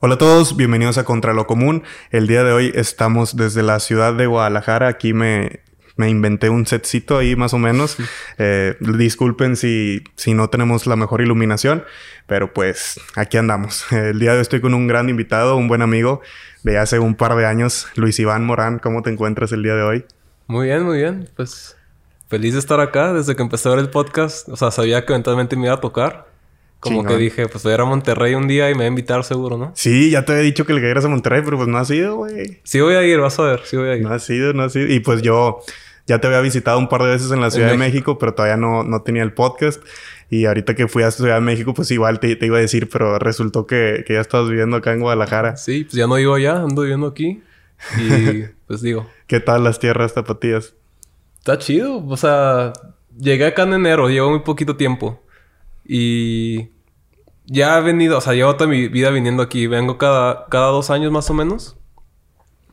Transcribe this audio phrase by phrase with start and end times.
[0.00, 1.82] Hola a todos, bienvenidos a Contra lo Común.
[2.12, 4.86] El día de hoy estamos desde la ciudad de Guadalajara.
[4.86, 5.58] Aquí me,
[5.96, 7.96] me inventé un setcito ahí más o menos.
[8.40, 11.82] Eh, disculpen si, si no tenemos la mejor iluminación,
[12.28, 13.90] pero pues aquí andamos.
[13.90, 16.20] El día de hoy estoy con un gran invitado, un buen amigo
[16.62, 18.78] de hace un par de años, Luis Iván Morán.
[18.78, 20.04] ¿Cómo te encuentras el día de hoy?
[20.46, 21.28] Muy bien, muy bien.
[21.34, 21.76] Pues
[22.28, 24.48] feliz de estar acá desde que empecé a ver el podcast.
[24.48, 26.28] O sea, sabía que eventualmente me iba a tocar.
[26.80, 28.88] Como que dije, pues voy a ir a Monterrey un día y me voy a
[28.88, 29.72] invitar seguro, ¿no?
[29.74, 32.16] Sí, ya te había dicho que le cayeras a Monterrey, pero pues no has ido,
[32.16, 32.60] güey.
[32.62, 34.02] Sí voy a ir, vas a ver, sí voy a ir.
[34.02, 34.86] No has ido, no has ido.
[34.86, 35.60] Y pues yo
[36.06, 38.56] ya te había visitado un par de veces en la Ciudad de México, pero todavía
[38.56, 39.82] no, no tenía el podcast.
[40.30, 42.88] Y ahorita que fui a Ciudad de México, pues igual te, te iba a decir,
[42.88, 45.56] pero resultó que, que, ya estabas viviendo acá en Guadalajara.
[45.56, 47.42] Sí, pues ya no vivo allá, ando viviendo aquí.
[47.98, 49.06] Y pues digo.
[49.26, 50.74] ¿Qué tal las tierras tapatías?
[51.38, 52.04] Está chido.
[52.06, 52.72] O sea,
[53.18, 55.22] llegué acá en enero, llevo muy poquito tiempo.
[55.88, 56.68] Y
[57.46, 59.66] ya he venido, o sea, llevo toda mi vida viniendo aquí.
[59.66, 61.76] Vengo cada, cada dos años más o menos.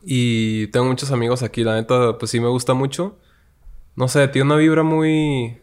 [0.04, 1.64] Y tengo muchos amigos aquí.
[1.64, 3.18] La neta, pues sí me gusta mucho.
[3.96, 5.58] No sé, tiene una vibra muy...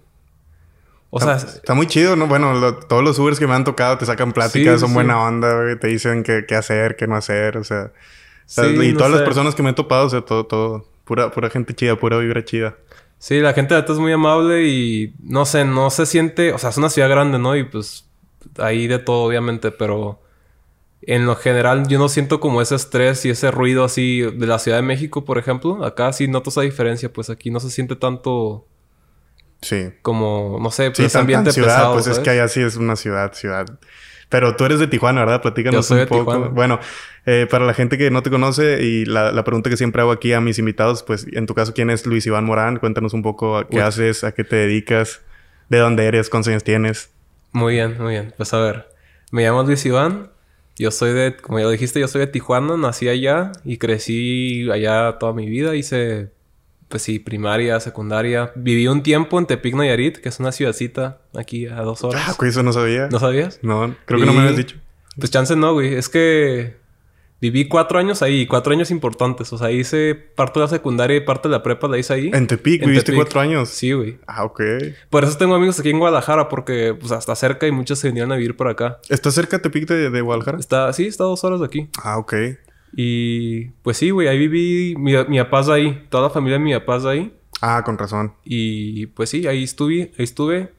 [1.12, 1.36] O sea...
[1.36, 2.26] Está muy chido, ¿no?
[2.26, 5.80] Bueno, todos los Ubers que me han tocado te sacan pláticas, son buena onda, güey.
[5.80, 7.92] Te dicen qué, qué hacer, qué no hacer, o sea...
[8.58, 10.88] y todas las personas que me he topado, o sea, todo, todo...
[11.06, 12.78] Pura, pura gente chida, pura vibra chida.
[13.24, 15.14] Sí, la gente de es muy amable y...
[15.24, 16.52] No sé, no se siente...
[16.52, 17.56] O sea, es una ciudad grande, ¿no?
[17.56, 18.06] Y pues
[18.58, 20.22] ahí de todo, obviamente, pero
[21.04, 24.60] en lo general yo no siento como ese estrés y ese ruido así de la
[24.60, 25.86] Ciudad de México, por ejemplo.
[25.86, 28.68] Acá sí noto esa diferencia, pues aquí no se siente tanto...
[29.62, 29.94] Sí.
[30.02, 33.32] Como, no sé, pues ambiente ciudad, pesado, Pues es que allá sí es una ciudad,
[33.32, 33.68] ciudad.
[34.30, 35.42] Pero tú eres de Tijuana, ¿verdad?
[35.42, 36.50] Platícanos un poco.
[36.50, 36.80] Bueno,
[37.26, 40.12] eh, para la gente que no te conoce y la, la, pregunta que siempre hago
[40.12, 42.78] aquí a mis invitados, pues en tu caso, ¿quién es Luis Iván Morán?
[42.78, 45.22] Cuéntanos un poco a qué haces, a qué te dedicas,
[45.70, 47.12] de dónde eres, cuántos años tienes.
[47.52, 48.34] Muy bien, muy bien.
[48.36, 48.88] Pues a ver,
[49.32, 50.32] me llamo Luis Iván.
[50.76, 55.18] Yo soy de, como ya dijiste, yo soy de Tijuana, nací allá y crecí allá
[55.20, 55.76] toda mi vida.
[55.76, 56.32] Hice,
[56.94, 58.52] pues sí, primaria, secundaria.
[58.54, 62.22] Viví un tiempo en Tepic, Nayarit, que es una ciudadcita aquí a dos horas.
[62.24, 63.08] Ah, güey, eso no sabía.
[63.08, 63.58] ¿No sabías?
[63.64, 64.76] No, creo que no me habías dicho.
[65.18, 65.96] Pues chance no, güey.
[65.96, 66.76] Es que
[67.42, 69.52] Viví cuatro años ahí, cuatro años importantes.
[69.52, 72.32] O sea, hice parte de la secundaria y parte de la prepa la hice ahí.
[72.32, 72.86] ¿En Tepic?
[72.86, 73.70] ¿Viviste cuatro años?
[73.70, 74.20] Sí, güey.
[74.28, 74.62] Ah, ok.
[75.10, 78.32] Por eso tengo amigos aquí en Guadalajara, porque pues hasta cerca y muchos se vinieron
[78.32, 79.00] a vivir por acá.
[79.10, 80.60] ¿Está cerca Tepic de, de Guadalajara?
[80.60, 81.90] Está, sí, está a dos horas de aquí.
[82.04, 82.34] Ah, ok.
[82.96, 86.74] Y pues sí, güey, ahí viví, mi, mi papá ahí, toda la familia de mi
[86.74, 87.36] papá ahí.
[87.62, 88.34] Ah, con razón.
[88.44, 90.74] Y pues sí, ahí estuve, ahí estuve.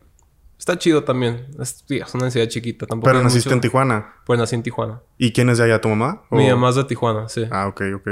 [0.58, 1.46] Está chido también.
[1.60, 2.86] Es, es una ciudad chiquita.
[2.86, 4.14] Tampoco Pero naciste en Tijuana.
[4.24, 5.00] Pues nací en Tijuana.
[5.18, 5.80] ¿Y quién es de allá?
[5.80, 6.22] ¿Tu mamá?
[6.30, 7.46] Mi mamá es de Tijuana, sí.
[7.50, 8.08] Ah, ok, ok.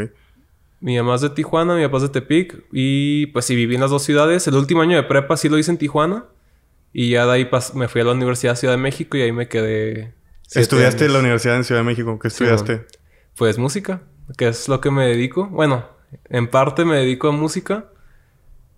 [0.80, 2.64] Mi mamá es de Tijuana, mi papá es de Tepic.
[2.72, 4.46] Y pues sí, viví en las dos ciudades.
[4.48, 6.24] El último año de prepa sí lo hice en Tijuana.
[6.92, 9.32] Y ya de ahí me fui a la Universidad de Ciudad de México y ahí
[9.32, 10.12] me quedé.
[10.50, 12.18] ¿Estudiaste en la Universidad en Ciudad de México?
[12.18, 12.84] ¿Qué estudiaste?
[13.36, 14.02] Pues música,
[14.36, 15.46] que es lo que me dedico.
[15.46, 15.86] Bueno,
[16.28, 17.86] en parte me dedico a música.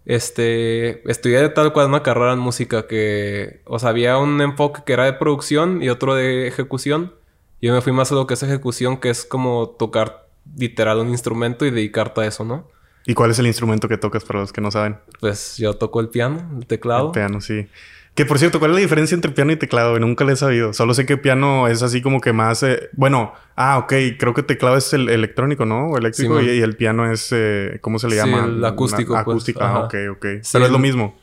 [0.04, 4.92] Este, estudié tal cual una carrera en música que, o sea, había un enfoque que
[4.92, 7.14] era de producción y otro de ejecución.
[7.62, 11.08] Yo me fui más a lo que es ejecución, que es como tocar literal un
[11.08, 12.68] instrumento y dedicarte a eso, ¿no?
[13.06, 14.98] ¿Y cuál es el instrumento que tocas para los que no saben?
[15.20, 17.06] Pues yo toco el piano, el teclado.
[17.06, 17.66] El piano, sí.
[18.14, 19.98] Que por cierto, ¿cuál es la diferencia entre piano y teclado?
[19.98, 20.72] Nunca le he sabido.
[20.72, 22.62] Solo sé que piano es así como que más...
[22.62, 22.90] Eh...
[22.92, 23.92] Bueno, ah, ok.
[24.18, 25.88] Creo que teclado es el electrónico, ¿no?
[25.88, 26.40] O eléctrico.
[26.40, 27.30] y, y, el piano es...
[27.32, 27.78] Eh...
[27.80, 28.44] ¿Cómo se le llama?
[28.44, 29.14] el acústico.
[29.14, 29.24] Una...
[29.24, 29.34] Pues.
[29.34, 29.60] Acústico.
[29.62, 30.26] Ah, ok, ok.
[30.42, 31.16] Sí, Pero es lo mismo.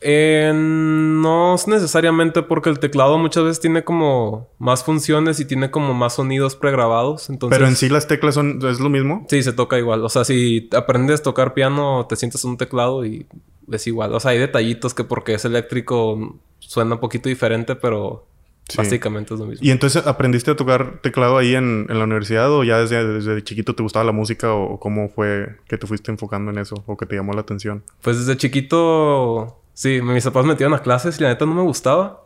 [0.00, 5.70] Eh, no es necesariamente porque el teclado muchas veces tiene como más funciones y tiene
[5.70, 7.30] como más sonidos pregrabados.
[7.30, 7.58] Entonces...
[7.58, 8.60] Pero en sí las teclas son...
[8.66, 9.26] ¿Es lo mismo?
[9.28, 10.04] Sí, se toca igual.
[10.04, 13.26] O sea, si aprendes a tocar piano, te sientes un teclado y
[13.70, 14.14] es igual.
[14.14, 16.38] O sea, hay detallitos que porque es eléctrico
[16.68, 18.26] suena un poquito diferente, pero
[18.68, 18.76] sí.
[18.76, 19.66] básicamente es lo mismo.
[19.66, 23.42] ¿Y entonces aprendiste a tocar teclado ahí en, en la universidad o ya desde, desde,
[23.42, 26.96] chiquito te gustaba la música o cómo fue que te fuiste enfocando en eso o
[26.96, 27.82] que te llamó la atención?
[28.02, 31.62] Pues desde chiquito, sí, mis papás me metieron a clases y la neta no me
[31.62, 32.24] gustaba.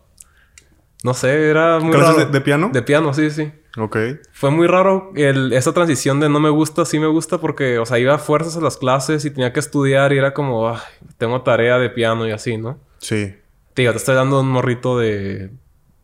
[1.05, 2.27] No sé, era muy ¿Clases raro.
[2.27, 2.71] De, de, piano?
[2.73, 3.53] De piano, sí, sí.
[3.77, 3.97] Ok.
[4.33, 7.85] Fue muy raro el, esa transición de no me gusta, sí me gusta, porque, o
[7.85, 10.79] sea, iba a fuerzas a las clases y tenía que estudiar y era como, ay,
[11.19, 12.81] tengo tarea de piano y así, ¿no?
[12.99, 13.35] Sí.
[13.75, 15.51] Tío, te estoy dando un morrito de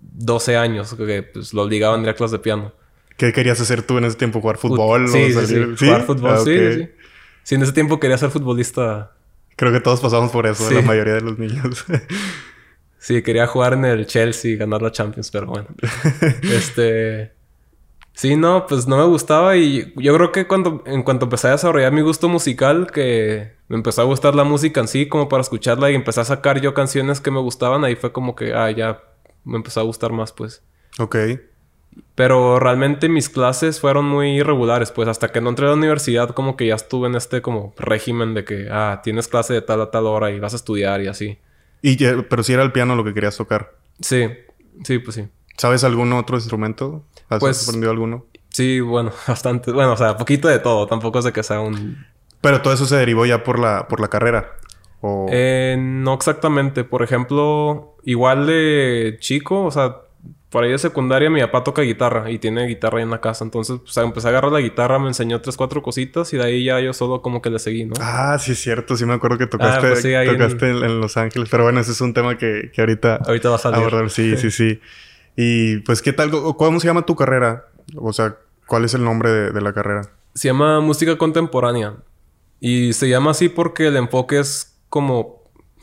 [0.00, 2.72] 12 años que pues, lo obligaban a ir a clases de piano.
[3.16, 4.40] ¿Qué querías hacer tú en ese tiempo?
[4.42, 5.08] ¿Jugar fútbol?
[5.08, 5.86] Sí, o sí, sí, ¿Sí?
[5.86, 6.72] Jugar fútbol, ah, okay.
[6.74, 6.90] sí, sí.
[7.42, 9.12] Sí, en ese tiempo quería ser futbolista.
[9.58, 10.76] Creo que todos pasamos por eso, sí.
[10.76, 11.84] la mayoría de los niños.
[12.98, 15.66] sí, quería jugar en el Chelsea y ganar la Champions, pero bueno.
[16.42, 17.32] este...
[18.12, 21.52] Sí, no, pues no me gustaba y yo creo que cuando, en cuanto empecé a
[21.52, 25.40] desarrollar mi gusto musical, que me empezó a gustar la música en sí, como para
[25.40, 28.70] escucharla y empecé a sacar yo canciones que me gustaban, ahí fue como que, ah,
[28.70, 29.02] ya
[29.44, 30.62] me empezó a gustar más, pues.
[31.00, 31.16] Ok.
[32.14, 36.30] Pero realmente mis clases fueron muy irregulares, pues hasta que no entré a la universidad
[36.30, 39.80] como que ya estuve en este como régimen de que, ah, tienes clase de tal
[39.80, 41.38] a tal hora y vas a estudiar y así.
[41.82, 43.72] Y pero si era el piano lo que querías tocar.
[44.00, 44.28] Sí,
[44.84, 45.28] sí, pues sí.
[45.56, 47.04] ¿Sabes algún otro instrumento?
[47.28, 48.26] ¿Has Pues- aprendido alguno?
[48.50, 49.70] Sí, bueno, bastante.
[49.72, 50.86] Bueno, o sea, poquito de todo.
[50.86, 52.04] Tampoco de que sea un...
[52.40, 54.52] Pero todo eso se derivó ya por la, por la carrera.
[55.00, 55.26] O...
[55.30, 56.82] Eh, no exactamente.
[56.82, 59.98] Por ejemplo, igual de chico, o sea,
[60.50, 63.44] por ahí de secundaria mi papá toca guitarra y tiene guitarra ahí en la casa.
[63.44, 66.64] Entonces, pues empecé a agarrar la guitarra, me enseñó tres, cuatro cositas y de ahí
[66.64, 67.94] ya yo solo como que le seguí, ¿no?
[68.00, 68.96] Ah, sí es cierto.
[68.96, 70.76] Sí me acuerdo que tocaste, pues sí, ahí en- tocaste en...
[70.84, 71.48] en Los Ángeles.
[71.50, 73.16] Pero bueno, ese es un tema que, que ahorita...
[73.26, 73.78] Ahorita va a salir.
[73.78, 74.08] abordar.
[74.10, 74.80] Sí, sí, sí.
[75.40, 76.30] Y pues, ¿qué tal?
[76.32, 77.66] ¿Cómo se llama tu carrera?
[77.94, 78.36] O sea,
[78.66, 80.02] ¿cuál es el nombre de, de la carrera?
[80.34, 81.94] Se llama música contemporánea.
[82.58, 85.37] Y se llama así porque el enfoque es como,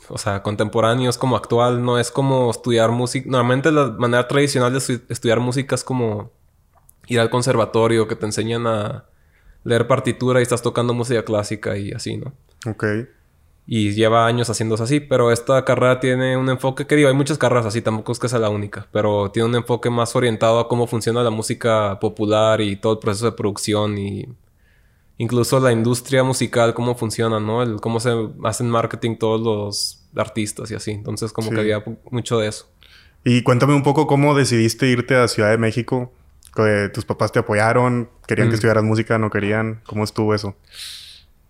[0.08, 3.28] o sea, contemporáneo, es como actual, no es como estudiar música.
[3.28, 6.30] Normalmente la manera tradicional de estu- estudiar música es como
[7.08, 9.04] ir al conservatorio, que te enseñan a
[9.64, 12.32] leer partitura y estás tocando música clásica y así, ¿no?
[12.66, 12.84] Ok.
[13.68, 17.36] Y lleva años haciéndose así, pero esta carrera tiene un enfoque que digo, hay muchas
[17.36, 20.68] carreras así, tampoco es que sea la única, pero tiene un enfoque más orientado a
[20.68, 24.28] cómo funciona la música popular y todo el proceso de producción y
[25.18, 27.62] incluso la industria musical, cómo funciona, ¿no?
[27.62, 28.12] El, cómo se
[28.44, 30.90] hacen marketing todos los artistas y así.
[30.92, 31.54] Entonces como Sí.
[31.54, 32.68] que había mucho de eso.
[33.24, 36.12] Y cuéntame un poco cómo decidiste irte a Ciudad de México.
[36.54, 38.08] Que ¿Tus papás te apoyaron?
[38.26, 38.54] ¿Querían que Mm.
[38.54, 39.18] estudiaras música?
[39.18, 39.80] ¿No querían?
[39.86, 40.54] ¿Cómo estuvo eso?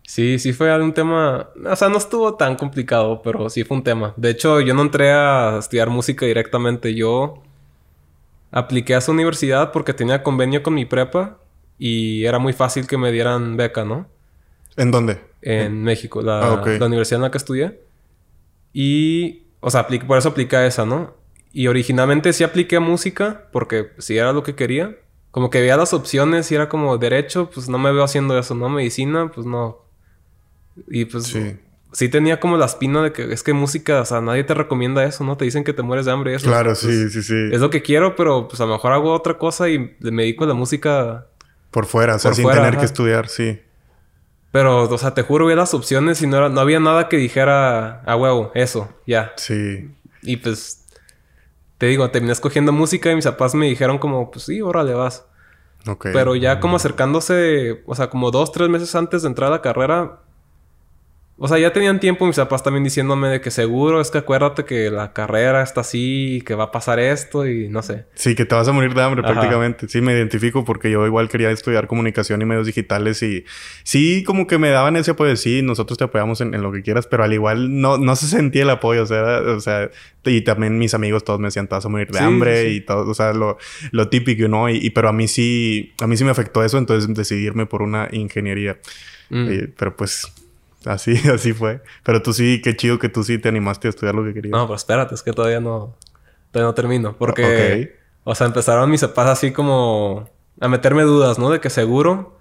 [0.05, 3.83] Sí, sí fue un tema, o sea, no estuvo tan complicado, pero sí fue un
[3.85, 4.15] tema.
[4.17, 7.43] De hecho, yo no entré a estudiar música directamente, yo
[8.51, 11.39] apliqué a su universidad porque tenía convenio con mi prepa
[11.79, 14.07] y era muy fácil que me dieran beca, ¿no?
[14.77, 15.21] ¿En dónde?
[15.43, 17.81] En México, la, Ah, la universidad en la que estudié.
[18.73, 21.15] Y, o sea, por eso apliqué a esa, ¿no?
[21.53, 24.97] Y originalmente sí apliqué a música porque sí era lo que quería.
[25.31, 28.55] Como que veía las opciones y era como derecho, pues no me veo haciendo eso,
[28.55, 28.69] ¿no?
[28.69, 29.79] Medicina, pues no.
[30.89, 31.57] Y pues Sí.
[31.93, 35.05] sí, tenía como la espina de que es que música, o sea, nadie te recomienda
[35.05, 35.37] eso, ¿no?
[35.37, 36.47] Te dicen que te mueres de hambre y eso.
[36.49, 37.35] Claro, Pues, sí, sí, sí.
[37.53, 40.45] Es lo que quiero, pero pues a lo mejor hago otra cosa y me dedico
[40.45, 41.27] a la música
[41.71, 42.81] Por fuera, o sea, Por sin fuera, tener ajá.
[42.81, 43.61] que estudiar, sí.
[44.53, 47.17] Pero, o sea, te juro, veía las opciones y no, era, no había nada que
[47.19, 49.33] dijera a huevo, eso, ya.
[49.37, 49.91] Sí.
[50.23, 50.87] Y pues,
[51.79, 55.27] te digo, terminé escogiendo música y mis papás me dijeron como, pues sí, órale, vas.
[55.87, 56.09] Ok.
[56.13, 59.63] Pero ya como acercándose, o sea, como dos, tres meses antes de entrar a la
[59.63, 60.21] carrera,
[61.39, 64.65] o sea, ya tenían tiempo mis papás también diciéndome de que seguro, es que acuérdate
[64.65, 68.07] que la carrera está así y que va a pasar esto y no sé.
[68.15, 69.35] Sí, que te vas a morir de hambre Ajá.
[69.35, 69.87] prácticamente.
[69.89, 73.45] Sí, me identifico porque yo igual quería estudiar comunicación y medios digitales y
[73.85, 75.37] sí, como que me daban ese apoyo.
[75.37, 78.27] Sí, nosotros te apoyamos en, en lo que quieras, pero al igual no, no se
[78.29, 79.03] sentía el apoyo.
[79.03, 79.91] O sea, era- o sea,
[80.25, 82.69] y también mis amigos todos me decían, te vas a morir de Sí, hambre sí,
[82.71, 82.75] sí.
[82.77, 83.59] y todo, o sea, lo,
[83.93, 84.71] lo típico, ¿no?
[84.71, 87.83] Y, y- pero a mí sí, a mí sí me afectó eso, entonces decidirme por
[87.83, 88.79] una ingeniería.
[89.29, 89.49] Mm.
[89.51, 90.33] Eh, pero pues
[90.87, 91.83] así, así fue.
[92.03, 94.53] Pero tú sí, qué chido que tú sí te animaste a estudiar lo que querías.
[94.53, 95.97] No, pero espérate, es que todavía no,
[96.51, 97.17] todavía no termino.
[97.17, 100.29] Porque, o sea, empezaron mis papás así como
[100.61, 101.51] a meterme dudas, ¿no?
[101.51, 102.39] De que seguro.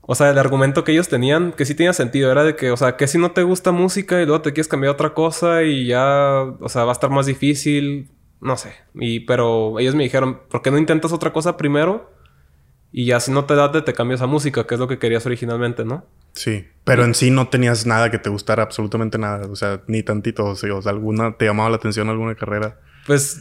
[0.00, 2.76] O sea, el argumento que ellos tenían, que sí tenía sentido, era de que, o
[2.76, 5.62] sea, que si no te gusta música y luego te quieres cambiar a otra cosa
[5.62, 8.74] y ya, o sea, va a estar más difícil, no sé.
[8.94, 12.11] Y, pero ellos me dijeron, ¿por qué no intentas otra cosa primero?
[12.92, 15.24] Y ya si no te da, te cambias a música, que es lo que querías
[15.24, 16.06] originalmente, ¿no?
[16.34, 20.02] Sí, pero en sí no tenías nada que te gustara, absolutamente nada, o sea, ni
[20.02, 22.78] tantito, o sea, alguna te llamaba la atención alguna carrera.
[23.06, 23.40] Pues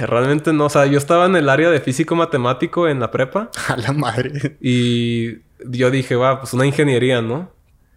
[0.00, 3.50] realmente no, o sea, yo estaba en el área de físico matemático en la prepa.
[3.68, 4.56] A la madre.
[4.60, 7.52] Y yo dije, va, pues una ingeniería, ¿no?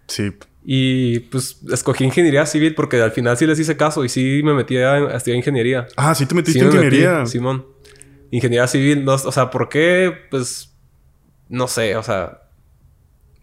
[0.07, 0.31] Sí,
[0.65, 4.53] Y pues escogí ingeniería civil porque al final sí les hice caso y sí me
[4.53, 5.87] metí a, a estudiar ingeniería.
[5.95, 7.25] ah, sí te metiste Sí en metí, ingeniería.
[7.25, 7.65] Simón.
[8.31, 10.13] Ingeniería civil, no, o sea, ¿por qué?
[10.29, 10.70] Pues
[11.51, 12.41] no sé, o sea,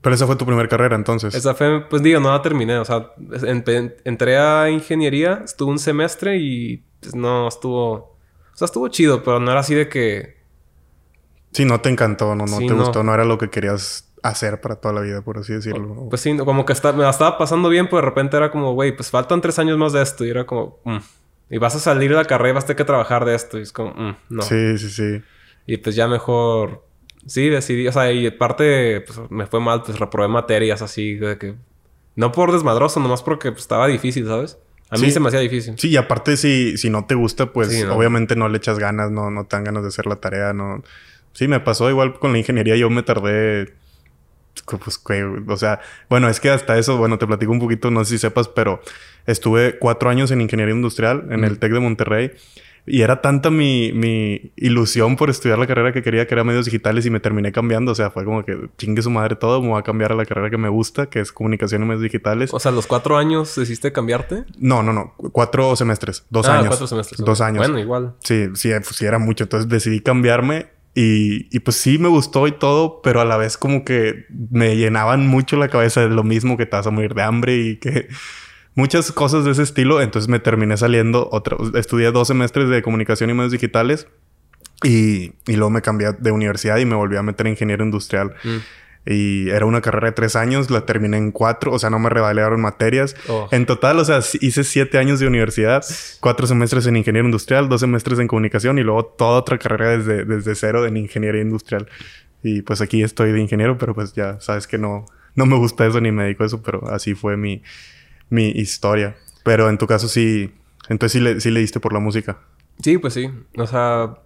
[0.02, 1.34] Pero esa fue tu primera carrera entonces.
[1.34, 3.12] esa fue, pues digo, no la terminé, o sea,
[3.42, 8.16] en- en- entré a ingeniería, estuve un semestre y pues, no estuvo, o
[8.54, 10.36] sea, estuvo chido, pero no era así de que,
[11.52, 12.80] Sí, no te encantó, no, no Sí, te no.
[12.84, 16.06] gustó, no era lo que querías hacer para toda la vida, por así decirlo.
[16.10, 18.74] Pues sí, como que está- me la estaba pasando bien, pero de repente era como,
[18.74, 20.24] güey, pues faltan tres años más de esto.
[20.26, 20.98] Y era como, mm.
[21.50, 23.58] Y vas a salir de la carrera y vas a tener que trabajar de esto.
[23.58, 24.42] Y es como, mm, no.
[24.42, 25.22] Sí, sí, sí.
[25.66, 26.84] Y pues ya mejor,
[27.28, 31.38] sí, decidí, o sea, y aparte, pues me fue mal, pues reprobé materias así, de
[31.38, 31.54] que,
[32.16, 34.58] no por desmadroso, nomás porque pues, estaba difícil, ¿sabes?
[34.90, 35.10] A mí Sí.
[35.12, 35.74] se me hacía difícil.
[35.78, 37.94] Sí, y aparte si, si no te gusta, pues Sí, no.
[37.94, 40.82] obviamente no le echas ganas, no, no te dan ganas de hacer la tarea, no.
[41.34, 43.74] Sí, me pasó igual con la ingeniería, yo me tardé.
[44.66, 45.00] Pues,
[45.46, 45.80] o sea,
[46.10, 48.80] bueno, es que hasta eso, bueno, te platico un poquito, no sé si sepas, pero
[49.26, 52.32] estuve cuatro años en ingeniería industrial en el TEC de Monterrey.
[52.88, 56.64] Y era tanta mi, mi ilusión por estudiar la carrera que quería que era medios
[56.64, 57.92] digitales y me terminé cambiando.
[57.92, 60.24] O sea, fue como que chingue su madre todo, me voy a cambiar a la
[60.24, 62.52] carrera que me gusta, que es comunicación y medios digitales.
[62.52, 64.44] O sea, ¿los cuatro años decidiste cambiarte?
[64.58, 65.14] No, no, no.
[65.32, 66.24] Cuatro semestres.
[66.30, 66.68] Dos ah, años.
[66.68, 67.24] cuatro semestres.
[67.24, 67.58] Dos años.
[67.58, 68.14] Bueno, igual.
[68.20, 69.44] Sí, sí, pues sí era mucho.
[69.44, 73.56] Entonces decidí cambiarme y, y, pues sí me gustó y todo, pero a la vez
[73.56, 77.14] como que me llenaban mucho la cabeza de lo mismo que te vas a morir
[77.14, 78.08] de hambre y que
[78.74, 80.00] muchas cosas de ese estilo.
[80.00, 84.06] Entonces me terminé saliendo otra, estudié dos semestres de comunicación y medios digitales
[84.82, 88.34] y, y luego me cambié de universidad y me volví a meter en ingeniero industrial.
[88.44, 88.56] Mm.
[89.10, 92.10] Y era una carrera de tres años, la terminé en cuatro, o sea, no me
[92.10, 93.16] revalidaron materias.
[93.28, 93.48] Oh.
[93.52, 95.82] En total, o sea, hice siete años de universidad,
[96.20, 100.26] cuatro semestres en ingeniero industrial, dos semestres en comunicación y luego toda otra carrera desde,
[100.26, 101.88] desde cero en ingeniería industrial.
[102.42, 105.86] Y pues aquí estoy de ingeniero, pero pues ya sabes que no, no me gusta
[105.86, 107.62] eso ni me dedico a eso, pero así fue mi,
[108.30, 109.16] mi historia.
[109.44, 110.54] Pero en tu caso sí,
[110.88, 112.38] entonces sí le, sí le diste por la música.
[112.82, 113.30] Sí, pues sí.
[113.56, 114.18] O sea,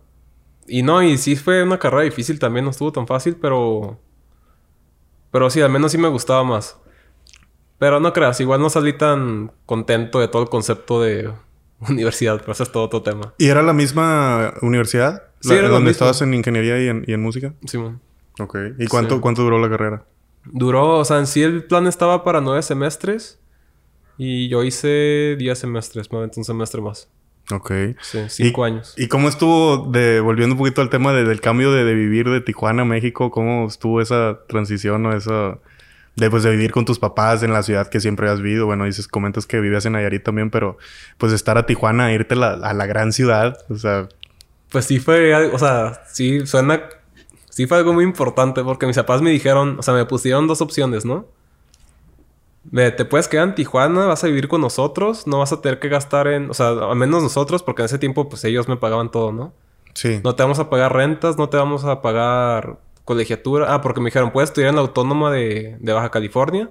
[0.66, 3.99] y no, y sí fue una carrera difícil también, no estuvo tan fácil, pero
[5.30, 6.76] pero sí, al menos sí me gustaba más.
[7.78, 11.32] Pero no creas, igual no salí tan contento de todo el concepto de
[11.88, 13.35] universidad, pero eso es todo otro tema.
[13.38, 15.23] ¿Y era la misma universidad?
[15.40, 17.54] Sí, La- era ¿Donde estabas en ingeniería y en, y en música?
[17.64, 18.00] Simón.
[18.38, 18.56] Ok.
[18.78, 19.21] ¿Y cuánto, Sí.
[19.21, 20.04] cuánto duró la carrera?
[20.44, 23.38] Duró, o sea, en sí el plan estaba para nueve semestres.
[24.19, 27.09] Y yo hice diez semestres, me aventé un semestre más.
[27.50, 27.73] Ok.
[28.00, 28.95] Sí, cinco ¿Y- años.
[28.97, 32.28] ¿Y cómo estuvo, de, volviendo un poquito al tema de- del cambio de, de vivir
[32.31, 35.59] de Tijuana a México, cómo estuvo esa transición o esa...
[36.14, 38.66] De, pues, de vivir con tus papás en la ciudad que siempre has vivido.
[38.66, 40.76] Bueno, dices, comentas que vivías en Nayarit también, pero
[41.16, 44.09] pues estar a Tijuana, irte la- a la gran ciudad, o sea,
[44.69, 46.83] Pues sí fue, o sea, sí suena,
[47.49, 50.61] sí fue algo muy importante porque mis papás me dijeron, o sea, me pusieron dos
[50.61, 51.26] opciones, ¿no?
[52.71, 55.88] Te puedes quedar en Tijuana, vas a vivir con nosotros, no vas a tener que
[55.88, 59.11] gastar en, o sea, al menos nosotros, porque en ese tiempo pues ellos me pagaban
[59.11, 59.52] todo, ¿no?
[59.95, 60.21] sí.
[60.23, 63.75] No te vamos a pagar rentas, no te vamos a pagar colegiatura.
[63.75, 66.71] Ah, porque me dijeron, puedes estudiar en la Autónoma de, de Baja California.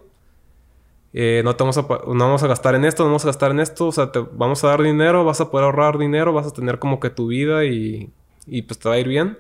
[1.14, 3.52] Eh, no te vamos a, no vamos a gastar en esto, no vamos a gastar
[3.52, 3.88] en esto.
[3.88, 6.80] O sea, te vamos a dar dinero, vas a poder ahorrar dinero, vas a tener
[6.80, 8.12] como que tu vida y,
[8.48, 9.38] y pues te va a ir bien.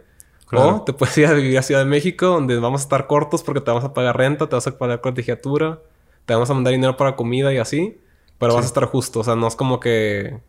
[0.47, 0.77] Claro.
[0.77, 3.41] O te puedes ir a vivir a Ciudad de México, donde vamos a estar cortos
[3.41, 5.79] porque te vamos a pagar renta, te vas a pagar colegiatura,
[6.25, 7.97] te vamos a mandar dinero para comida y así.
[8.37, 10.39] Pero vas a estar justo, o sea, no es como que...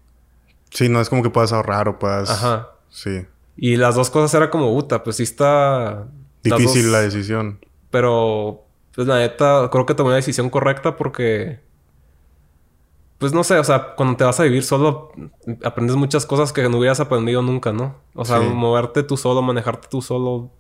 [0.71, 2.31] Sí, no es como que puedas ahorrar o puedas...
[2.31, 2.71] Ajá.
[2.89, 3.27] Sí.
[3.57, 6.07] Y las dos cosas era como, puta, pues sí está...
[6.43, 7.59] Difícil dos- la decisión.
[7.91, 8.65] Pero,
[8.95, 11.61] pues la neta, creo que tomé la decisión correcta porque...
[13.19, 15.13] Pues no sé, o sea, cuando te vas a vivir solo,
[15.63, 17.95] aprendes muchas cosas que no hubieras aprendido nunca, ¿no?
[18.15, 18.47] O sea, Sí.
[18.47, 20.51] moverte tú solo, manejarte tú solo.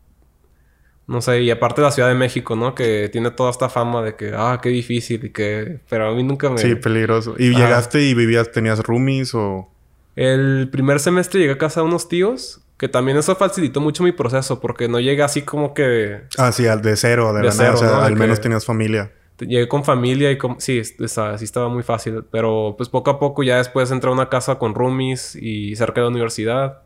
[1.06, 2.74] No sé, y aparte la Ciudad de México, ¿no?
[2.74, 5.80] Que tiene toda esta fama de que, ah, qué difícil y que...
[5.88, 6.58] Pero a mí nunca me...
[6.58, 7.34] Sí, peligroso.
[7.38, 9.68] ¿Y llegaste y vivías, tenías roomies o...?
[10.14, 14.12] El primer semestre llegué a casa de unos tíos, que también eso facilitó mucho mi
[14.12, 17.54] proceso, porque no llegué así como que Ah, sí, al de cero, de, De la
[17.54, 17.62] nada.
[17.64, 18.00] cero, O sea, ¿no?
[18.02, 19.10] De al menos tenías familia.
[19.38, 20.60] Llegué con familia y con...
[20.60, 22.22] Sí, es- esa- sí estaba muy fácil.
[22.30, 25.94] Pero pues poco a poco ya después entré a una casa con roomies y cerca
[26.00, 26.82] de la universidad.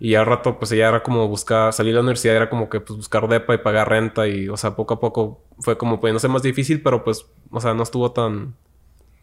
[0.00, 1.72] Y al rato pues ya era como buscar...
[1.72, 4.26] Salir de la universidad era como que pues buscar depa y pagar renta.
[4.26, 6.82] Y o sea, poco a poco fue como no sé más difícil.
[6.82, 8.56] Pero pues, o sea, no estuvo tan...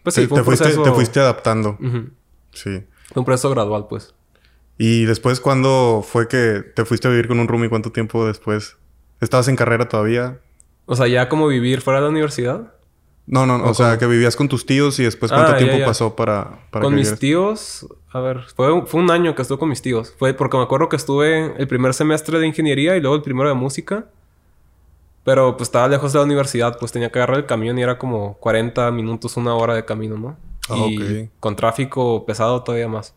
[0.03, 0.83] Pues sí, te, fue te un fuiste, proceso...
[0.83, 1.77] te fuiste adaptando.
[2.53, 2.85] Sí.
[3.11, 4.13] Fue un proceso gradual pues.
[4.77, 7.69] Y después, ¿cuándo fue que te fuiste a vivir con un roomie?
[7.69, 8.77] ¿Cuánto tiempo después?
[9.19, 10.39] ¿Estabas en carrera todavía?
[10.85, 12.73] O sea, ya como vivir fuera de la universidad.
[13.25, 15.57] No, no, ¿O o sea, que vivías con tus tíos y después cuánto Ah, ya,
[15.57, 15.85] tiempo ya.
[15.85, 19.59] pasó para, para con que mis tíos, a ver, fue, fue un año que estuve
[19.59, 20.13] con mis tíos.
[20.17, 23.49] Fue porque me acuerdo que estuve el primer semestre de ingeniería y luego el primero
[23.49, 24.05] de música.
[25.23, 27.97] Pero pues estaba lejos de la universidad, pues tenía que agarrar el camión y era
[27.97, 30.37] como 40 minutos, una hora de camino, ¿no?
[30.69, 31.29] Ah, y ok.
[31.41, 33.13] con tráfico pesado todavía más.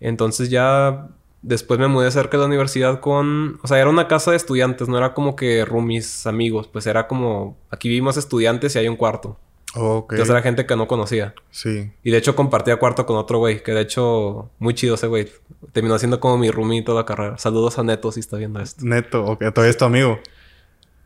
[0.00, 1.08] Entonces ya
[1.42, 3.60] después me mudé cerca de la universidad con...
[3.62, 6.68] O sea, era una casa de estudiantes, no era como que roomies, amigos.
[6.68, 7.58] Pues era como...
[7.70, 9.38] Aquí vivimos estudiantes y hay un cuarto.
[9.76, 10.12] Oh, ok.
[10.14, 11.34] Entonces era gente que no conocía.
[11.50, 11.92] Sí.
[12.02, 15.30] Y de hecho compartía cuarto con otro güey, que de hecho, muy chido ese güey.
[15.72, 17.38] Terminó siendo como mi roomie toda la carrera.
[17.38, 18.84] Saludos a Neto si está viendo esto.
[18.84, 19.24] Neto.
[19.24, 19.38] Ok.
[19.54, 20.18] Todavía es tu amigo.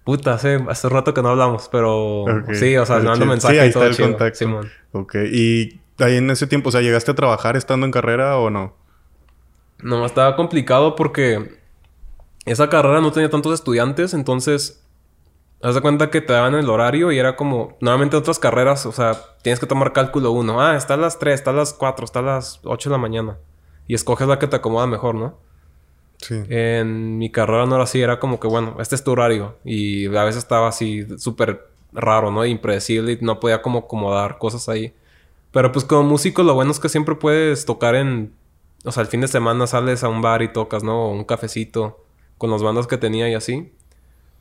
[0.05, 3.63] Puta, hace, hace rato que no hablamos, pero sí, o sea, me mando mensajes Sí,
[3.63, 4.09] ahí y todo está el chido.
[4.19, 4.39] contacto.
[4.39, 4.71] Simón.
[4.93, 5.15] Ok.
[5.33, 8.75] ¿Y ahí en ese tiempo, o sea, llegaste a trabajar estando en carrera o no?
[9.83, 11.59] No, estaba complicado porque
[12.45, 14.84] esa carrera no tenía tantos estudiantes, entonces
[15.63, 18.87] haz de cuenta que te daban el horario y era como, normalmente en otras carreras,
[18.87, 20.61] o sea, tienes que tomar cálculo uno.
[20.61, 22.99] Ah, está a las 3, está a las 4, está a las 8 de la
[22.99, 23.39] mañana.
[23.87, 25.39] Y escoges la que te acomoda mejor, ¿no?
[26.19, 26.43] Sí.
[26.49, 29.57] En mi carrera no era así, era como que, bueno, este es tu horario.
[29.65, 32.45] Y a veces estaba así súper raro, ¿no?
[32.45, 34.95] Impredecible y no podía como acomodar cosas ahí.
[35.53, 38.33] Pero pues como músico lo bueno es que siempre puedes tocar en,
[38.85, 41.07] o sea, el fin de semana sales a un bar y tocas, ¿no?
[41.07, 42.05] O un cafecito
[42.39, 43.73] con los bandas que tenía y así.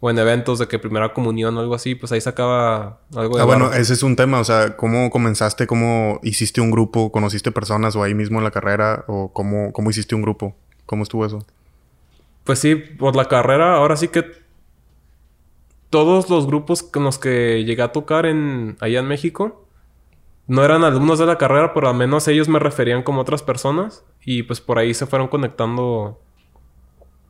[0.06, 3.42] O en eventos de que primera comunión o algo así, pues ahí sacaba algo de...
[3.42, 5.66] Ah, bueno, ese es un tema, o sea, ¿cómo comenzaste?
[5.66, 7.10] ¿Cómo hiciste un grupo?
[7.10, 9.06] ¿Conociste personas o ahí mismo en la carrera?
[9.08, 10.58] ¿O cómo, cómo hiciste un grupo?
[10.86, 11.46] ¿Cómo estuvo eso?
[12.44, 14.26] Pues sí, por la carrera, ahora sí que
[15.90, 19.66] todos los grupos con los que llegué a tocar en, allá en México
[20.48, 24.04] no eran alumnos de la carrera, pero al menos ellos me referían como otras personas
[24.26, 26.20] y pues por ahí se fueron conectando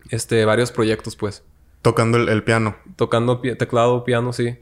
[0.10, 1.44] este varios proyectos pues.
[1.84, 2.76] Tocando el, piano.
[2.96, 4.58] Tocando teclado, piano, sí.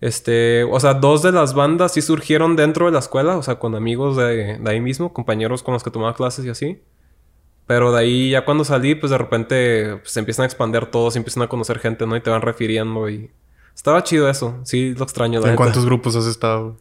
[0.00, 3.60] Este, o sea, dos de las bandas sí surgieron dentro de la escuela, o sea,
[3.60, 6.82] con amigos de, de ahí mismo, compañeros con los que tomaba clases y así.
[7.68, 11.16] Pero de ahí ya cuando salí, pues de repente pues, se empiezan a expandir todos,
[11.16, 12.16] empiezan a conocer gente, ¿no?
[12.16, 13.30] Y te van refiriendo y...
[13.76, 15.44] Estaba chido eso, sí lo extraño.
[15.46, 16.78] ¿En cuántos grupos has estado?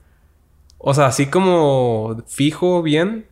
[0.77, 3.27] O sea, así como fijo bien,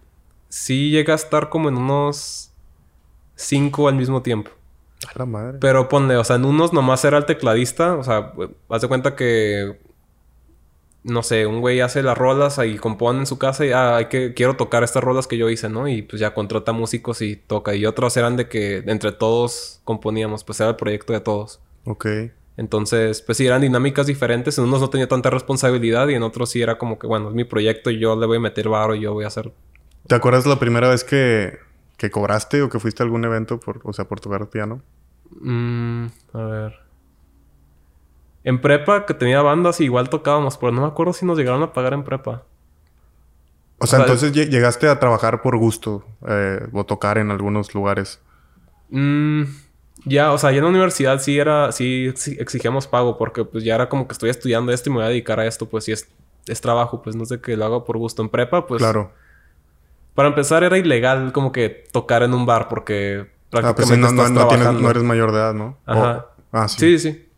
[0.49, 2.51] sí llega a estar como en unos
[3.35, 4.51] cinco al mismo tiempo.
[5.07, 5.57] A la madre.
[5.59, 7.95] Pero ponle, o sea, en unos nomás era el tecladista.
[7.95, 8.33] O sea,
[8.69, 9.79] haz de cuenta que.
[11.03, 14.05] No sé, un güey hace las rolas y compone en su casa y ah, hay
[14.05, 15.87] que, quiero tocar estas rolas que yo hice, ¿no?
[15.87, 17.75] Y pues ya contrata músicos y toca.
[17.75, 21.59] Y otros eran de que entre todos componíamos, pues era el proyecto de todos.
[21.85, 22.07] Ok.
[22.57, 24.57] Entonces, pues sí, eran dinámicas diferentes.
[24.57, 27.35] En unos no tenía tanta responsabilidad y en otros sí era como que, bueno, es
[27.35, 29.51] mi proyecto y yo le voy a meter varo y yo voy a hacer.
[30.07, 31.57] ¿Te acuerdas la primera vez que,
[31.97, 34.81] que cobraste o que fuiste a algún evento, por, o sea, por tocar piano?
[35.31, 36.79] Mm, a ver.
[38.43, 41.73] En prepa, que tenía bandas, igual tocábamos, pero no me acuerdo si nos llegaron a
[41.73, 42.43] pagar en prepa.
[43.79, 48.21] O sea, entonces llegaste a trabajar por gusto eh, o tocar en algunos lugares.
[48.89, 49.43] Mmm...
[50.03, 53.73] Ya, o sea, ya en la universidad sí era, sí exigíamos pago porque pues ya
[53.73, 55.93] era como que estoy estudiando esto y me voy a dedicar a esto, pues sí
[55.93, 56.07] es,
[56.47, 58.79] es trabajo, pues no sé que lo hago por gusto en prepa, pues.
[58.79, 59.11] Claro.
[60.13, 64.71] Para empezar era ilegal como que tocar en un bar porque prácticamente ah, pues no,
[64.71, 65.77] no, no, eres mayor de edad, ¿no?
[65.85, 66.27] Ajá.
[66.51, 66.97] ah, sí.
[66.97, 67.29] Sí, sí.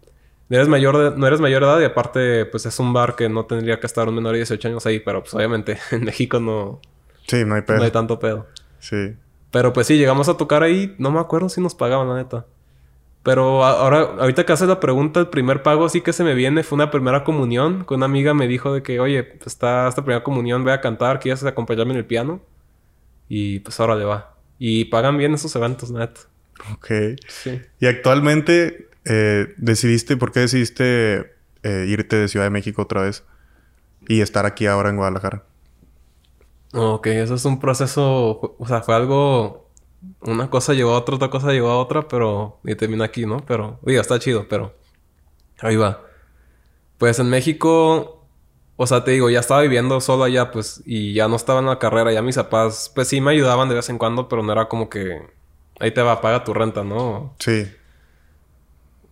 [0.49, 3.27] Eres mayor de, no eres mayor de edad y aparte pues es un bar que
[3.27, 6.39] no tendría que estar un menor de 18 años ahí, pero pues obviamente en México
[6.39, 6.81] no...
[7.27, 7.77] Sí, no hay pedo.
[7.77, 8.47] No hay tanto pedo.
[8.79, 9.15] Sí.
[9.51, 12.45] Pero pues sí, llegamos a tocar ahí, no me acuerdo si nos pagaban, la neta.
[13.27, 16.63] Pero ahora, ahorita que haces la pregunta, el primer pago sí que se me viene
[16.63, 17.83] fue una primera comunión.
[17.85, 20.79] Que una amiga me dijo de que, oye, pues está esta primera comunión, voy a
[20.79, 22.39] cantar, ¿quieres acompañarme en el piano?
[23.27, 24.36] Y pues ahora le va.
[24.59, 26.11] Y pagan bien esos eventos, net.
[26.73, 26.87] Ok.
[27.27, 27.61] Sí.
[27.79, 33.23] Y actualmente eh, decidiste, ¿por qué decidiste eh, irte de Ciudad de México otra vez?
[34.07, 35.43] Y estar aquí ahora en Guadalajara.
[36.73, 39.67] Ok, eso es un proceso, o sea, fue algo
[40.21, 42.59] una cosa llevó a otra, otra cosa llevó a otra, pero...
[42.63, 43.43] Y termina aquí, ¿no?
[43.45, 43.79] Pero...
[43.83, 44.73] Diga, está chido, pero...
[45.59, 46.03] Ahí va.
[46.97, 48.16] Pues en México...
[48.77, 50.81] O sea, te digo, ya estaba viviendo solo allá, pues...
[50.85, 52.11] Y ya no estaba en la carrera.
[52.13, 52.91] Ya mis papás...
[52.93, 55.19] Pues sí me ayudaban de vez en cuando, pero no era como que...
[55.79, 57.33] Ahí te va, paga tu renta, ¿no?
[57.39, 57.67] Sí.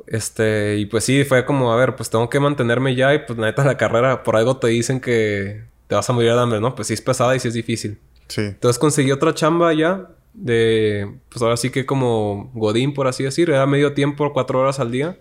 [0.08, 0.78] Este...
[0.78, 1.73] Y pues sí, fue como...
[1.73, 3.13] A ver, pues tengo que mantenerme ya.
[3.13, 4.23] Y pues neta la carrera...
[4.23, 5.63] Por algo te dicen que...
[5.88, 6.75] Te vas a morir de hambre, ¿no?
[6.75, 7.99] Pues sí es pesada y sí es difícil.
[8.28, 8.41] Sí.
[8.41, 13.49] Entonces conseguí otra chamba allá de, pues ahora sí que como Godín, por así decir,
[13.49, 15.17] era medio tiempo, cuatro horas al día.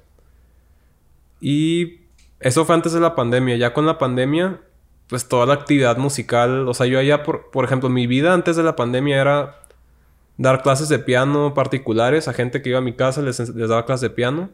[1.41, 2.04] Y
[2.41, 3.57] eso fue antes de la pandemia.
[3.57, 4.61] Ya con la pandemia,
[5.09, 8.57] pues toda la actividad musical, o sea, yo allá, por, por ejemplo, mi vida antes
[8.57, 9.61] de la pandemia era
[10.37, 13.87] dar clases de piano particulares a gente que iba a mi casa, les, les daba
[13.87, 14.51] clases de piano.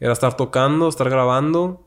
[0.00, 1.86] Era estar tocando, estar grabando.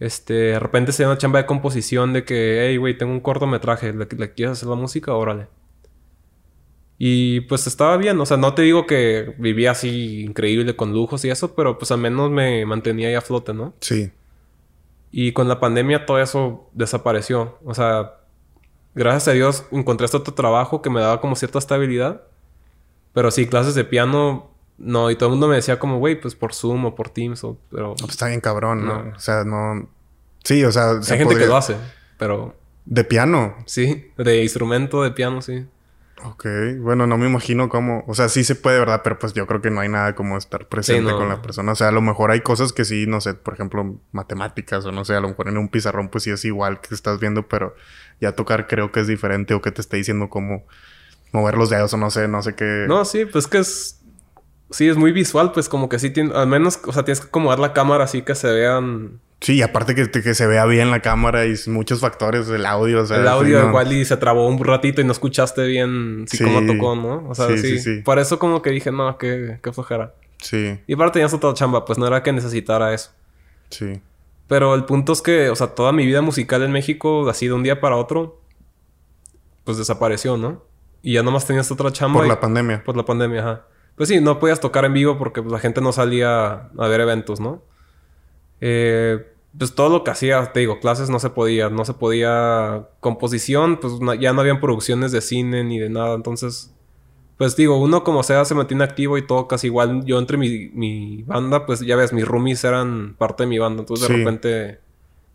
[0.00, 3.20] Este, de repente se dio una chamba de composición de que, hey, güey, tengo un
[3.20, 5.14] cortometraje, ¿le, ¿le quieres hacer la música?
[5.14, 5.48] Órale.
[6.98, 11.24] Y pues estaba bien, o sea, no te digo que vivía así increíble con lujos
[11.24, 13.74] y eso, pero pues al menos me mantenía ahí a flote, ¿no?
[13.80, 14.10] Sí.
[15.10, 17.58] Y con la pandemia todo eso desapareció.
[17.64, 18.14] O sea,
[18.94, 22.22] gracias a Dios encontré este otro trabajo que me daba como cierta estabilidad.
[23.12, 25.10] Pero sí, clases de piano, no.
[25.10, 27.56] Y todo el mundo me decía como, güey, pues por Zoom o por Teams o...
[27.70, 27.94] Pero...
[27.98, 29.12] pues está bien cabrón, ¿no?
[29.16, 29.88] O sea, no...
[30.44, 30.90] Sí, o sea...
[30.90, 31.76] Hay gente que lo hace,
[32.18, 32.54] pero...
[32.84, 33.56] ¿De piano?
[33.66, 35.66] Sí, de instrumento de piano, sí.
[36.24, 36.46] Ok,
[36.80, 39.02] bueno, no me imagino cómo, o sea, sí se puede, ¿verdad?
[39.04, 41.72] Pero pues yo creo que no hay nada como estar presente con la persona.
[41.72, 44.92] O sea, a lo mejor hay cosas que sí, no sé, por ejemplo, matemáticas o
[44.92, 47.48] no sé, a lo mejor en un pizarrón pues sí es igual que estás viendo,
[47.48, 47.74] pero
[48.18, 50.64] ya tocar creo que es diferente o que te esté diciendo cómo
[51.32, 52.86] mover los dedos o no sé, no sé qué.
[52.88, 54.02] No, sí, pues que es,
[54.70, 57.26] sí, es muy visual, pues como que sí, tiene, al menos, o sea, tienes que
[57.26, 61.00] acomodar la cámara así que se vean Sí, aparte que, que, se vea bien la
[61.00, 63.02] cámara y muchos factores, el audio.
[63.02, 66.42] O sea, el audio igual y se trabó un ratito y no escuchaste bien sí,
[66.42, 67.28] cómo tocó, ¿no?
[67.28, 70.14] O sea, sí, sí, Por eso como que dije, no, qué, qué flojera.
[70.38, 70.78] Sí.
[70.86, 73.10] Y aparte tenías otra chamba, pues no era que necesitara eso.
[73.70, 74.00] Sí.
[74.48, 77.52] Pero el punto es que, o sea, toda mi vida musical en México, así de
[77.52, 78.40] un día para otro,
[79.64, 80.62] pues desapareció, ¿no?
[81.06, 82.18] y ya nomás tenías otra chamba.
[82.18, 82.82] Por y- la pandemia.
[82.82, 83.66] Por la pandemia, ajá.
[83.94, 87.00] Pues sí, no podías tocar en vivo porque pues, la gente no salía a ver
[87.00, 87.62] eventos, ¿no?
[88.60, 89.24] Eh,
[89.58, 93.78] pues todo lo que hacía, te digo, clases no se podía, no se podía composición,
[93.80, 96.74] pues no- ya no habían producciones de cine ni de nada, entonces,
[97.38, 100.04] pues digo, uno como sea se mantiene activo y todo casi igual.
[100.04, 103.80] Yo entre mi, mi banda, pues ya ves, mis roomies eran parte de mi banda,
[103.80, 104.80] entonces de repente,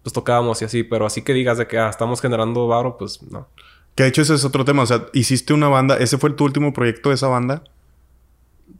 [0.03, 3.21] pues tocábamos y así, pero así que digas de que ah, estamos generando varo, pues
[3.31, 3.47] no.
[3.95, 4.83] Que de hecho ese es otro tema.
[4.83, 5.97] O sea, hiciste una banda.
[5.97, 7.63] ¿Ese fue tu último proyecto de esa banda?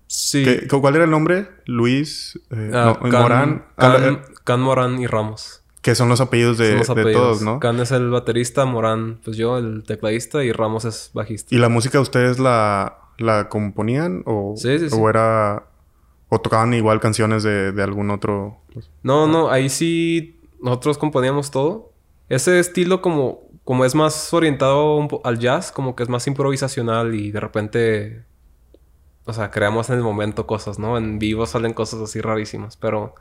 [0.08, 0.44] Sí.
[0.44, 1.48] ¿Qué- ¿Cuál era el nombre?
[1.66, 3.66] Luis eh, Ah, no, Can- Morán.
[3.78, 5.64] Can, Ah, eh, Can Morán y Ramos.
[5.82, 7.60] que son los apellidos de, los de todos, ¿no?
[7.60, 11.54] Can es el baterista, Morán, pues yo, el tecladista, y Ramos es bajista.
[11.56, 14.24] ¿Y la música ustedes la, la componían?
[14.26, 14.96] ¿O, Sí, sí, sí.
[15.00, 15.66] o era...
[16.30, 18.58] ¿O tocaban igual canciones de, de algún otro...?
[19.04, 21.92] No, no, ahí sí nosotros componíamos todo.
[22.30, 27.32] Ese estilo como, como es más orientado al jazz, como que es más improvisacional y
[27.32, 28.24] de repente,
[29.26, 30.98] o sea, creamos en el momento cosas, ¿no?
[30.98, 33.16] En vivo salen cosas así rarísimas, pero,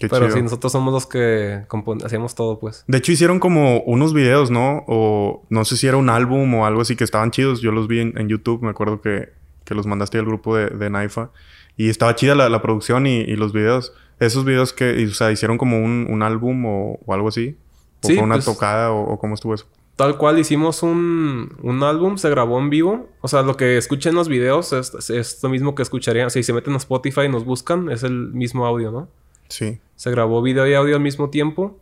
[0.00, 0.36] Qué pero chido.
[0.36, 1.64] sí, nosotros somos los que
[2.04, 2.84] hacíamos todo, pues.
[2.86, 4.84] De hecho, hicieron como unos videos, ¿no?
[4.86, 7.60] O no sé si era un álbum o algo así que estaban chidos.
[7.60, 8.62] Yo los vi en, en YouTube.
[8.62, 9.30] Me acuerdo que,
[9.64, 11.30] que los mandaste al grupo de, de Naifa.
[11.76, 13.92] Y estaba chida la, la producción y, y los videos.
[14.20, 17.56] Esos videos que, o sea, hicieron como un, un álbum o, o algo así.
[18.04, 19.66] O Sí, fue una pues- tocada o, o cómo estuvo eso.
[19.96, 23.08] Tal cual hicimos un, un álbum, se grabó en vivo.
[23.20, 26.30] O sea, lo que escuchen los videos es, es, es lo mismo que escucharían.
[26.30, 29.08] Si se meten a Spotify y nos buscan, es el mismo audio, ¿no?
[29.48, 29.80] Sí.
[29.96, 31.78] Se grabó video y audio al mismo tiempo.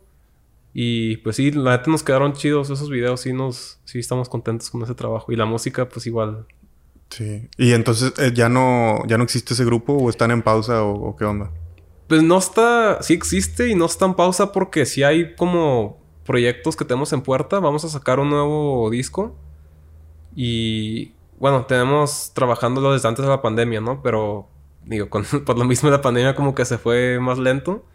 [0.73, 3.21] Y pues sí, la neta nos quedaron chidos esos videos.
[3.21, 5.31] Sí, nos, sí estamos contentos con ese trabajo.
[5.31, 6.45] Y la música, pues igual.
[7.09, 7.49] Sí.
[7.57, 10.93] Y entonces eh, ya no ya no existe ese grupo o están en pausa o,
[10.93, 11.51] o qué onda.
[12.07, 16.75] Pues no está, sí existe y no está en pausa porque sí hay como proyectos
[16.75, 17.59] que tenemos en puerta.
[17.59, 19.35] Vamos a sacar un nuevo disco.
[20.35, 24.01] Y bueno, tenemos trabajándolo desde antes de la pandemia, ¿no?
[24.03, 24.47] Pero
[24.87, 27.85] digo, con, por lo mismo la pandemia como que se fue más lento.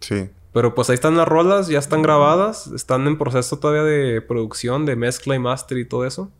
[0.00, 0.30] Sí.
[0.52, 4.84] Pero pues ahí están las rolas, ya están grabadas, están en proceso todavía de producción,
[4.84, 6.30] de mezcla y master y todo eso.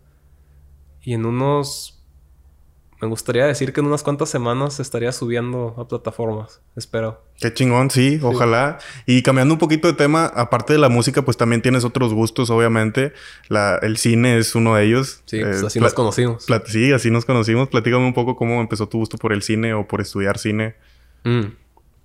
[1.01, 2.02] Y en unos...
[3.03, 7.21] Me gustaría decir que en unas cuantas semanas se estaría subiendo a plataformas, espero.
[7.41, 8.79] Qué chingón, sí, ojalá.
[9.07, 12.49] Y cambiando un poquito de tema, aparte de la música, pues también tienes otros gustos,
[12.49, 13.13] obviamente.
[13.49, 15.21] La, el cine es uno de ellos.
[15.25, 16.47] Sí, pues Eh, así nos conocimos.
[16.67, 17.69] sí, así nos conocimos.
[17.71, 20.77] Platícame un poco cómo empezó tu gusto por el cine o por estudiar cine.
[21.25, 21.57] Mm.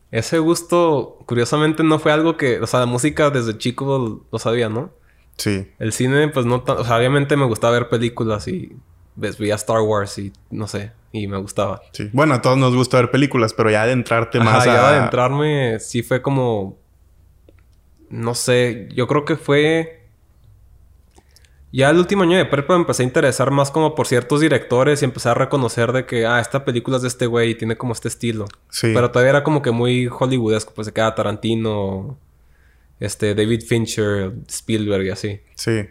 [0.10, 2.60] Ese gusto, curiosamente, no fue algo que...
[2.60, 4.90] O sea, la música desde chico lo, sabía, ¿no?
[5.38, 6.78] Sí, El cine, pues no tan...
[6.78, 8.76] O sea, obviamente me gustaba ver películas y...
[9.18, 10.92] Ves, veía Star Wars y no sé.
[11.12, 11.82] Y me gustaba.
[11.92, 12.10] sí.
[12.14, 14.92] Bueno, a todos nos gusta ver películas, pero ya adentrarte más Ajá, ya a...
[14.92, 16.78] de entrarme sí fue como...
[18.10, 20.06] No sé, yo creo que fue...
[21.72, 25.02] Ya el último año de prepa me empecé a interesar más como por ciertos directores
[25.02, 27.76] y empecé a reconocer de que, ah, esta película es de este güey y tiene
[27.76, 28.46] como este estilo.
[28.70, 28.92] Sí.
[28.94, 32.18] Pero todavía era como que muy hollywoodesco, pues de cada Tarantino,
[33.00, 35.42] este, David Fincher, Spielberg y así.
[35.56, 35.88] Sí.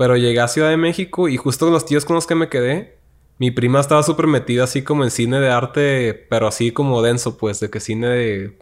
[0.00, 2.48] Pero llegué a Ciudad de México y justo con los tíos con los que me
[2.48, 2.96] quedé,
[3.36, 7.36] mi prima estaba súper metida así como en cine de arte, pero así como denso,
[7.36, 8.58] pues, de que cine de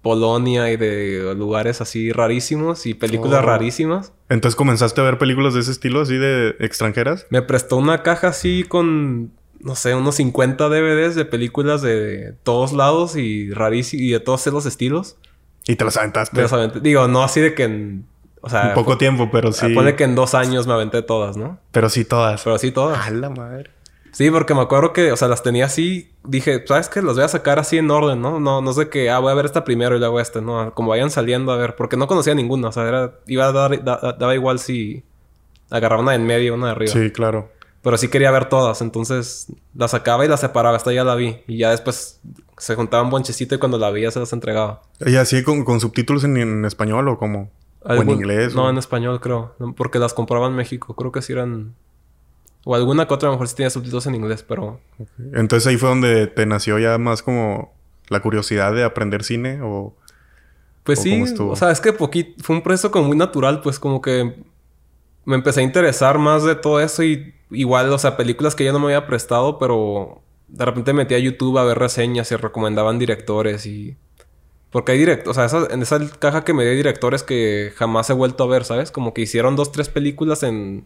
[0.00, 3.46] Polonia y de lugares así rarísimos y películas Oh.
[3.46, 4.12] rarísimas.
[4.28, 7.26] Entonces comenzaste a ver películas de ese estilo, así de extranjeras.
[7.30, 12.72] Me prestó una caja así con, no sé, unos 50 DVDs de películas de todos
[12.72, 15.16] lados y rarísimos y de todos los estilos.
[15.66, 16.44] Y te las aventaste.
[16.44, 18.06] O sea, digo, no así de que en...
[18.42, 19.68] O sea, Un poco tiempo, pero sí.
[19.74, 21.58] Pone que en dos años me aventé todas, ¿no?
[21.72, 22.42] Pero sí todas.
[22.42, 23.06] Pero sí todas.
[23.06, 23.70] ¡A la madre!
[24.12, 26.10] Sí, porque me acuerdo que, o sea, las tenía así.
[26.24, 27.00] Dije, ¿sabes qué?
[27.00, 28.40] Las voy a sacar así en orden, ¿no?
[28.40, 30.74] No, no sé que, ah, voy a ver esta primero y luego esta, no.
[30.74, 33.84] Como vayan saliendo a ver, porque no conocía ninguna, o sea, era, iba a dar,
[33.84, 35.04] da- da- daba igual si
[35.70, 36.92] agarraba una de en medio, una de arriba.
[36.92, 37.50] Sí, claro.
[37.82, 41.38] Pero sí quería ver todas, entonces las sacaba y las separaba, hasta ya la vi.
[41.46, 42.20] Y ya después
[42.58, 44.82] se juntaba un bonchecito y cuando la vi ya se las entregaba.
[45.06, 47.48] ¿Y así con, con subtítulos en, en español o cómo?
[47.82, 48.54] ¿O en inglés?
[48.54, 49.54] No, o- en español creo.
[49.76, 50.94] Porque las compraba en México.
[50.94, 51.74] Creo que sí eran...
[52.64, 54.80] O alguna que otra a lo mejor sí tenía subtítulos en inglés, pero...
[55.32, 57.72] Entonces ahí fue donde te nació ya más como
[58.08, 59.94] la curiosidad de aprender cine o...
[60.82, 62.42] Pues ¿O sí, o sea, es que poquito...
[62.42, 64.42] Fue un proceso como muy natural, pues como que...
[65.24, 67.34] Me empecé a interesar más de todo eso y...
[67.50, 70.20] Igual, o sea, películas que yo no me había prestado, pero...
[70.48, 73.96] De repente metí a YouTube a ver reseñas y recomendaban directores y...
[74.70, 78.08] Porque hay directores, o sea, esa- en esa caja que me dio directores que jamás
[78.10, 78.90] he vuelto a ver, ¿sabes?
[78.92, 80.84] Como que hicieron dos, tres películas en...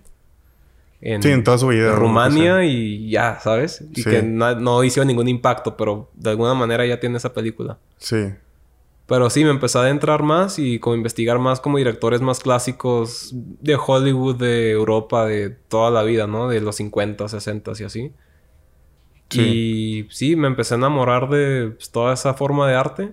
[1.03, 1.91] En, Sí, en toda su vida.
[1.91, 3.85] que Rumania y ya, ¿sabes?
[3.95, 4.09] Y Sí.
[4.09, 7.79] que na- no hicieron ningún impacto, pero de alguna manera ya tiene esa película.
[7.99, 8.31] Sí.
[9.07, 13.33] Pero sí, me empecé a adentrar más y como investigar más como directores más clásicos
[13.35, 16.49] de Hollywood, de Europa, de toda la vida, ¿no?
[16.49, 18.13] De los 50, 60 y así.
[19.33, 23.13] Y sí, me empecé a enamorar de pues, toda esa forma de arte.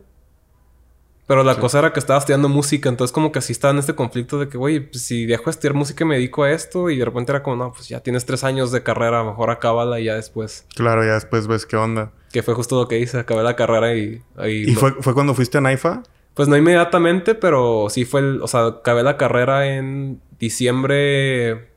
[1.27, 3.95] Pero la cosa era que estaba estudiando música, entonces como que así estaba en este
[3.95, 6.89] conflicto de que, güey, pues, si dejo de estudiar música y me dedico a esto,
[6.89, 9.99] y de repente era como, no, pues ya tienes tres años de carrera, mejor acábala
[9.99, 10.65] y ya después.
[10.75, 12.11] Claro, ya después ves qué onda.
[12.33, 14.21] Que fue justo lo que hice, acabé la carrera y...
[14.45, 16.03] ¿Y fue, fue cuando fuiste a Naifa?
[16.33, 18.41] Pues no inmediatamente, pero sí fue el...
[18.41, 21.69] O sea, acabé la carrera en diciembre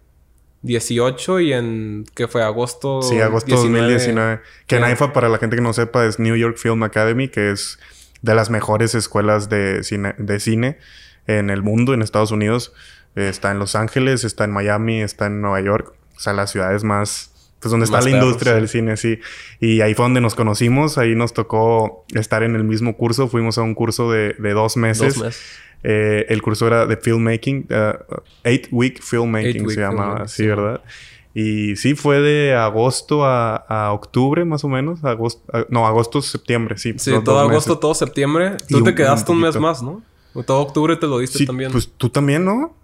[0.62, 2.04] 18 y en...
[2.14, 2.42] ¿Qué fue?
[2.42, 3.02] Agosto...
[3.02, 4.40] Sí, agosto 2019.
[4.66, 7.78] Que Naifa, para la gente que no sepa, es New York Film Academy, que es
[8.24, 10.78] de las mejores escuelas de cine, de cine
[11.26, 12.72] en el mundo, en Estados Unidos.
[13.14, 15.94] está en Los Ángeles, está en Miami, está en Nueva York.
[16.16, 19.20] O sea, las ciudades más pues donde está la industria del cine, sí.
[19.58, 23.56] Y ahí fue donde nos conocimos, ahí nos tocó estar en el mismo curso, fuimos
[23.56, 25.18] a un curso de, dos meses.
[25.82, 30.82] Eh, el curso era de filmmaking, uh, Eight Week Filmmaking se llamaba, sí, ¿verdad?
[31.34, 35.02] Y sí, fue de agosto a, octubre, más o menos.
[35.04, 36.94] Agosto, no, agosto, septiembre, sí.
[36.96, 38.56] Sí, todo agosto, todo septiembre.
[38.68, 40.02] Tú te quedaste un, mes más, ¿no?
[40.46, 41.72] Todo octubre te lo diste sí, también.
[41.72, 42.74] Pues tú también, ¿no?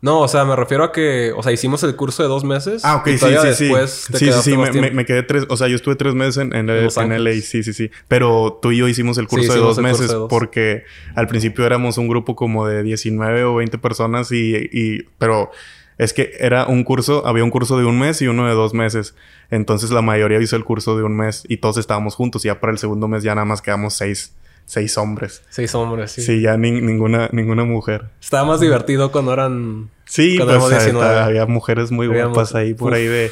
[0.00, 2.84] No, o sea, me refiero a que, o sea, hicimos el curso de dos meses.
[2.84, 4.12] Ah, ok, sí, sí, después sí.
[4.16, 7.24] sí, sí, sí, me, quedé tres, o sea, yo estuve tres meses en, en, en
[7.24, 7.90] LA, sí, sí, sí.
[8.06, 10.84] Pero tú y yo hicimos el curso de dos meses porque
[11.16, 15.50] al principio éramos un grupo como de 19 o 20 personas y, y, pero
[15.98, 18.72] es que era un curso, había un curso de un mes y uno de dos
[18.72, 19.14] meses.
[19.50, 22.44] Entonces la mayoría hizo el curso de un mes y todos estábamos juntos.
[22.44, 24.32] Y ya para el segundo mes ya nada más quedamos seis
[24.68, 25.42] seis hombres.
[25.48, 26.22] Seis hombres, sí.
[26.22, 28.10] Sí, ya ninguna, ninguna mujer.
[28.20, 29.90] Estaba más divertido cuando eran.
[30.04, 33.30] Sí, pues, había mujeres muy guapas ahí por ahí de,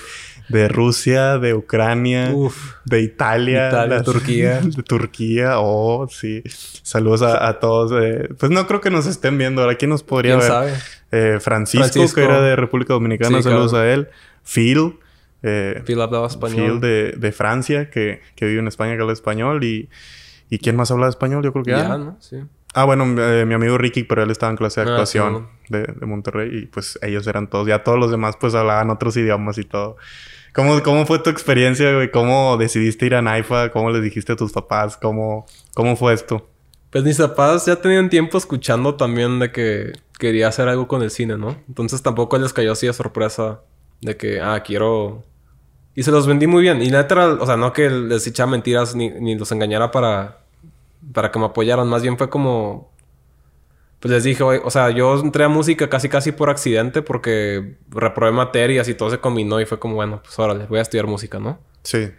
[0.48, 2.32] de Rusia, de Ucrania,
[2.85, 4.61] de Italia, de Turquía.
[4.76, 6.42] De Turquía, oh, sí.
[6.82, 7.92] Saludos a, todos.
[8.02, 9.62] Eh, pues no creo que nos estén viendo.
[9.62, 10.46] Ahora, ¿quién nos podría ver?
[10.46, 10.74] Sabe?
[11.12, 14.09] Eh, Francisco, que era de República Dominicana, saludos a él.
[14.44, 14.98] Phil.
[15.42, 16.72] Eh, Phil hablaba español.
[16.72, 19.64] Phil de, de Francia, que, que vive en España, que habla español.
[19.64, 19.88] Y
[20.50, 21.42] ¿Y quién más habla español?
[21.42, 21.98] Yo creo que ya.
[21.98, 22.16] ¿no?
[22.20, 22.37] Sí.
[22.74, 25.82] Ah, bueno, eh, mi amigo Ricky, pero él estaba en clase de ah, actuación de,
[25.85, 27.66] de, Monterrey y pues ellos eran todos.
[27.66, 29.96] Ya todos los demás pues hablaban otros idiomas y todo.
[30.57, 32.11] ¿Cómo, cómo fue tu experiencia, güey?
[32.11, 33.71] ¿Cómo decidiste ir a Naifa?
[33.71, 34.97] ¿Cómo les dijiste a tus papás?
[34.97, 36.49] ¿Cómo, cómo fue esto?
[36.90, 41.11] Pues mis papás ya tenían tiempo escuchando también de que quería hacer algo con el
[41.11, 41.57] cine, ¿no?
[41.69, 43.61] Entonces tampoco les cayó así de sorpresa
[44.01, 45.23] de que, ah, quiero
[45.97, 46.83] y se los vendí muy bien.
[46.83, 50.40] Y neta, o sea, no que les echara mentiras ni, ni los engañara para,
[51.12, 51.88] para que me apoyaran.
[51.88, 52.92] Más bien fue como...
[54.00, 58.30] Pues les dije, o sea, yo entré a música casi casi por accidente porque reprobé
[58.30, 61.38] materias y todo se combinó y fue como, bueno, pues órale, voy a estudiar música,
[61.38, 61.59] ¿no?
[61.82, 62.11] Sí.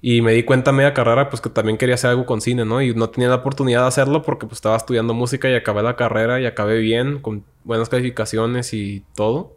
[0.00, 2.64] Y me di cuenta a media carrera, pues que también quería hacer algo con cine,
[2.64, 2.80] ¿no?
[2.80, 5.96] Y no tenía la oportunidad de hacerlo porque pues estaba estudiando música y acabé la
[5.96, 9.55] carrera y acabé bien, con buenas calificaciones y todo.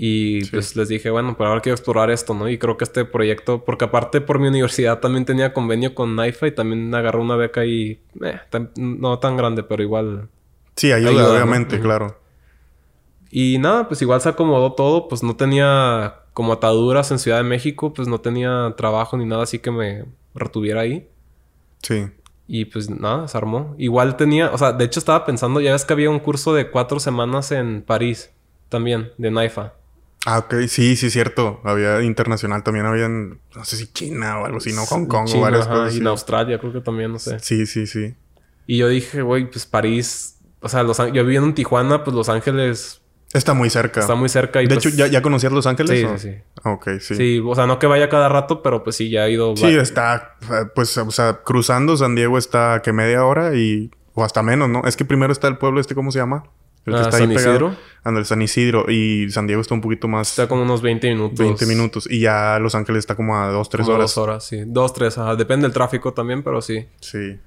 [0.00, 2.48] Y pues les dije, bueno, pero ahora quiero explorar esto, ¿no?
[2.48, 6.46] Y creo que este proyecto, porque aparte por mi universidad también tenía convenio con NIFA
[6.46, 8.38] y también agarré una beca y eh,
[8.76, 10.28] no tan grande, pero igual.
[10.76, 12.16] Sí, ayuda, obviamente, claro.
[13.28, 17.42] Y nada, pues igual se acomodó todo, pues no tenía como ataduras en Ciudad de
[17.42, 21.08] México, pues no tenía trabajo ni nada así que me retuviera ahí.
[21.82, 22.06] Sí.
[22.46, 23.74] Y pues nada, se armó.
[23.78, 26.70] Igual tenía, o sea, de hecho estaba pensando, ya ves que había un curso de
[26.70, 28.30] cuatro semanas en París
[28.68, 29.74] también, de NIFA.
[30.26, 30.54] Ah, ok.
[30.68, 31.60] Sí, sí, cierto.
[31.64, 32.62] Había internacional.
[32.62, 33.40] También había en...
[33.54, 34.84] No sé si China o algo así, ¿no?
[34.86, 35.94] Hong Kong o varias cosas.
[35.94, 37.38] Y en Australia creo que también, no sé.
[37.40, 38.14] Sí, sí, sí.
[38.66, 40.36] Y yo dije, güey, pues París...
[40.60, 43.00] O sea, los, yo viviendo en Tijuana, pues Los Ángeles...
[43.32, 44.00] Está muy cerca.
[44.00, 44.62] Está muy cerca.
[44.62, 46.00] Y de pues hecho, ¿ya, ¿ya conocías Los Ángeles?
[46.00, 46.38] Sí, sí, sí.
[46.64, 47.14] Ok, sí.
[47.14, 49.56] Sí, o sea, no que vaya cada rato, pero pues sí, ya he ido...
[49.56, 50.36] Sí, está...
[50.74, 53.90] Pues, o sea, cruzando San Diego está que media hora y...
[54.14, 54.82] O hasta menos, ¿no?
[54.84, 56.42] Es que primero está el pueblo este, ¿cómo se llama?
[56.88, 57.76] El que ah, está San ahí Isidro.
[58.24, 58.90] San Isidro.
[58.90, 60.30] Y San Diego está un poquito más.
[60.30, 61.38] Está como unos 20 minutos.
[61.38, 62.08] 20 minutos.
[62.10, 64.14] Y ya Los Ángeles está como a 2, 3 horas.
[64.14, 64.62] 2 horas, sí.
[64.66, 65.16] 2, 3.
[65.36, 66.86] Depende del tráfico también, pero sí.
[67.00, 67.38] Sí.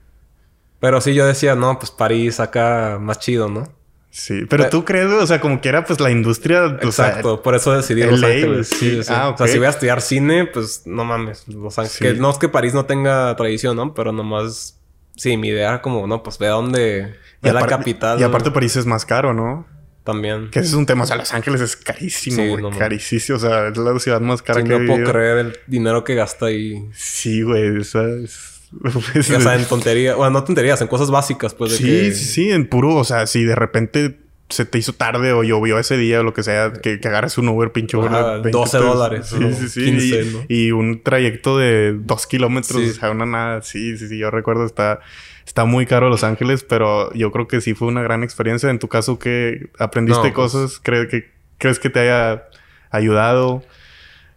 [0.79, 3.71] Pero sí, yo decía, no, pues París acá más chido, ¿no?
[4.09, 6.65] Sí, pero, tú crees, o sea, como que era pues la industria.
[6.81, 8.67] Exacto, por eso decidí Los Ángeles.
[8.67, 9.13] Sí, sí.
[9.13, 11.47] Ah, O sea, si voy a estudiar cine, pues no mames.
[11.47, 12.19] Los Ángeles.
[12.19, 13.93] no es que París no tenga tradición, ¿no?
[13.93, 14.80] Pero nomás.
[15.15, 17.15] Sí, mi idea era como, no, pues ve a dónde.
[17.41, 18.19] Ve la capital.
[18.19, 19.65] Y aparte París es más caro, ¿no?
[20.03, 20.49] También.
[20.49, 21.03] Que ese es un tema.
[21.03, 22.77] O sea, Los Ángeles es carísimo, güey.
[22.77, 23.37] carísimo.
[23.37, 26.15] O sea, es la ciudad más cara sí, que no puedo creer el dinero que
[26.15, 26.89] gasta ahí.
[26.93, 27.77] Sí, güey.
[27.77, 28.61] O sea, es...
[28.83, 30.15] o sea, en tonterías.
[30.15, 31.71] Bueno, no tonterías, en cosas básicas, pues.
[31.71, 32.51] De sí, sí, sí.
[32.51, 32.95] En puro...
[32.95, 34.19] O sea, si de repente
[34.51, 37.37] se te hizo tarde o llovió ese día o lo que sea, que, que agarres
[37.37, 38.51] un Uber pinche Uber.
[38.51, 39.27] 12 dólares.
[39.27, 39.85] Sí, sí, sí.
[39.85, 43.61] 15, y, y, un trayecto de dos kilómetros, o sea, una nada.
[43.61, 44.17] Sí, sí, sí.
[44.17, 44.99] Yo recuerdo está
[45.45, 48.69] está muy caro Los Ángeles, pero yo creo que sí fue una gran experiencia.
[48.69, 50.79] En tu caso, ¿qué aprendiste No, pues- cosas?
[50.81, 52.43] ¿Crees que, ¿Crees que te haya
[52.89, 53.63] ayudado?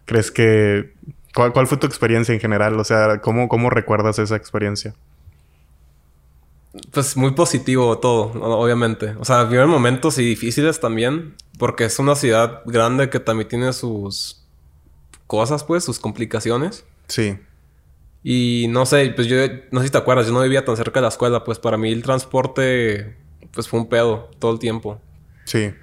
[0.05, 0.93] ¿Crees que...
[1.33, 2.79] ¿Cuál, cuál fue tu experiencia en general?
[2.79, 4.93] O sea, ¿cómo, cómo recuerdas esa experiencia?
[6.91, 9.15] Pues muy positivo todo, obviamente.
[9.19, 13.73] O sea, vivieron momentos y difíciles también, porque es una ciudad grande que también tiene
[13.73, 14.45] sus
[15.27, 16.85] cosas, pues, sus complicaciones.
[17.07, 17.37] Sí.
[18.23, 19.37] Y no sé, pues yo,
[19.71, 21.77] no sé si te acuerdas, yo no vivía tan cerca de la escuela, pues para
[21.77, 23.15] mí el transporte,
[23.51, 24.99] pues fue un pedo todo el tiempo.
[25.45, 25.73] Sí.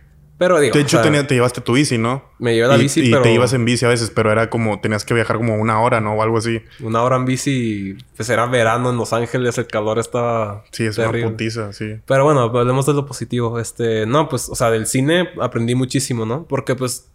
[0.43, 2.25] Pero digo, De o hecho, sea, tenía- te llevaste tu bici, ¿no?
[2.41, 4.51] me llevé la y, bici, y pero te ibas en bici a veces, pero era
[4.51, 4.81] como...
[4.81, 6.15] Tenías que viajar como una hora, ¿no?
[6.15, 6.61] O algo así.
[6.81, 10.97] una hora en bici, pues era verano en Los Ángeles, el calor estaba Sí, es
[10.97, 11.23] terrible.
[11.27, 11.95] una putiza, sí.
[12.07, 13.61] Pero bueno, hablemos de lo positivo.
[13.61, 16.45] Este, no, pues, o sea, del cine aprendí muchísimo, ¿no?
[16.49, 17.09] Porque pues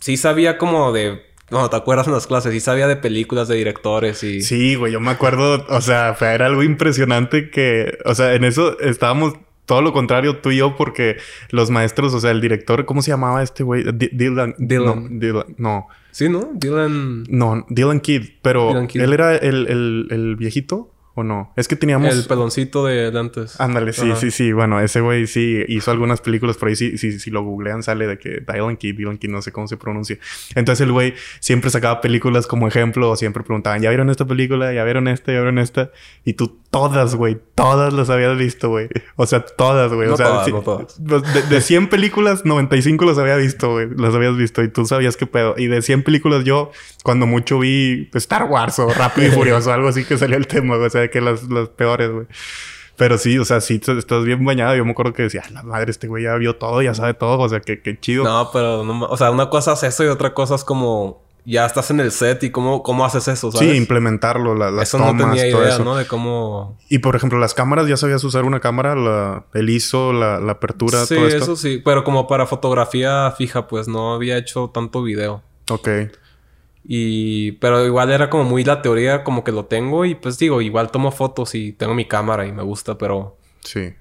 [0.00, 2.52] sí sabía como de, no, ¿te acuerdas en las clases?
[2.52, 6.28] Sí sabía de películas, de directores y Sí, güey, yo me acuerdo, o sea, fue,
[6.34, 9.34] era algo impresionante que, o sea, en eso estábamos
[9.68, 11.18] todo lo contrario tú y yo porque
[11.50, 13.84] los maestros, o sea, el director, ¿cómo se llamaba este güey?
[13.92, 14.54] Di- Dylan.
[14.58, 14.84] Dylan.
[15.04, 15.44] No, Dylan.
[15.58, 16.50] No, Sí, ¿no?
[16.54, 19.02] Dylan no, Dylan Kidd, pero Dylan Kidd.
[19.02, 21.52] él era el, el, el viejito o no?
[21.56, 22.14] Es que teníamos...
[22.14, 23.60] el peloncito de lentes.
[23.60, 24.16] Ándale, sí, Ajá.
[24.20, 24.52] sí, sí.
[24.52, 26.76] Bueno, ese güey sí hizo algunas películas por ahí.
[26.76, 29.66] Sí, sí, si lo googlean sale de que Dylan Kidd, Dylan Kidd, no sé cómo
[29.68, 30.16] se pronuncia.
[30.54, 34.72] Entonces el güey siempre sacaba películas como ejemplo o siempre preguntaban, ¿ya vieron esta película?
[34.72, 35.32] ¿Ya vieron esta?
[35.32, 35.90] ¿Ya vieron esta?
[36.24, 38.88] Y tú todas, güey, todas las habías visto, güey.
[39.16, 40.08] O sea, todas, güey.
[40.08, 41.02] No o sea, todas, sí- no todas.
[41.02, 43.88] De, de 100 películas, 95 las había visto, güey.
[43.96, 45.54] Las habías visto y tú sabías qué pedo.
[45.56, 46.70] Y de 100 películas yo,
[47.02, 50.76] cuando mucho vi Star Wars o Rápido y Furioso, algo así que salió el tema,
[50.76, 50.86] güey.
[50.86, 52.26] O sea, que las, las peores, güey.
[52.96, 54.74] Pero sí, o sea, sí estás bien bañado.
[54.74, 57.14] Yo me acuerdo que decía, "Ah, la madre, este güey ya vio todo, ya sabe
[57.14, 57.38] todo.
[57.38, 58.24] O sea, que, que chido.
[58.24, 61.64] No, pero no, o sea, una cosa es eso y otra cosa es como ya
[61.66, 63.70] estás en el set y cómo, cómo haces eso, ¿sabes?
[63.70, 65.84] sí, implementarlo, la- las eso tomas, no tenía todo idea, eso.
[65.84, 65.96] ¿no?
[65.96, 68.94] De cómo Y por ejemplo, las cámaras, ¿ya sabías usar una cámara?
[68.94, 71.42] La, el ISO, la, la apertura, Sí, todo esto.
[71.44, 75.42] eso sí, pero como para fotografía fija, pues no había hecho tanto video.
[75.70, 75.88] Ok.
[76.90, 80.62] Y, pero igual era como muy la teoría, como que lo tengo y pues digo,
[80.62, 83.92] igual tomo fotos y tengo mi cámara y me gusta, pero, Sí.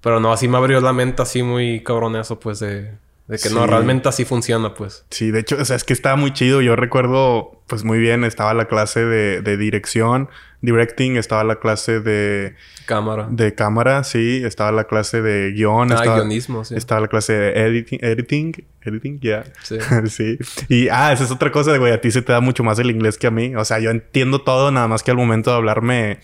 [0.00, 2.92] pero no, así me abrió la mente así muy cabrón eso, pues de,
[3.28, 5.04] de que no, realmente así funciona, pues.
[5.10, 6.62] Sí, de hecho, o sea, es que estaba muy chido.
[6.62, 10.28] Yo recuerdo, pues muy bien, estaba la clase de, de dirección,
[10.60, 12.54] directing, estaba la clase de,
[12.86, 13.26] Cámara.
[13.28, 16.76] de cámara, sí, estaba la clase de guion, ah, estaba, guionismo, sí.
[16.76, 19.44] estaba la clase de editing, editing, editing, ya.
[19.64, 19.78] Sí.
[20.08, 20.38] sí.
[20.68, 21.92] Y, ah, esa es otra cosa, güey.
[21.92, 23.56] A ti se te da mucho más el inglés que a mí.
[23.56, 26.20] O sea, yo entiendo todo, nada más que al momento de hablarme...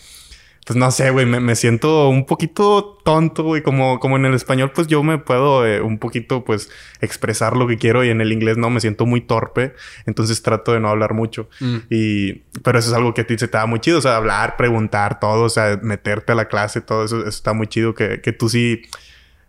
[0.65, 1.27] Pues no sé, güey.
[1.27, 3.63] Me, me siento un poquito tonto, güey.
[3.63, 6.71] Como, como en el español, pues yo me puedo eh, un poquito, pues,
[7.01, 8.05] expresar lo que quiero.
[8.05, 9.75] Y en el inglés no, me siento muy torpe.
[10.07, 11.49] Entonces trato de no hablar mucho.
[11.61, 11.77] Mm.
[11.91, 12.33] Y...
[12.63, 13.99] Pero eso es algo que a ti se te da muy chido.
[13.99, 15.45] O sea, hablar, preguntar, todo.
[15.45, 17.95] O sea, meterte a la clase, todo eso, eso está muy chido.
[17.95, 18.83] Que, que tú sí...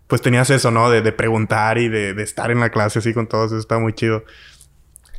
[0.08, 0.90] Pues tenías eso, ¿no?
[0.90, 3.52] De, de preguntar y de, de estar en la clase así con todos.
[3.52, 4.26] Eso está muy chido.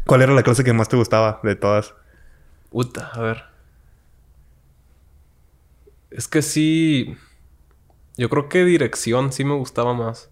[0.07, 1.95] ¿Cuál era la clase que más te gustaba de todas?
[2.71, 3.54] Puta, a ver.
[6.15, 7.17] Es que sí.
[8.17, 10.31] Yo creo que dirección sí me gustaba más.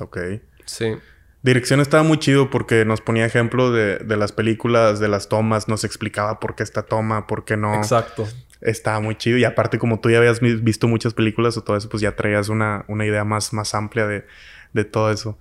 [0.00, 0.18] Ok.
[0.64, 0.94] Sí.
[1.42, 5.68] Dirección estaba muy chido porque nos ponía ejemplo de, de las películas, de las tomas,
[5.68, 7.74] nos explicaba por qué esta toma, por qué no.
[7.74, 8.26] Exacto.
[8.60, 9.38] Estaba muy chido.
[9.38, 12.14] Y aparte, como tú ya habías vi- visto muchas películas o todo eso, pues ya
[12.16, 14.24] traías una, una idea más, más amplia de,
[14.72, 15.36] de todo eso.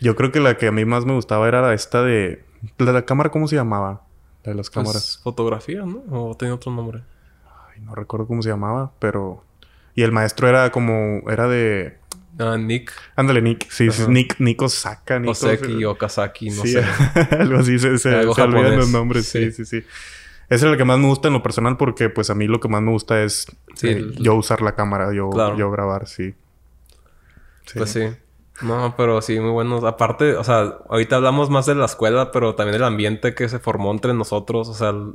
[0.00, 2.44] Yo creo que la que a mí más me gustaba era esta de...
[2.76, 4.04] ¿La, la cámara cómo se llamaba?
[4.44, 5.20] La de las Pues, cámaras.
[5.24, 6.04] fotografía, ¿no?
[6.10, 7.02] O tenía otro nombre.
[7.78, 9.44] Ay, no recuerdo cómo se llamaba, pero...
[9.94, 11.28] Y el maestro era como...
[11.30, 11.98] Era de...
[12.38, 12.92] Ah, Nick.
[13.16, 13.68] Ándale, Nick.
[13.70, 14.10] Sí, sí, Ajá.
[14.12, 15.18] Nick, Nick Osaka.
[15.18, 16.84] Nick Oseki o Kazaki, no sí, sé.
[17.38, 17.78] algo así.
[17.80, 19.26] Se, se, Algo se olvidan los nombres.
[19.26, 19.78] Sí, sí, sí.
[20.48, 22.60] Esa es la que más me gusta en lo personal porque pues a mí lo
[22.60, 25.56] que más me gusta es Sí, eh, el- yo usar la cámara, yo, Claro.
[25.56, 26.34] yo grabar, sí.
[27.66, 27.78] Sí.
[27.78, 28.06] Pues sí.
[28.62, 29.82] No, pero sí, muy buenos.
[29.84, 33.58] Aparte, o sea, ahorita hablamos más de la escuela, pero también el ambiente que se
[33.58, 34.68] formó entre nosotros.
[34.68, 35.14] O sea, el-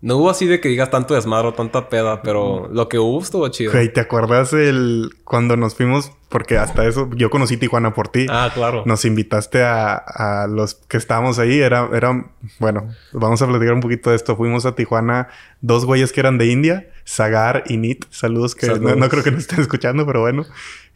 [0.00, 3.20] no hubo así de que digas tanto desmadre o tanta peda, pero lo que hubo
[3.22, 3.72] estuvo chido.
[3.72, 6.12] Güey, ¿te acuerdas el cuando nos fuimos?
[6.28, 8.26] Porque hasta eso, yo conocí Tijuana por ti.
[8.28, 8.82] Ah, claro.
[8.86, 11.60] Nos invitaste a, a los que estábamos ahí.
[11.60, 12.26] Era, era,
[12.58, 14.36] bueno, vamos a platicar un poquito de esto.
[14.36, 15.28] Fuimos a Tijuana,
[15.60, 18.04] dos güeyes que eran de India, Sagar y Nit.
[18.10, 18.96] Saludos que No, Saludos.
[18.96, 20.44] no creo que nos estén escuchando, pero bueno.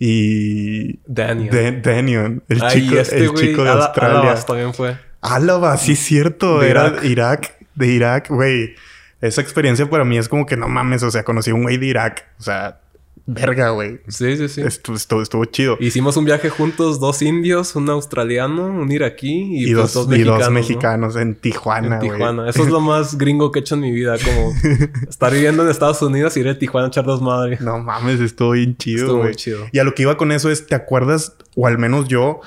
[0.09, 1.51] Y Daniel.
[1.51, 4.21] Dan- Daniel, el Ay, chico, este el güey, chico de Ala- Australia.
[4.21, 4.97] Alabas también fue.
[5.21, 6.61] Álava, sí es cierto.
[6.61, 7.05] De era Irak.
[7.05, 7.58] Irak.
[7.79, 8.75] De Irak, güey.
[9.21, 11.03] Esa experiencia para mí es como que no mames.
[11.03, 12.27] O sea, conocí a un güey de Irak.
[12.39, 12.81] O sea,
[13.27, 14.01] verga, güey.
[14.09, 14.63] Sí, sí, sí.
[14.63, 15.77] Estuvo, estuvo, estuvo chido.
[15.81, 20.07] Hicimos un viaje juntos, dos indios, un australiano, un iraquí y, Y, pues, dos, dos
[20.07, 20.39] y mexicanos.
[20.39, 20.55] dos ¿no?
[20.55, 22.11] mexicanos en Tijuana, En güey.
[22.13, 22.49] Tijuana.
[22.49, 24.17] Eso es lo más gringo que he hecho en mi vida.
[24.19, 24.53] Como
[25.09, 27.61] estar viviendo en Estados Unidos y ir a Tijuana a echar dos madres.
[27.61, 29.67] No mames, estuvo bien chido, Estuvo muy chido.
[29.73, 31.37] Y a lo que iba con eso es, ¿te acuerdas?
[31.55, 32.41] O al menos yo,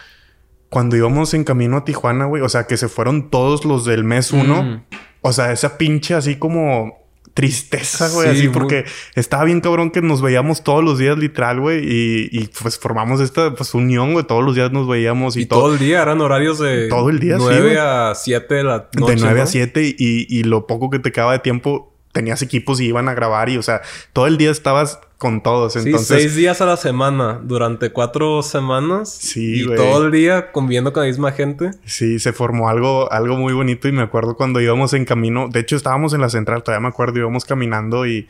[0.70, 2.42] cuando íbamos en camino a Tijuana, güey.
[2.42, 4.64] O sea, que se fueron todos los del mes uno.
[4.64, 4.84] Mm.
[5.22, 7.00] O sea, esa pinche así como
[7.34, 8.32] tristeza, güey.
[8.32, 11.80] Sí, así porque estaba bien cabrón que nos veíamos todos los días, literal, güey.
[11.80, 14.26] Y, y, pues formamos esta pues, unión, güey.
[14.26, 17.20] Todos los días nos veíamos y, Y todo el día eran horarios de Todo el
[17.20, 17.78] día, sí, 9 güey.
[17.78, 19.16] a 7 de la noche.
[19.16, 19.44] de 9 ¿no?
[19.44, 23.08] a 7 y, y lo poco que te quedaba de tiempo tenías equipos y iban
[23.10, 23.82] a grabar y o sea,
[24.14, 25.74] todo el día estabas con todos.
[25.74, 29.10] Sí, Entonces, seis días a la semana durante cuatro semanas.
[29.14, 31.72] Sí, Y todo el día conviviendo con la misma gente.
[31.86, 35.60] sí, se formó algo, algo muy bonito y me acuerdo cuando íbamos en camino, de
[35.60, 38.28] hecho estábamos en la central, todavía me acuerdo, íbamos caminando y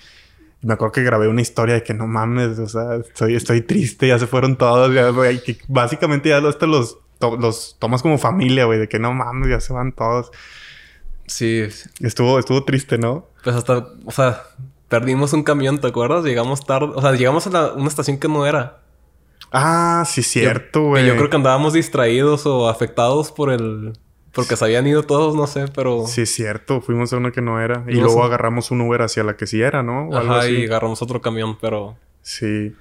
[0.63, 4.07] me acuerdo que grabé una historia de que no mames, o sea, estoy, estoy triste,
[4.09, 5.11] ya se fueron todos, ya,
[5.43, 9.49] que básicamente ya hasta los, to- los tomas como familia, güey, de que no mames,
[9.49, 10.29] ya se van todos.
[11.25, 11.63] Sí,
[12.01, 13.27] Estuvo, estuvo triste, ¿no?
[13.43, 14.43] Pues hasta, o sea,
[14.89, 16.23] perdimos un camión, ¿te acuerdas?
[16.23, 18.79] Llegamos tarde, o sea, llegamos a la- una estación que no era.
[19.51, 21.05] Ah, sí, cierto, Yo- güey.
[21.07, 23.93] Yo creo que andábamos distraídos o afectados por el...
[24.33, 26.05] Porque se habían ido todos, no sé, pero...
[26.07, 26.79] Sí, cierto.
[26.79, 27.83] Fuimos a una que no era.
[27.89, 28.27] Y No luego sé.
[28.27, 30.07] agarramos un Uber hacia la que sí era, ¿no?
[30.07, 30.53] O algo Ajá, así.
[30.53, 31.97] y agarramos otro camión, pero...
[32.21, 32.73] Sí.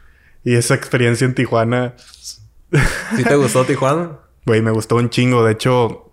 [0.44, 1.94] Y esa experiencia en Tijuana,
[3.16, 4.12] ¿Sí te gustó Tijuana?
[4.46, 5.44] güey, me gustó un chingo.
[5.44, 6.12] De hecho,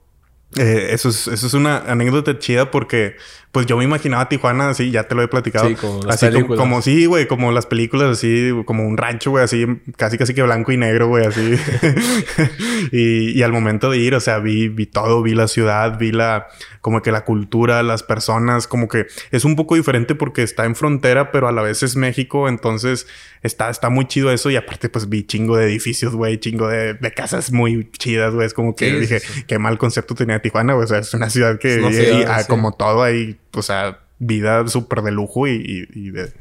[0.57, 3.15] eh, eso, es, eso es una anécdota chida porque,
[3.57, 5.67] pues yo me imaginaba Tijuana así, ya te lo he platicado.
[5.67, 6.59] Sí, como las así como- películas.
[6.59, 10.43] Como, sí, güey, como las películas así, como un rancho, güey, así, casi casi que
[10.43, 11.55] blanco y negro, güey, así.
[12.91, 16.11] y, y al momento de ir, o sea, vi, vi todo, vi la ciudad, vi
[16.11, 16.47] la,
[16.81, 20.75] como que la cultura, las personas, como que es un poco diferente porque está en
[20.75, 23.07] frontera, pero a la vez es México, entonces
[23.41, 26.93] está, está muy chido eso y aparte pues vi chingo de edificios, güey, chingo de,
[26.93, 29.43] de casas muy chidas, güey, es como que Sí, dije, sí.
[29.47, 31.93] qué mal concepto tenía Tijuana, güey, o sea, es una ciudad que, Es una y-
[31.93, 35.51] ciudad, y, ah, como todo ahí, o sea, vida súper de lujo y,
[35.93, 36.33] y- y de,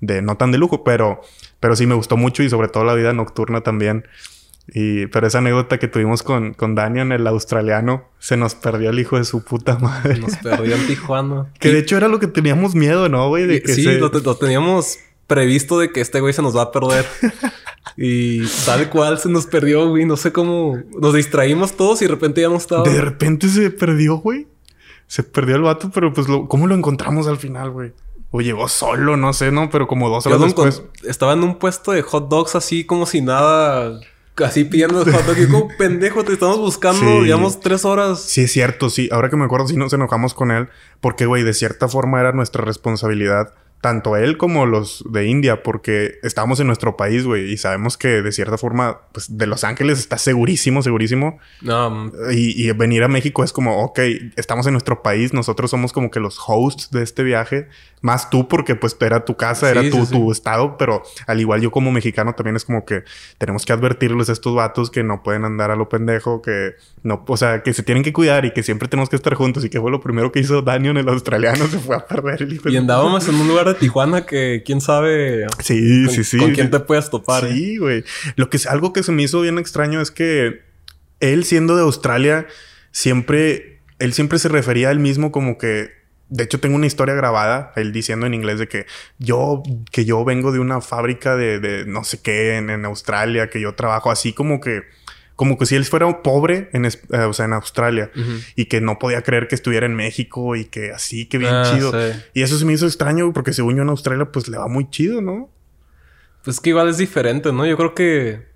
[0.00, 1.20] de no tan de lujo, pero,
[1.60, 4.06] pero sí me gustó mucho y sobre todo la vida nocturna también.
[4.72, 8.98] Y, pero esa anécdota que tuvimos con, con Daniel, el australiano, se nos perdió el
[9.00, 10.18] hijo de su puta madre.
[10.20, 11.48] Nos perdió en Tijuana.
[11.58, 13.46] Que de hecho era lo que teníamos miedo, ¿no, güey?
[13.46, 16.70] De que sí, se- lo teníamos previsto de que este güey se nos va a
[16.72, 17.04] perder.
[17.96, 20.04] y tal cual se nos perdió, güey.
[20.04, 20.80] No sé cómo...
[21.00, 22.88] Nos distraímos todos y de repente ya no estaba.
[22.88, 24.46] de repente se perdió, güey.
[25.06, 27.92] Se perdió el vato, pero pues lo- ¿cómo lo encontramos al final, güey?
[28.30, 29.68] O llegó solo, no sé, ¿no?
[29.68, 30.82] Pero como dos horas después.
[31.04, 34.00] Estaba en un puesto de hot dogs así como si nada...
[34.42, 35.36] Así pidiendo el hot dog.
[35.38, 36.98] Y como pendejo, te estamos buscando.
[37.00, 37.26] Sí.
[37.26, 38.18] Llevamos tres horas.
[38.22, 39.10] Sí, es cierto, sí.
[39.12, 40.70] Ahora que me acuerdo, sí nos enojamos con él.
[41.02, 43.52] Porque, güey, de cierta forma era nuestra responsabilidad.
[43.82, 45.62] Tanto él como los de India.
[45.62, 47.52] Porque estábamos en nuestro país, güey.
[47.52, 51.38] Y sabemos que de cierta forma, pues de Los Ángeles está segurísimo, segurísimo.
[51.60, 53.98] Mm, Y, y venir a México es como, ok,
[54.36, 55.34] estamos en nuestro país.
[55.34, 57.68] Nosotros somos como que los hosts de este viaje.
[58.00, 60.76] Más tú porque pues era tu casa, era Sí, tu, sí, tu estado.
[60.78, 63.04] Pero al igual yo como mexicano también es como que
[63.38, 66.40] tenemos que advertirles a estos vatos que no pueden andar a lo pendejo.
[66.40, 69.34] Que no, o sea, que se tienen que cuidar y que siempre tenemos que estar
[69.34, 69.64] juntos.
[69.64, 71.66] Y que fue lo primero que hizo Daniel, el australiano.
[71.72, 74.80] Se fue a perder el hijo Y andábamos en un lugar de Tijuana que quién
[74.80, 76.38] sabe Sí, con, sí, sí.
[76.38, 77.44] con quién te puedes topar.
[77.44, 77.52] ¿eh?
[77.52, 78.04] Sí, güey.
[78.36, 80.62] Lo que es algo que se me hizo bien extraño es que
[81.20, 82.46] él siendo de Australia
[82.90, 85.90] siempre él siempre se refería a él mismo como que
[86.28, 88.86] de hecho tengo una historia grabada él diciendo en inglés de que
[89.18, 93.48] yo que yo vengo de una fábrica de, de no sé qué en, en Australia
[93.50, 94.82] que yo trabajo así como que
[95.42, 96.90] como que si él fuera pobre en, eh,
[97.28, 98.12] o sea, en Australia
[98.54, 101.72] y que no podía creer que estuviera en México y que así, que bien Ah,
[101.74, 101.90] chido.
[101.90, 102.16] sí.
[102.32, 104.88] Y eso se me hizo extraño porque según yo en Australia pues le va muy
[104.88, 105.50] chido, ¿no?
[106.44, 107.66] Pues que igual es diferente, ¿no?
[107.66, 108.46] Yo creo que.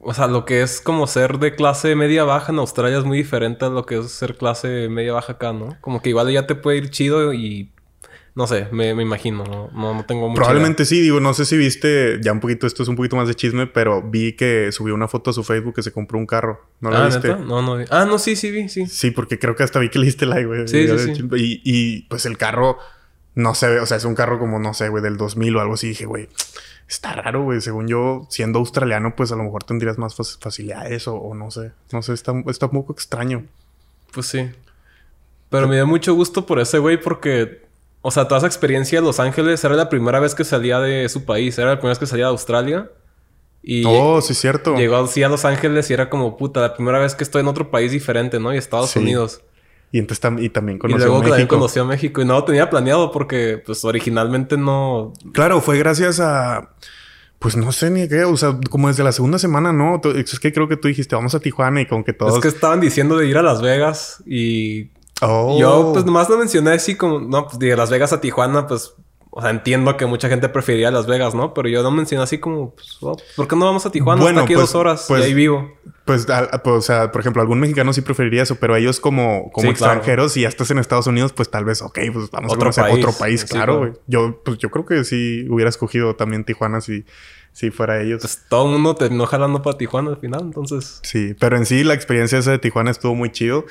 [0.00, 3.16] O sea, lo que es como ser de clase media baja en Australia es muy
[3.16, 5.76] diferente a lo que es ser clase media baja acá, ¿no?
[5.80, 7.70] Como que igual ya te puede ir chido y.
[8.36, 9.70] No sé, me, me imagino, ¿no?
[9.72, 12.82] No, no tengo mucha Probablemente sí, digo, no sé si viste, ya un poquito, esto
[12.82, 15.74] es un poquito más de chisme, pero vi que subió una foto a su Facebook
[15.76, 16.60] que se compró un carro.
[16.80, 17.28] ¿No la Ah, viste?
[17.28, 17.40] ¿neta?
[17.40, 17.84] No, no vi.
[17.90, 18.86] Ah, no, sí, sí vi, sí.
[18.86, 20.66] Sí, porque creo que hasta vi que le diste like, güey.
[20.66, 21.22] Sí, sí, sí.
[21.36, 22.76] Y, y, pues el carro,
[23.36, 25.74] no sé, o sea, es un carro como, no sé, güey, del 2000 o algo
[25.74, 25.88] así.
[25.90, 26.28] Dije, güey,
[26.88, 27.60] está raro, güey.
[27.60, 31.52] Según yo, siendo australiano, pues a lo mejor tendrías más fac- facilidades o, o no
[31.52, 31.70] sé.
[31.92, 33.44] No sé, está, está un poco extraño.
[34.12, 34.50] Pues sí.
[35.50, 37.63] Pero me dio mucho gusto por ese güey porque,
[38.06, 41.08] o sea, toda esa experiencia de Los Ángeles era la primera vez que salía de
[41.08, 42.90] su país, era la primera vez que salía de Australia.
[43.62, 44.76] Y Oh, sí, cierto.
[44.76, 47.48] llegó así a Los Ángeles y era como, puta, la primera vez que estoy en
[47.48, 48.52] otro país diferente, ¿no?
[48.54, 48.98] Y Estados Sí.
[48.98, 49.40] Unidos.
[49.90, 51.56] Y entonces tam- y también Y conoció luego también México.
[51.56, 52.20] conoció a México.
[52.20, 55.14] Y no lo tenía planeado porque, pues, originalmente no...
[55.32, 56.74] Claro, fue gracias a.
[57.38, 60.00] Pues no sé ni qué, o sea, como desde la segunda semana, ¿no?
[60.14, 62.34] Es que creo que tú dijiste, vamos a Tijuana y como que todos.
[62.34, 64.90] Es que estaban diciendo de ir a Las Vegas y
[65.20, 65.56] Oh.
[65.58, 67.20] yo, pues, nomás lo mencioné así como...
[67.20, 68.94] No, pues, de Las Vegas a Tijuana, pues...
[69.36, 71.54] O sea, entiendo que mucha gente preferiría Las Vegas, ¿no?
[71.54, 72.72] Pero yo lo mencioné así como...
[72.74, 74.22] Pues, oh, ¿Por qué no vamos a Tijuana?
[74.22, 75.72] Bueno, aquí pues- dos horas pues- y ahí vivo.
[76.04, 79.68] Pues, pues, o sea, por ejemplo, algún mexicano sí preferiría eso, pero ellos como, como
[79.68, 79.94] Sí, claro.
[79.94, 82.72] extranjeros, si ya estás en Estados Unidos, pues tal vez, ok, pues vamos Otro a
[82.72, 83.04] conocer país.
[83.04, 83.94] otro país, Sí, claro.
[84.06, 87.04] Yo, pues yo creo que sí hubiera escogido también Tijuana si,
[87.52, 88.20] si fuera ellos.
[88.20, 91.00] Pues todo el mundo terminó jalando para Tijuana al final, entonces...
[91.02, 93.64] Sí, pero en sí la experiencia esa de Tijuana estuvo muy chido.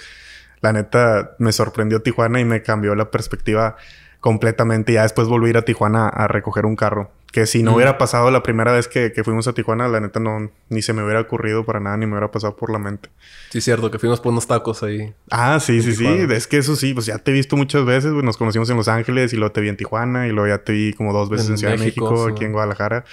[0.64, 3.76] La neta me sorprendió Tijuana y me cambió la perspectiva
[4.22, 4.94] completamente.
[4.94, 7.12] Ya después volví a ir a Tijuana a recoger un carro.
[7.34, 7.76] Que si no Mm.
[7.76, 10.94] hubiera pasado la primera vez que, que fuimos a Tijuana, la neta no, ni se
[10.94, 13.10] me hubiera ocurrido para nada, ni me hubiera pasado por la mente.
[13.50, 15.14] Sí, cierto, que fuimos por unos tacos ahí.
[15.32, 16.06] Ah, sí, sí, sí.
[16.08, 18.12] Es que eso sí, pues ya te he visto muchas veces.
[18.14, 18.24] güey.
[18.24, 20.74] Nos conocimos en Los Ángeles y luego te vi en Tijuana y luego ya te
[20.74, 22.34] vi como dos veces en, En Ciudad México, de México, sí.
[22.36, 23.04] aquí en Guadalajara.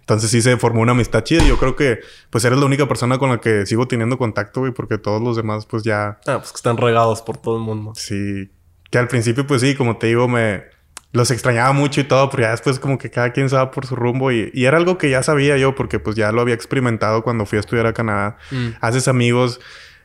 [0.00, 1.44] Entonces sí se formó una amistad chida.
[1.44, 2.00] y Yo creo que
[2.30, 5.36] pues eres la única persona con la que sigo teniendo contacto, güey, porque todos los
[5.36, 7.92] demás pues ya Ah, pues que están regados por todo el mundo.
[7.94, 8.50] sí.
[8.90, 10.64] Que al principio pues sí, como te digo, me
[11.12, 13.86] los extrañaba mucho y todo, pero ya después como que cada quien se va por
[13.86, 16.54] su rumbo y, y era algo que ya sabía yo porque pues ya lo había
[16.54, 18.68] experimentado cuando fui a estudiar a Canadá Mm.
[18.80, 19.60] haces amigos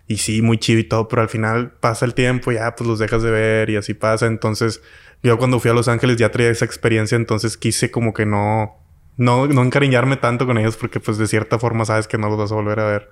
[0.07, 2.99] y sí, muy chido y todo, pero al final pasa el tiempo, ya pues los
[2.99, 4.25] dejas de ver y así pasa.
[4.27, 4.81] Entonces,
[5.23, 8.75] yo cuando fui a Los Ángeles ya traía esa experiencia, entonces quise como que no,
[9.17, 12.37] no, no encariñarme tanto con ellos porque pues de cierta forma sabes que no los
[12.37, 13.09] vas a volver a ver.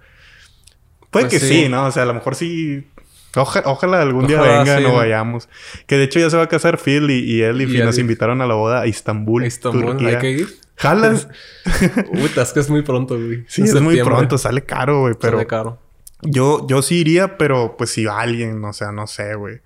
[1.09, 1.63] Puede Pues que sí.
[1.63, 1.69] sí.
[1.69, 1.85] ¿no?
[1.85, 2.87] O sea, a lo mejor sí.
[3.35, 4.85] Oja- ojalá algún día Ojalá, vengan sí.
[4.85, 5.49] o vayamos.
[5.87, 8.41] Que de hecho ya se va a casar Phil y, y él y, nos invitaron
[8.41, 10.09] a la boda a Istambul, estamos, Turquía.
[10.09, 10.47] hay que ir.
[10.75, 11.27] ¿Jalas?
[12.11, 13.45] Puta, es que es muy pronto, güey.
[13.47, 15.37] Sí, En es muy pronto, sale caro, güey, pero...
[15.37, 15.79] Sale caro.
[16.23, 19.61] Yo, yo sí iría, pero pues si va alguien, o sea, no sé, güey.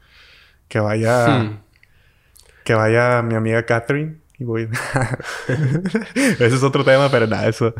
[0.67, 1.59] Que vaya, Hmm.
[2.63, 4.67] que vaya mi amiga Catherine y voy.
[6.15, 7.73] Ese es otro tema, pero nada, eso.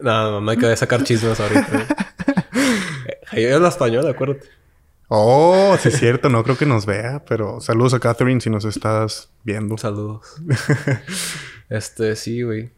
[0.00, 1.86] No, no, no hay que sacar chismes ahorita.
[3.32, 4.46] Ella es la española, acuérdate.
[5.14, 8.64] Oh, sí es cierto, no creo que nos vea, pero saludos a Catherine si nos
[8.64, 9.76] estás viendo.
[9.76, 10.40] Saludos.
[11.68, 12.72] este, sí, güey.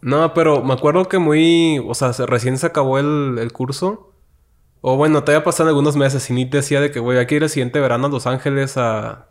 [0.00, 1.78] No, pero me acuerdo que muy...
[1.86, 4.14] O sea, se- recién se acabó el, el curso.
[4.80, 7.26] O bueno, te había pasado algunos meses y ni te decía de que, güey, hay
[7.26, 9.28] que ir el siguiente verano a Los Ángeles a...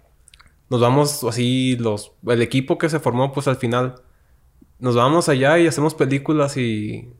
[0.69, 2.13] Nos vamos así, los...
[2.27, 3.95] El equipo que se formó, pues al final...
[4.79, 7.11] Nos vamos allá y hacemos películas y...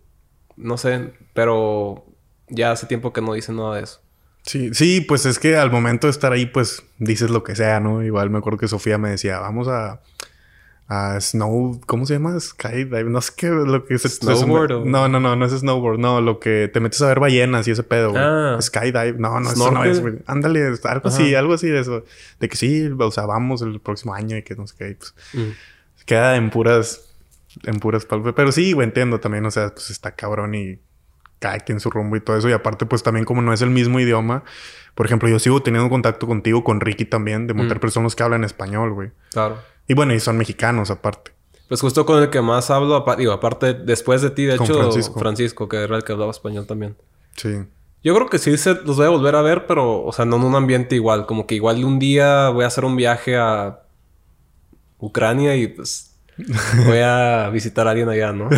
[0.57, 2.05] No sé, pero...
[2.49, 4.01] Ya hace tiempo que no dicen nada de eso.
[4.46, 7.80] Sí, sí, pues es que al momento de estar ahí, pues dices lo que sea,
[7.80, 8.04] ¿no?
[8.04, 10.02] Igual me acuerdo que Sofía me decía, vamos a,
[10.88, 12.39] a snow, ¿cómo se llama?
[12.39, 15.98] Skydive, no sé qué, lo que es ¿Snowboard o- No, no, no, no es snowboard,
[15.98, 18.22] no, lo que te metes a ver ballenas y ese pedo, güey.
[18.24, 18.58] Ah.
[18.62, 20.20] Skydive, no, no, eso no es, güey.
[20.28, 22.04] Ándale, algo así, algo así de eso.
[22.39, 25.16] De que sí, o sea, vamos el próximo año y que no sé qué, pues
[25.34, 25.52] Mm.
[26.06, 27.02] queda en puras,
[27.64, 28.36] en puras palabras.
[28.38, 30.78] Pero sí, güey, entiendo también, o sea, pues está cabrón y
[31.46, 32.50] cada quien su rumbo y todo eso.
[32.50, 34.43] Y aparte, pues también como no es el mismo idioma,
[34.96, 37.82] por ejemplo, yo sigo teniendo contacto contigo, con Ricky también, de Monterrey, Mm.
[37.82, 39.12] pero son los que hablan español, güey.
[39.32, 39.58] Claro.
[39.88, 41.32] Y bueno, y son mexicanos aparte.
[41.68, 44.78] Pues justo con el que más hablo, digo, aparte, después de ti, de Con hecho,
[44.80, 45.20] Francisco.
[45.20, 45.68] Francisco.
[45.70, 46.96] que era el que hablaba español también.
[47.36, 47.50] Sí.
[48.04, 50.36] Yo creo que sí se los voy a volver a ver, pero, o sea, no
[50.38, 51.26] en un ambiente igual.
[51.26, 53.82] Como que igual un día voy a hacer un viaje a
[55.00, 56.14] Ucrania y pues
[56.86, 58.50] voy a visitar a alguien allá, ¿no?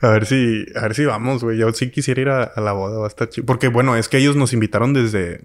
[0.00, 1.58] a ver si, a ver si vamos, güey.
[1.58, 3.46] Yo sí quisiera ir a, a la boda, va a estar chido.
[3.46, 5.40] Porque bueno, es que ellos nos invitaron desde,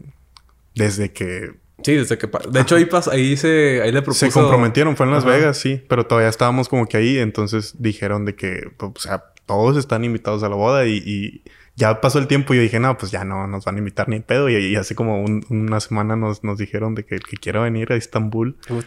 [0.75, 1.51] desde que
[1.81, 2.27] Sí, desde que...
[2.51, 3.81] De hecho, ahí, pas- ahí se...
[3.81, 4.25] Ahí le propuso...
[4.25, 4.97] se comprometieron.
[4.97, 5.33] Fue en Las Ajá.
[5.33, 5.81] Vegas, sí.
[5.87, 7.17] Pero todavía estábamos como que ahí.
[7.17, 11.41] Entonces dijeron de que, pues, o sea, todos están invitados a la boda y, y
[11.77, 14.09] ya pasó el tiempo y yo dije, no, pues ya no nos van a invitar
[14.09, 14.49] ni pedo.
[14.49, 17.61] Y, y hace como un- una semana nos, nos dijeron de que el que quiera
[17.61, 18.57] venir a Estambul.
[18.67, 18.85] Puta.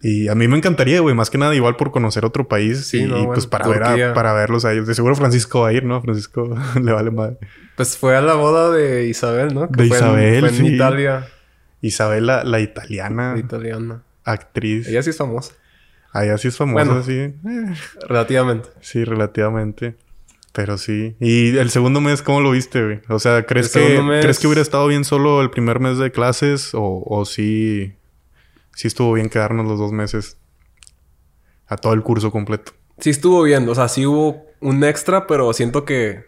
[0.00, 2.98] Y a mí me encantaría, güey, más que nada igual por conocer otro país Sí,
[2.98, 4.86] y, no, y, bueno, pues para ver a- para verlos a ellos.
[4.86, 6.00] De seguro Francisco va a ir, ¿no?
[6.02, 6.48] Francisco
[6.82, 7.36] le vale madre.
[7.76, 9.66] Pues fue a la boda de Isabel, ¿no?
[9.66, 10.66] De fue en- Isabel, fue en, sí.
[10.74, 11.26] Italia.
[11.80, 14.02] Isabela, la italiana la italiana.
[14.24, 14.88] actriz.
[14.88, 15.52] Ella sí es famosa.
[16.12, 17.02] Allá sí es famosa, Bueno.
[17.02, 17.12] sí.
[17.12, 17.34] Eh,
[18.08, 18.68] Relativamente.
[18.80, 19.96] sí, relativamente.
[20.52, 21.14] Pero sí.
[21.20, 23.00] ¿Y el segundo mes cómo lo viste, güey?
[23.08, 25.98] O sea, ¿crees, El que, mes- ¿crees que hubiera estado bien solo el primer mes
[25.98, 26.70] de clases?
[26.74, 27.94] ¿O, o sí,
[28.78, 30.38] sí estuvo bien quedarnos los dos meses?
[31.66, 32.72] A todo el curso completo.
[33.00, 33.68] Sí estuvo bien.
[33.68, 36.24] O sea, sí hubo un extra, pero siento que...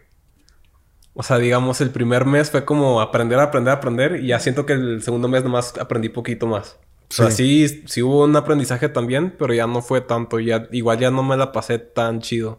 [1.15, 4.17] O sea, digamos, el primer mes fue como aprender, aprender, aprender.
[4.17, 6.77] Y ya siento que el segundo mes nomás aprendí poquito más.
[7.11, 10.41] O sea, sí, sí hubo un aprendizaje también, pero ya no fue tanto.
[10.41, 12.59] Ya, igual ya no me la pasé tan chido.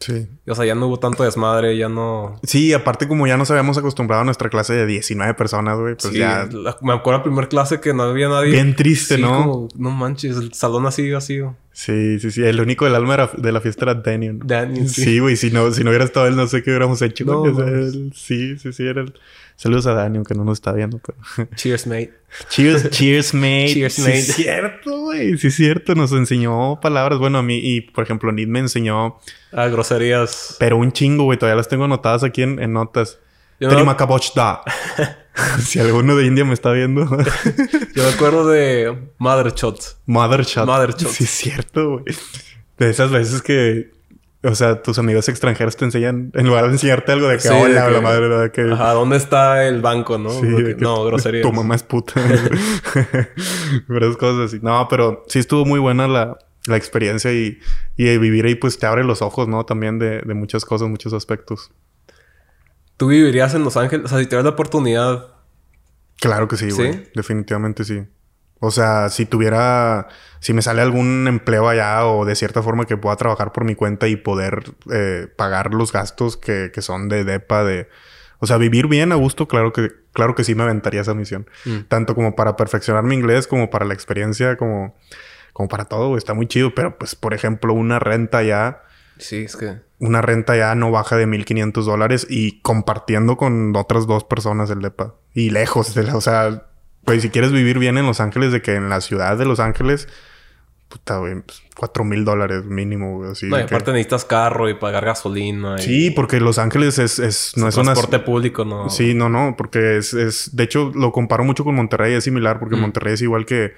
[0.00, 0.26] Sí.
[0.48, 2.40] O sea, ya no hubo tanto desmadre, ya no...
[2.42, 6.12] Sí, aparte como ya nos habíamos acostumbrado a nuestra clase de 19 personas, güey, pues
[6.12, 6.48] Sí, ya...
[6.50, 8.50] la- me acuerdo la primera clase que no había nadie.
[8.52, 9.42] Bien triste, Sí, ¿no?
[9.42, 11.54] como, no manches, el salón así vacío.
[11.82, 12.42] Sí, sí, sí.
[12.44, 14.38] El único del alma era- de la fiesta era Daniel.
[14.44, 15.02] Daniel, sí.
[15.02, 15.36] Sí, güey.
[15.36, 17.24] Si no, si no hubiera estado él, no sé qué hubiéramos hecho.
[17.24, 17.40] No.
[17.40, 18.86] O sea, él- sí, sí, sí.
[18.86, 19.14] Era el...
[19.56, 21.48] Saludos a Daniel, que no nos está viendo, pero...
[21.56, 22.12] Cheers, mate.
[22.50, 23.72] Cheers, cheers, mate.
[23.72, 24.18] Cheers, sí, mate.
[24.18, 25.38] es cierto, güey.
[25.38, 25.94] Sí, es cierto.
[25.94, 27.18] Nos enseñó palabras.
[27.18, 27.58] Bueno, a mí...
[27.62, 29.16] Y, por ejemplo, Nid me enseñó...
[29.52, 30.56] Ah, groserías.
[30.58, 31.38] Pero un chingo, güey.
[31.38, 33.18] Todavía las tengo anotadas aquí en, en notas.
[33.60, 34.62] Me- Terimakabochda.
[35.62, 37.04] si alguno de India me está viendo...
[37.94, 39.98] Yo me acuerdo de Mother Shots.
[40.06, 40.66] Mother shot.
[40.66, 41.10] Mother shot.
[41.10, 42.04] Sí, es cierto, güey.
[42.78, 43.92] De esas veces que...
[44.42, 46.30] O sea, tus amigos extranjeros te enseñan...
[46.34, 47.42] En lugar de enseñarte algo de que...
[47.42, 48.50] Sí, de Hola, que- la madre, ¿verdad?
[48.50, 48.62] Que...
[48.72, 50.30] Ajá, ¿dónde está el banco, no?
[50.30, 51.42] Sí, de que no, groserías.
[51.42, 52.14] Tu mamá es puta.
[53.88, 54.58] pero es cosas así.
[54.62, 57.58] No, pero sí estuvo muy buena la, la experiencia y,
[57.96, 59.64] y de vivir ahí pues te abre los ojos, ¿no?
[59.66, 61.70] También de, de muchas cosas, muchos aspectos.
[63.00, 64.04] ¿Tú vivirías en Los Ángeles?
[64.04, 65.28] O sea, si te das la oportunidad...
[66.16, 66.92] Claro que sí, güey.
[66.92, 67.04] ¿Sí?
[67.14, 68.04] Definitivamente sí.
[68.58, 70.08] O sea, si tuviera...
[70.40, 73.74] Si me sale algún empleo allá o de cierta forma que pueda trabajar por mi
[73.74, 77.88] cuenta y poder eh, pagar los gastos que, que son de DEPA, de...
[78.38, 81.48] O sea, vivir bien a gusto, claro que, claro que sí me aventaría esa misión.
[81.64, 81.78] Mm.
[81.88, 84.94] Tanto como para perfeccionar mi inglés, como para la experiencia, como,
[85.54, 86.18] como para todo.
[86.18, 86.74] Está muy chido.
[86.74, 88.82] Pero, pues, por ejemplo, una renta ya...
[89.16, 89.88] Sí, es que...
[90.00, 94.80] Una renta ya no baja de 1.500 dólares y compartiendo con otras dos personas el
[94.80, 95.14] DEPA.
[95.34, 96.16] Y lejos de la...
[96.16, 96.64] O sea,
[97.04, 99.60] pues si quieres vivir bien en Los Ángeles, de que en la ciudad de Los
[99.60, 100.08] Ángeles...
[100.88, 103.30] Puta, güey, pues, cuatro mil dólares mínimo, güey.
[103.30, 105.76] Así No, y que- aparte necesitas carro y pagar gasolina.
[105.78, 107.18] Y Sí, porque Los Ángeles es...
[107.20, 107.92] es no es una...
[107.92, 108.90] transporte público, ¿no?
[108.90, 112.58] Sí, no, no, porque es, es, de hecho, lo comparo mucho con Monterrey, es similar,
[112.58, 112.80] porque Mm.
[112.80, 113.74] Monterrey es igual que,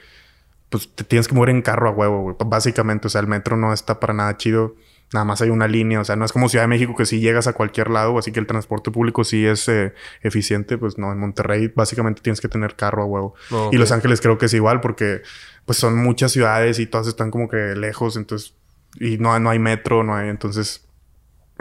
[0.70, 3.58] pues, te tienes que mover en carro a huevo, güey, básicamente, o sea, el metro
[3.58, 4.74] no está para nada chido,
[5.12, 7.20] nada más hay una línea, o sea, no es como Ciudad de México que sí
[7.20, 11.12] llegas a cualquier lado, así que el transporte público sí es eh, eficiente, pues no,
[11.12, 13.34] en Monterrey básicamente tienes que tener carro a huevo.
[13.50, 13.76] No, Y.
[13.76, 15.22] Los Ángeles creo que es igual, porque,
[15.66, 18.54] pues, son muchas ciudades y todas están como que lejos, entonces,
[18.98, 20.86] y no, no hay metro, no hay, entonces...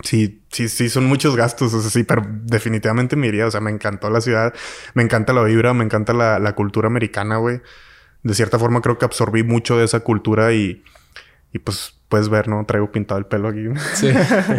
[0.04, 3.62] Sí, sí, sí, son muchos gastos, o sea, sí, pero definitivamente me iría, o sea,
[3.62, 4.54] me encantó la ciudad,
[4.96, 7.62] me encanta la vibra, me encanta la, la cultura americana, güey.
[8.24, 10.84] De cierta forma creo que absorbí mucho de esa cultura y,
[11.52, 12.64] y pues puedes ver, ¿no?
[12.66, 13.64] Traigo pintado el pelo aquí.
[13.94, 14.12] Sí.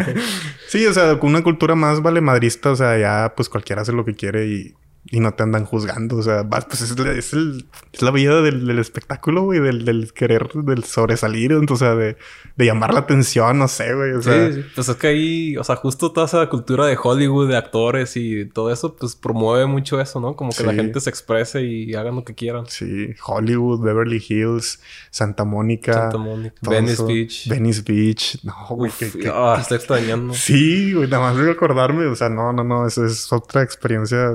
[0.67, 3.93] sí, o sea, con una cultura más vale madrista, o sea, ya pues cualquiera hace
[3.93, 4.73] lo que quiere y,
[5.11, 8.09] y no te andan juzgando, o sea, vas, pues es, la- es, el- es la
[8.11, 12.15] vida del, del espectáculo, güey, del, del querer, del sobresalir, o sea, de,
[12.55, 14.47] de llamar la atención, no sé, güey, o sea.
[14.49, 14.65] Sí, sí.
[14.73, 18.45] Pues es que ahí, o sea, justo toda esa cultura de Hollywood, de actores y
[18.45, 20.35] todo eso, pues promueve mucho eso, ¿no?
[20.37, 22.65] Como que la gente se exprese y hagan lo que quieran.
[22.67, 24.79] Sí, Hollywood, Beverly Hills,
[25.11, 25.93] Santa Mónica.
[25.93, 27.03] Santa Mónica, Venice.
[27.03, 27.49] Beach.
[27.49, 28.39] Venice Beach.
[28.43, 30.33] No, güey, Uf, qué- ah, estoy extrañando.
[30.33, 32.05] Sí, güey, nada más de acordarme.
[32.07, 32.87] O sea, no, no, no.
[32.87, 34.31] Eso es otra experiencia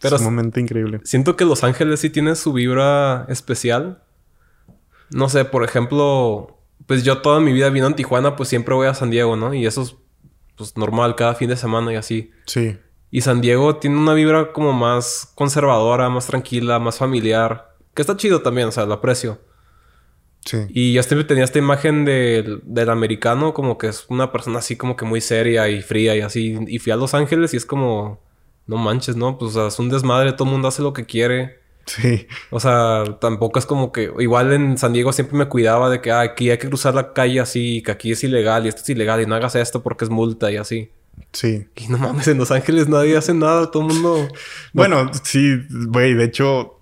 [0.00, 1.00] Pero- sumamente increíble.
[1.04, 4.02] Siento que Los Ángeles sí tiene su vibra especial.
[5.10, 8.86] No sé, por ejemplo, pues yo toda mi vida vino en Tijuana, pues siempre voy
[8.86, 9.54] a San Diego, ¿no?
[9.54, 9.96] Y eso es
[10.56, 12.30] pues normal cada fin de semana y así.
[12.46, 12.76] Sí,
[13.10, 17.74] Y San Diego tiene una vibra como más conservadora, más tranquila, más familiar.
[17.94, 19.40] Que está chido también, o sea, lo aprecio.
[20.44, 20.58] sí.
[20.70, 24.76] Y yo siempre tenía esta imagen del, del americano como que es una persona así
[24.76, 26.58] como que muy seria y fría y así.
[26.66, 28.26] Y fui a Los Ángeles y es como...
[28.68, 29.36] No manches, ¿no?
[29.38, 31.58] Pues o sea, es un desmadre, todo el mundo hace lo que quiere.
[31.86, 34.12] Sí, O sea, tampoco es como que...
[34.18, 37.14] Igual en San Diego siempre me cuidaba de que ah, aquí hay que cruzar la
[37.14, 40.04] calle así, que aquí es ilegal y esto es ilegal y no hagas esto porque
[40.04, 40.90] es multa y así.
[41.32, 41.66] sí.
[41.76, 44.28] Y no mames, en Los Ángeles nadie hace nada, todo el mundo...
[44.74, 46.77] Bueno, sí, güey, de hecho,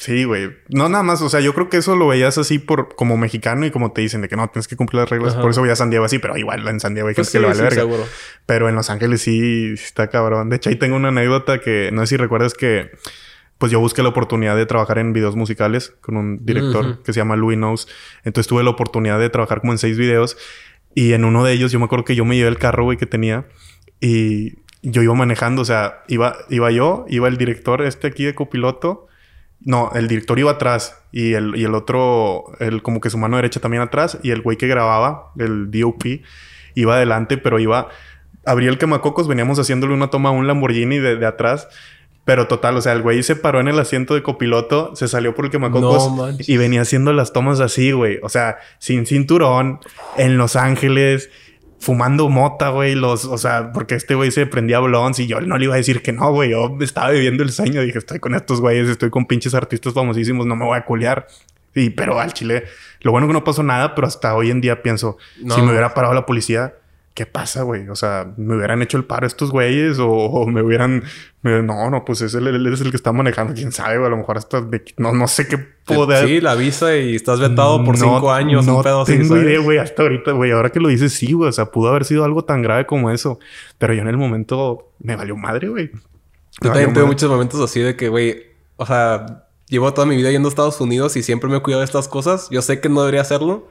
[0.00, 0.50] sí, güey.
[0.70, 3.66] No nada más, o sea, yo creo que eso lo veías así por como mexicano
[3.66, 5.42] y como te dicen de que no tienes que cumplir las reglas, Ajá.
[5.42, 7.38] por eso veías San Diego así, pero igual en San Diego hay Pues gente que
[7.38, 7.92] sí, le vale sí, verga.
[7.94, 8.10] seguro.
[8.46, 10.48] Pero en Los Ángeles sí está cabrón.
[10.48, 12.90] De hecho, ahí tengo una anécdota que no sé si recuerdas que
[13.58, 17.20] pues yo busqué la oportunidad de trabajar en videos musicales con un director que se
[17.20, 17.88] llama Louis Knows.
[18.24, 20.38] Entonces tuve la oportunidad de trabajar como en seis videos
[20.94, 22.96] y en uno de ellos yo me acuerdo que yo me llevé el carro, güey,
[22.96, 23.46] que tenía
[24.00, 28.34] y yo iba manejando, o sea, iba, iba yo, iba el director este aquí de
[28.34, 29.08] copiloto.
[29.62, 33.36] No, el director iba atrás y el, y el otro, el, como que su mano
[33.36, 36.22] derecha también atrás y el güey que grababa, el DOP,
[36.74, 37.88] iba adelante, pero iba,
[38.46, 41.68] abría el quemacocos, veníamos haciéndole una toma a un Lamborghini de, de atrás,
[42.24, 45.34] pero total, o sea, el güey se paró en el asiento de copiloto, se salió
[45.34, 49.80] por el quemacocos No y venía haciendo las tomas así, güey, o sea, sin cinturón,
[50.16, 51.30] en Los Ángeles.
[51.80, 55.56] Fumando mota, güey, los, o sea, porque este güey se prendía blondes y yo no
[55.56, 56.50] le iba a decir que no, güey.
[56.50, 57.80] Yo estaba viviendo el sueño.
[57.80, 61.26] Dije, estoy con estos güeyes, estoy con pinches artistas famosísimos, no me voy a culear.
[61.74, 62.64] Y, pero al chile,
[63.00, 65.54] lo bueno que no pasó nada, pero hasta hoy en día pienso, No.
[65.54, 66.74] si me hubiera parado la policía,
[67.14, 67.88] ¿qué pasa, güey?
[67.88, 69.98] O sea, ¿me hubieran hecho el paro estos güeyes?
[70.00, 71.04] O, me hubieran...
[71.42, 73.54] no, no, pues es el, es el que está manejando.
[73.54, 73.98] ¿Quién sabe?
[73.98, 74.64] O a lo mejor hasta...
[74.96, 76.26] no, no sé qué poder...
[76.26, 78.66] Sí, la visa y estás vetado por cinco años.
[78.66, 79.78] No un tengo idea, güey.
[79.78, 80.52] Hasta ahorita, güey.
[80.52, 81.48] Ahora que lo dices, sí, güey.
[81.48, 83.38] O sea, pudo haber sido algo tan grave como eso.
[83.78, 85.90] Pero yo en el momento me valió madre, güey.
[86.60, 88.44] Yo también tengo muchos momentos así de que, güey...
[88.76, 89.46] O sea...
[89.68, 92.08] Llevo toda mi vida yendo a Estados Unidos y siempre me he cuidado de estas
[92.08, 92.48] cosas.
[92.50, 93.68] Yo sé que no debería hacerlo.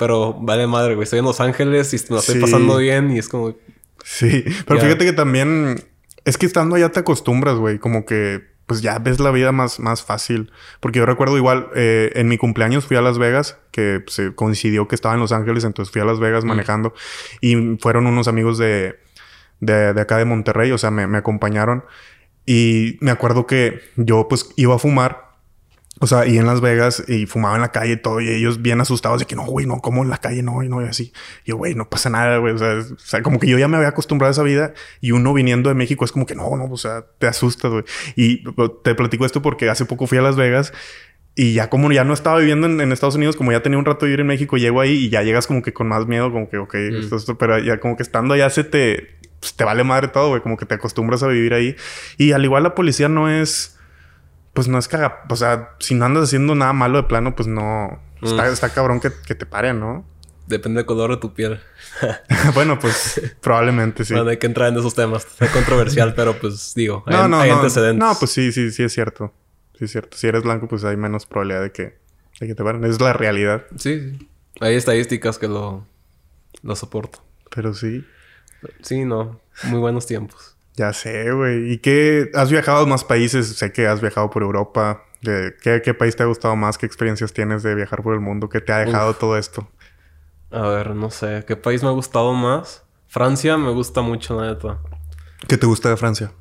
[0.00, 1.04] Pero vale madre, güey.
[1.04, 3.54] Estoy en Los Ángeles y me estoy pasando bien y es como...
[4.02, 5.84] Sí, pero fíjate que también...
[6.24, 7.78] Es que estando allá te acostumbras, güey.
[7.78, 10.52] Como que pues ya ves la vida más, más fácil.
[10.80, 14.88] Porque yo recuerdo igual, eh, en mi cumpleaños fui a Las Vegas, que se coincidió
[14.88, 16.48] que estaba en Los Ángeles, entonces fui a Las Vegas mm.
[16.48, 16.94] manejando
[17.42, 18.98] y fueron unos amigos de,
[19.60, 21.84] de, de acá de Monterrey, o sea, me, me, acompañaron.
[22.46, 25.29] Y me acuerdo que yo pues iba a fumar
[26.02, 28.62] o sea, y en Las Vegas y fumaba en la calle y todo, y ellos
[28.62, 30.86] bien asustados de que no, güey, no, como en la calle, no, y no, y
[30.86, 31.12] así.
[31.44, 32.54] Y yo, güey, no pasa nada, güey.
[32.54, 32.58] O
[32.96, 34.72] sea, como que yo ya me había acostumbrado a esa vida
[35.02, 37.84] y uno viniendo de México es como que no, no, o sea, te asustas, güey.
[38.16, 38.44] Y
[38.82, 40.72] te platico esto porque hace poco fui a Las Vegas
[41.34, 44.06] y ya como ya no estaba viviendo en, Estados Unidos, como ya tenía un rato
[44.06, 46.48] de vivir en México, llego ahí y ya llegas como que con más miedo, como
[46.48, 46.96] que, ok, mm.
[46.96, 50.30] esto, esto, pero ya como que estando allá se te, pues, te vale madre todo,
[50.30, 51.76] güey, como que te acostumbras a vivir ahí.
[52.18, 53.78] Y al igual la policía no es
[54.52, 55.24] pues no es caga.
[55.28, 58.00] O sea, si no andas haciendo nada malo de plano, pues no.
[58.22, 58.52] Está, mm.
[58.52, 60.04] está cabrón que, que, te paren, ¿no?
[60.46, 61.60] Depende del color de tu piel.
[62.54, 64.14] bueno, pues probablemente sí.
[64.14, 65.26] Bueno, hay que entrar en esos temas.
[65.40, 67.54] Es controversial, pero pues digo, hay, no, no, no.
[67.54, 67.98] antecedentes.
[67.98, 69.32] No, pues sí, sí, sí es cierto.
[69.78, 70.16] Sí es cierto.
[70.16, 71.98] Si eres blanco, pues hay menos probabilidad de que,
[72.40, 72.84] de que te paren.
[72.84, 73.64] Es la realidad.
[73.76, 74.28] Sí, sí.
[74.60, 75.86] Hay estadísticas que lo,
[76.62, 77.22] lo soportan.
[77.54, 78.04] Pero sí.
[78.82, 79.40] Sí, no.
[79.64, 80.56] Muy buenos tiempos.
[80.74, 81.72] Ya sé, güey.
[81.72, 82.30] ¿Y qué?
[82.34, 83.56] ¿Has viajado a más países?
[83.56, 85.04] Sé que has viajado por Europa.
[85.22, 86.78] ¿Qué, ¿Qué, país te ha gustado más?
[86.78, 88.48] ¿Qué experiencias tienes de viajar por el mundo?
[88.48, 89.68] ¿Qué te ha dejado todo esto?
[90.50, 91.44] A ver, no sé.
[91.46, 92.84] ¿Qué país me ha gustado más?
[93.06, 94.78] Francia me gusta mucho, la neta.
[95.46, 96.32] ¿Qué te gusta de Francia?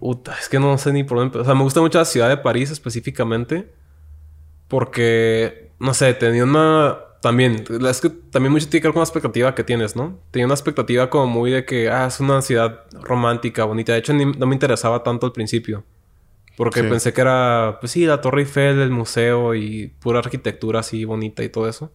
[0.00, 1.38] Uta, es que no sé ni por dónde...
[1.38, 3.72] O sea, me gusta mucho la ciudad de París específicamente.
[4.68, 9.04] Porque, no sé, tenía una también, es que también mucho tiene que ver con la
[9.04, 10.18] expectativa que tienes, ¿no?
[10.30, 13.92] Tenía una expectativa como muy de que, ah, es una ciudad romántica, bonita.
[13.92, 15.84] De hecho, no me interesaba tanto al principio.
[16.56, 21.04] Porque pensé que era, pues sí, la Torre Eiffel, el museo y pura arquitectura así
[21.04, 21.92] bonita y todo eso.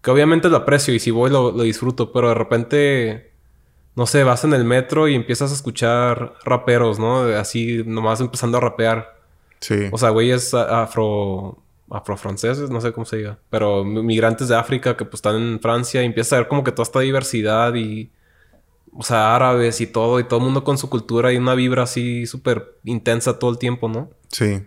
[0.00, 3.32] Que obviamente lo aprecio y si voy lo, lo disfruto, pero de repente,
[3.94, 7.20] no sé, vas en el metro y empiezas a escuchar raperos, ¿no?
[7.20, 9.18] Así, nomás empezando a rapear.
[9.60, 9.88] Sí.
[9.92, 11.58] O sea, güeyes afro
[11.90, 16.02] afrofranceses, no sé cómo se diga, pero migrantes de África que pues están en Francia
[16.02, 18.10] y empieza a ver como que toda esta diversidad y,
[18.92, 21.84] o sea, árabes y todo, y todo el mundo con su cultura y una vibra
[21.84, 24.10] así súper intensa todo el tiempo, ¿no?
[24.28, 24.62] Sí.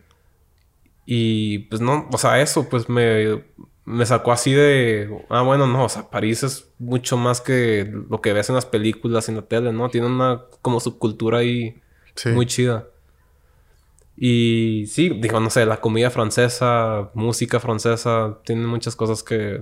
[1.06, 3.44] Y pues no, o sea, eso pues me,
[3.86, 8.22] me sacó así de, ah, bueno, no, o sea, París es mucho más que lo
[8.22, 9.90] que ves en las películas y en la tele, ¿no?
[9.90, 11.82] Tiene una como subcultura ahí
[12.34, 12.88] muy chida.
[14.18, 19.62] Y sí, digo, no sé, la comida francesa, música francesa, tiene muchas cosas que,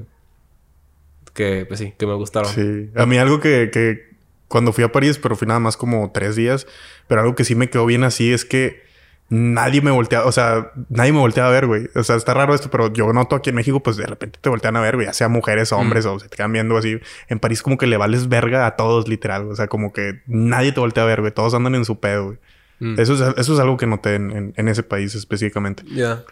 [1.34, 2.52] que, pues sí, que me gustaron.
[2.52, 4.10] Sí, a mí algo que, que
[4.48, 6.68] cuando fui a París, pero fui nada más como tres días,
[7.08, 8.90] pero algo que sí me quedó bien así es que
[9.30, 11.88] nadie me volteaba, o sea, nadie me volteaba a ver, güey.
[11.96, 14.50] O sea, está raro esto, pero yo noto aquí en México, pues de repente te
[14.50, 17.00] voltean a ver, güey, ya sea mujeres o hombres, o se te quedan viendo así.
[17.28, 19.50] En París como que le vales verga a todos, literal.
[19.50, 21.32] O sea, como que nadie te voltea a ver, güey.
[21.32, 22.38] Todos andan en su pedo, güey.
[22.80, 23.00] Mm.
[23.00, 25.84] Eso, es, eso es algo que noté en, en, ese país específicamente.
[25.88, 26.24] Ya.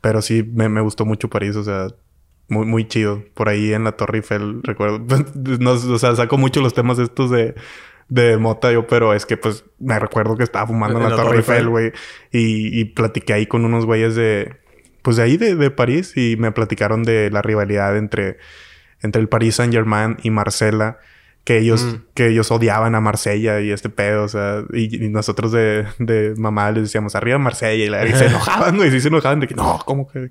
[0.00, 1.88] Pero sí, me, me, gustó mucho París, o sea,
[2.48, 3.22] muy, muy chido.
[3.34, 5.04] Por ahí en la Torre Eiffel, recuerdo,
[5.60, 7.54] no, o sea, saco mucho los temas estos de,
[8.08, 11.36] de mota yo, pero es que pues me recuerdo que estaba fumando en, la, Torre,
[11.38, 11.92] Eiffel, güey.
[12.32, 14.56] Y, y platiqué ahí con unos güeyes de,
[15.02, 18.38] pues de ahí, de, de París, y me platicaron de la rivalidad entre,
[19.02, 20.98] entre el Paris Saint Germain y Marcela
[21.44, 21.94] que ellos, mm.
[22.14, 26.70] que ellos odiaban a Marsella y este pedo, o sea, y, nosotros de, de, mamá
[26.70, 29.54] les decíamos arriba Marsella y, la, y se enojaban, güey, sí se enojaban de que
[29.54, 30.30] no, ¿cómo que?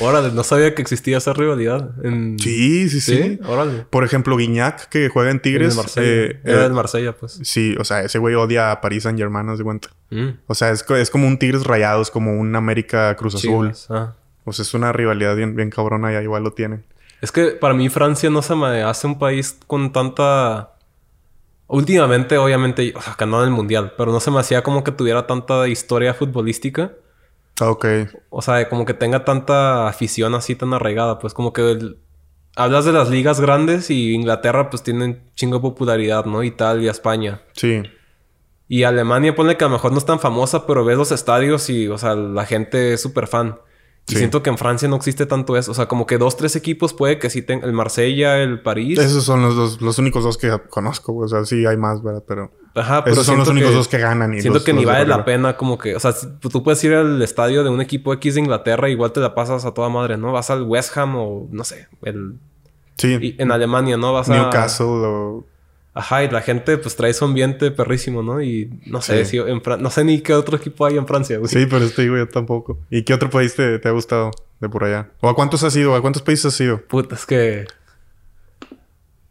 [0.00, 1.90] Órale, no sabía que existía esa rivalidad.
[2.38, 3.86] Sí, sí, sí, Órale.
[3.88, 5.78] Por ejemplo, Guiñac, que juega en Tigres.
[5.96, 7.40] Eh, Era del Marsella, pues.
[7.42, 9.88] Sí, o sea, ese güey odia a París Saint Germain, ¿no de cuenta?
[10.10, 10.28] Mm.
[10.46, 13.72] O sea, es, es, como un Tigres rayados, como un América Cruz Azul.
[13.88, 14.14] Ah.
[14.44, 16.84] O sea, es una rivalidad bien, bien cabrona y igual lo tienen.
[17.20, 20.72] Es que para mí Francia no se me hace un país con tanta...
[21.68, 24.92] Últimamente, obviamente, o sea, ganó en el Mundial, pero no se me hacía como que
[24.92, 26.92] tuviera tanta historia futbolística.
[27.60, 27.86] Ah, ok.
[28.30, 31.18] O sea, como que tenga tanta afición así tan arraigada.
[31.18, 31.96] Pues como que
[32.54, 36.42] hablas de las ligas grandes y Inglaterra pues tienen chingo de popularidad, ¿no?
[36.42, 37.42] Italia, España.
[37.52, 37.82] Sí.
[38.68, 41.70] Y Alemania pone que a lo mejor no es tan famosa, pero ves los estadios
[41.70, 43.58] y, o sea, la gente es súper fan.
[44.08, 45.72] Y siento que en Francia no existe tanto eso.
[45.72, 47.68] O sea, como que dos, tres equipos puede que sí tengan...
[47.68, 48.98] El Marsella, el París.
[49.00, 51.16] Esos son los dos, los únicos dos que conozco.
[51.16, 52.22] O sea, sí hay más, ¿verdad?
[52.26, 52.52] Pero...
[52.76, 54.32] Ajá, pero Esos son los únicos que- dos que ganan.
[54.34, 55.96] Y Siento los- que ni los vale la pena como que...
[55.96, 58.88] O sea, si tú puedes ir al estadio de un equipo X de Inglaterra...
[58.88, 60.30] Igual te la pasas a toda madre, ¿no?
[60.32, 61.48] Vas al West Ham o...
[61.50, 61.88] No sé.
[62.02, 62.34] El...
[62.98, 63.18] Sí.
[63.20, 64.12] y en Alemania, ¿no?
[64.12, 64.34] Vas a...
[64.36, 65.46] Newcastle o...
[65.98, 68.42] Ajá, y la gente pues trae su ambiente perrísimo, ¿no?
[68.42, 69.30] Y no sé, Sí.
[69.30, 71.48] si en Fran- no sé ni qué otro equipo hay en Francia, güey.
[71.48, 72.78] Sí, pero este digo yo tampoco.
[72.90, 74.30] ¿Y qué otro país te, te ha gustado
[74.60, 75.08] de por allá?
[75.22, 75.94] ¿O a cuántos has ido?
[75.94, 76.82] ¿A cuántos países has ido?
[76.86, 77.64] Puta, es que...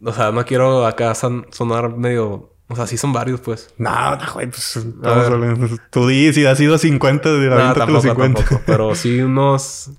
[0.04, 2.52] O sea, no quiero acá son- sonar medio...
[2.68, 3.72] O sea, sí son varios, pues.
[3.78, 5.80] No, no, güey, pues ver.
[5.92, 8.40] Tú di, si has ido a 50, de No, aviéntate los tampoco, 50.
[8.42, 8.64] tampoco.
[8.66, 9.92] Pero sí unos...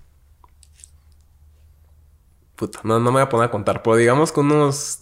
[2.56, 3.82] Puta, no, no me voy a poner a contar.
[3.84, 4.98] Pero digamos que unos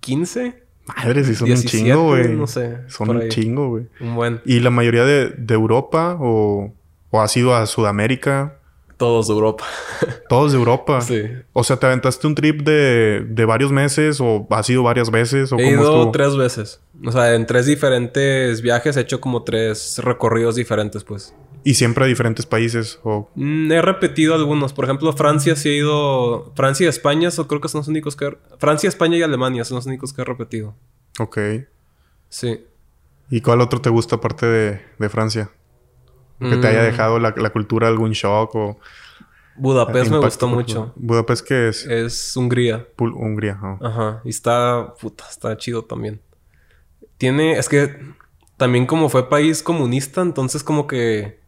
[0.00, 2.28] 15, Madre, sí son 17, un chingo, güey.
[2.36, 3.28] no sé, Son un ahí.
[3.28, 3.86] chingo, güey.
[4.00, 4.40] un buen...
[4.44, 6.72] ¿Y la mayoría de, de Europa o,
[7.10, 8.56] o has ido a Sudamérica?
[8.96, 9.64] Todos de Europa.
[10.28, 11.00] Todos de Europa.
[11.00, 11.22] sí.
[11.52, 15.52] O sea, ¿te aventaste un trip de, de varios meses o has ido varias veces?
[15.52, 16.10] ¿O He cómo ido estuvo?
[16.12, 16.80] tres veces.
[17.04, 21.34] O sea, en tres diferentes viajes he hecho como tres recorridos diferentes, pues.
[21.64, 22.98] Y siempre a diferentes países.
[23.04, 23.30] O...
[23.36, 24.72] Mm, He repetido algunos.
[24.72, 26.52] Por ejemplo, Francia sí he ido...
[26.56, 28.36] Francia y España creo que son los únicos que...
[28.58, 30.74] Francia, España y Alemania son los únicos que he repetido.
[31.20, 31.38] Ok.
[32.28, 32.64] Sí.
[33.30, 35.50] ¿Y cuál otro te gusta aparte de, de Francia?
[36.40, 38.78] Que te haya Mm, dejado la, la cultura algún shock o...
[39.54, 40.92] Budapest me gustó mucho.
[40.96, 42.88] Budapest que es Es Hungría.
[42.96, 43.58] Pul- Hungría.
[43.62, 43.78] ah.
[43.80, 44.20] Ajá.
[44.24, 44.94] Y está...
[45.00, 46.20] Puta, está chido también.
[47.18, 47.52] Tiene...
[47.58, 47.96] Es que...
[48.56, 51.40] También como fue país comunista, entonces como que...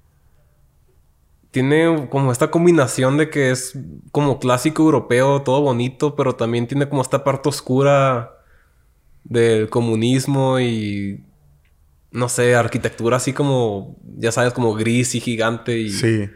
[1.55, 3.79] Tiene como esta combinación de que es
[4.11, 8.33] como clásico europeo, todo bonito, pero también tiene como esta parte oscura
[9.23, 11.23] del comunismo y...
[12.11, 13.97] No sé, arquitectura así como...
[14.19, 15.91] Ya sabes, como gris y gigante y...
[15.91, 16.29] Sí.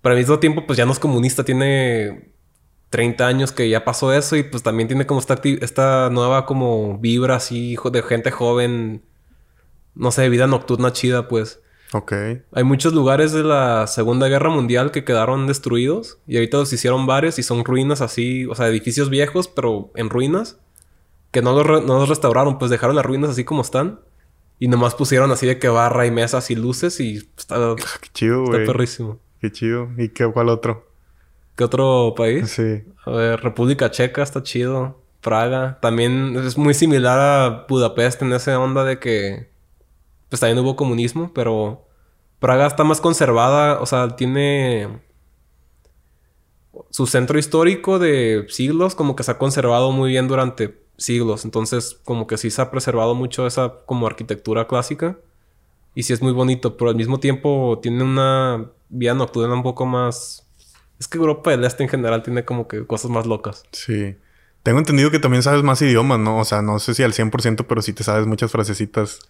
[0.00, 2.30] Pero al mismo tiempo, pues ya no es comunista, tiene
[2.88, 6.96] 30 años que ya pasó eso y pues también tiene como esta, esta nueva como
[6.98, 9.02] vibra así jo- de gente joven,
[9.94, 11.60] no sé, vida nocturna chida, pues.
[11.96, 12.12] Ok.
[12.52, 17.06] Hay muchos lugares de la Segunda Guerra Mundial que quedaron destruidos y ahorita los hicieron
[17.06, 20.58] varios y son ruinas así, o sea, edificios viejos, pero en ruinas,
[21.30, 24.00] que no los, re- no los restauraron, pues dejaron las ruinas así como están
[24.58, 28.42] y nomás pusieron así de que barra y mesas y luces y está, Qué chido,
[28.44, 28.66] está güey.
[28.66, 29.18] perrísimo.
[29.40, 29.88] Qué chido.
[29.96, 30.88] ¿Y qué, cuál otro?
[31.54, 32.50] ¿Qué otro país?
[32.50, 32.82] Sí.
[33.04, 35.00] A ver, República Checa está chido.
[35.20, 35.78] Praga.
[35.80, 39.53] También es muy similar a Budapest en esa onda de que...
[40.34, 41.86] Pues también hubo comunismo, pero...
[42.40, 43.80] Praga está más conservada.
[43.80, 45.00] O sea, tiene...
[46.90, 51.44] Su centro histórico de siglos como que se ha conservado muy bien durante siglos.
[51.44, 55.18] Entonces, como que sí se ha preservado mucho esa como arquitectura clásica.
[55.94, 59.86] Y sí es muy bonito, pero al mismo tiempo tiene una vida nocturna un poco
[59.86, 60.48] más...
[60.98, 63.62] Es que Europa del Este en general tiene como que cosas más locas.
[63.70, 64.16] Sí.
[64.64, 66.40] Tengo entendido que también sabes más idiomas, ¿no?
[66.40, 69.20] O sea, no sé si al 100%, pero sí te sabes muchas frasecitas.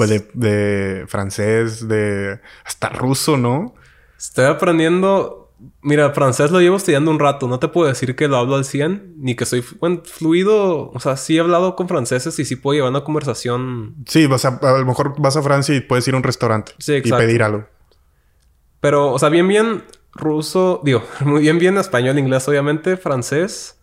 [0.00, 2.40] Pues de, de francés, de...
[2.64, 3.74] Hasta ruso, ¿no?
[4.16, 5.52] Estoy aprendiendo...
[5.82, 7.46] Mira, francés lo llevo estudiando un rato.
[7.46, 10.90] No te puedo decir que lo hablo al 100, ni que soy bueno, fluido.
[10.92, 13.96] O sea, sí he hablado con franceses y sí puedo llevar una conversación.
[14.06, 16.72] Sí, vas a, a lo mejor vas a Francia y puedes ir a un restaurante.
[16.78, 17.66] Sí, Y pedir algo.
[18.80, 19.84] Pero, o sea, bien, bien
[20.14, 23.78] ruso, digo, muy bien, bien español, inglés, obviamente, francés.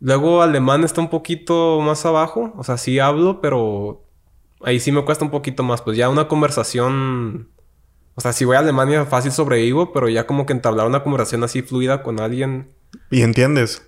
[0.00, 2.52] Luego alemán está un poquito más abajo.
[2.58, 4.04] O sea, sí hablo, pero
[4.62, 5.82] ahí sí me cuesta un poquito más.
[5.82, 7.48] Pues ya una conversación.
[8.14, 11.44] O sea, si voy a Alemania fácil sobrevivo, pero ya como que entablar una conversación
[11.44, 12.72] así fluida con alguien.
[13.10, 13.86] Y entiendes.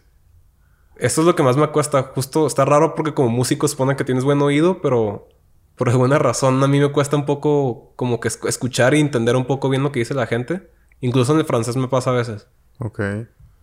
[0.96, 2.02] Esto es lo que más me cuesta.
[2.14, 5.28] Justo está raro porque como músico supone que tienes buen oído, pero
[5.76, 9.34] por alguna razón a mí me cuesta un poco como que esc- escuchar y entender
[9.36, 10.70] un poco bien lo que dice la gente.
[11.00, 12.46] Incluso en el francés me pasa a veces.
[12.78, 13.00] Ok.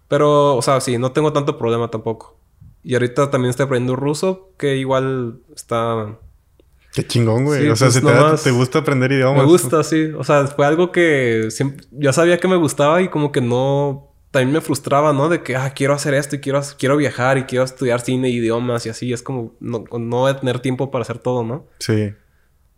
[0.10, 2.38] Pero, o sea, sí, no tengo tanto problema tampoco.
[2.84, 6.18] Y ahorita también estoy aprendiendo ruso, que igual está...
[6.94, 7.62] Qué chingón, güey.
[7.64, 9.44] Sí, o sea, pues si te, da- te gusta aprender idiomas.
[9.44, 10.12] Me gusta, sí.
[10.18, 11.86] O sea, fue algo que siempre...
[11.92, 14.08] Yo sabía que me gustaba y como que no...
[14.32, 15.28] También me frustraba, ¿no?
[15.28, 18.86] De que, ah, quiero hacer esto y quiero, quiero viajar y quiero estudiar cine idiomas
[18.86, 19.12] y así.
[19.12, 21.66] Es como no, no voy a tener tiempo para hacer todo, ¿no?
[21.80, 22.14] Sí.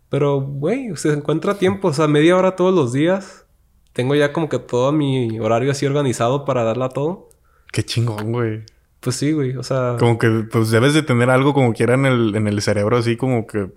[0.09, 1.89] Pero, güey, se encuentra tiempo.
[1.89, 3.45] O sea, media hora todos los días.
[3.91, 7.29] Tengo ya como que todo mi horario así organizado para darla a todo.
[7.73, 8.63] Qué chingón, güey.
[9.01, 9.57] Pues sí, güey.
[9.57, 9.97] O sea...
[9.99, 13.17] Como que pues debes de tener algo como quiera en el, en el cerebro así
[13.17, 13.71] como que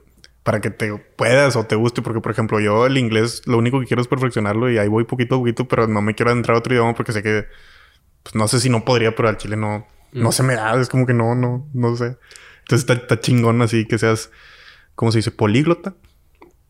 [0.44, 2.00] para que te puedas o te guste.
[2.02, 5.02] Porque, por ejemplo, yo el inglés lo único que quiero es perfeccionarlo y ahí voy
[5.04, 7.46] poquito a poquito, pero no me quiero entrar a otro idioma porque sé que,
[8.22, 10.32] pues no sé si no podría, pero al chile no, no Mm.
[10.32, 10.80] se me da.
[10.80, 12.16] Es como que no, no, no sé.
[12.60, 14.30] Entonces está, está chingón así que seas,
[14.94, 15.30] ¿cómo se dice?
[15.32, 15.94] Políglota.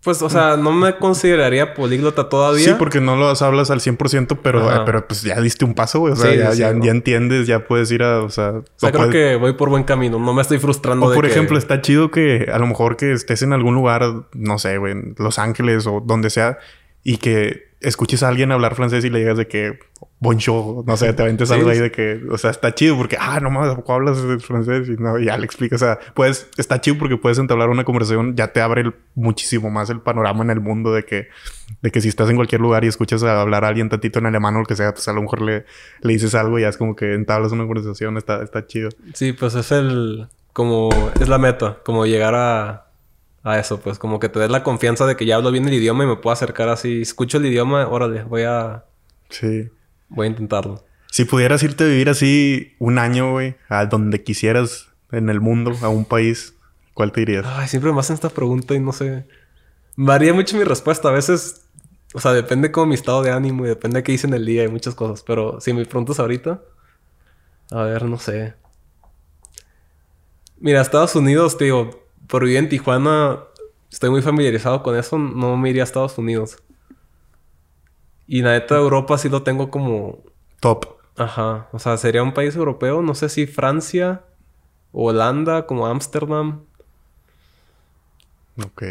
[0.04, 2.66] Pues, o sea, no me consideraría políglota todavía.
[2.66, 6.00] Sí, porque no lo hablas al 100%, pero, eh, pero pues ya diste un paso,
[6.00, 6.12] güey.
[6.12, 8.50] O sea, ya, ya, entiendes, ya puedes ir a, o sea...
[8.50, 10.18] O sea, creo que voy por buen camino.
[10.18, 13.40] No me estoy frustrando o por ejemplo, está chido que a lo mejor que estés
[13.40, 14.02] en algún lugar,
[14.34, 16.58] no sé, güey, en Los Ángeles o donde sea,
[17.02, 19.78] y que escuches a alguien hablar francés y le digas de que
[20.24, 23.38] bonjour, no sé, te aventes algo ahí de que, o sea, está chido porque, ah,
[23.40, 24.88] no mames, ¿cómo hablas francés?
[24.88, 28.34] Y no, ya le explicas, o sea, pues está chido porque puedes entablar una conversación,
[28.34, 31.28] ya te abre muchísimo más el panorama en el mundo de que,
[31.82, 34.26] de que si estás en cualquier lugar y escuchas a hablar a alguien tantito en
[34.26, 35.66] alemán o lo que sea, pues a lo mejor le,
[36.00, 38.88] le dices algo y ya es como que entablas una conversación, está, está chido.
[39.12, 42.80] Sí, pues es el, como, es la meta, como llegar a
[43.44, 45.74] a eso, pues como que te des la confianza de que ya hablo bien el
[45.74, 47.02] idioma y me puedo acercar así.
[47.02, 48.84] Escucho el idioma, órale, voy a.
[49.28, 49.68] Sí.
[50.08, 50.84] Voy a intentarlo.
[51.10, 55.72] Si pudieras irte a vivir así un año, güey, a donde quisieras en el mundo,
[55.82, 56.54] a un país,
[56.92, 57.46] ¿cuál te irías?
[57.46, 59.26] Ay, siempre me hacen esta pregunta y no sé.
[59.96, 61.08] Varía mucho mi respuesta.
[61.08, 61.66] A veces,
[62.14, 64.44] o sea, depende como mi estado de ánimo y depende de qué hice en el
[64.44, 65.22] día y muchas cosas.
[65.22, 66.60] Pero si me preguntas ahorita,
[67.70, 68.54] a ver, no sé.
[70.58, 73.40] Mira, Estados Unidos, te digo, por vivir en Tijuana,
[73.90, 76.58] estoy muy familiarizado con eso, no me iría a Estados Unidos.
[78.26, 80.22] Y la neta, Europa sí lo tengo como...
[80.60, 80.86] Top.
[81.16, 81.68] Ajá.
[81.72, 84.22] O sea, sería un país europeo, no sé si Francia,
[84.92, 86.62] Holanda, como Ámsterdam.
[88.64, 88.82] Ok.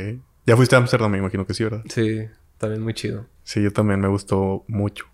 [0.45, 1.83] Ya fuiste a Ámsterdam, me imagino que sí, ¿verdad?
[1.89, 2.27] Sí,
[2.57, 3.25] también muy chido.
[3.43, 5.05] Sí, yo también me gustó mucho.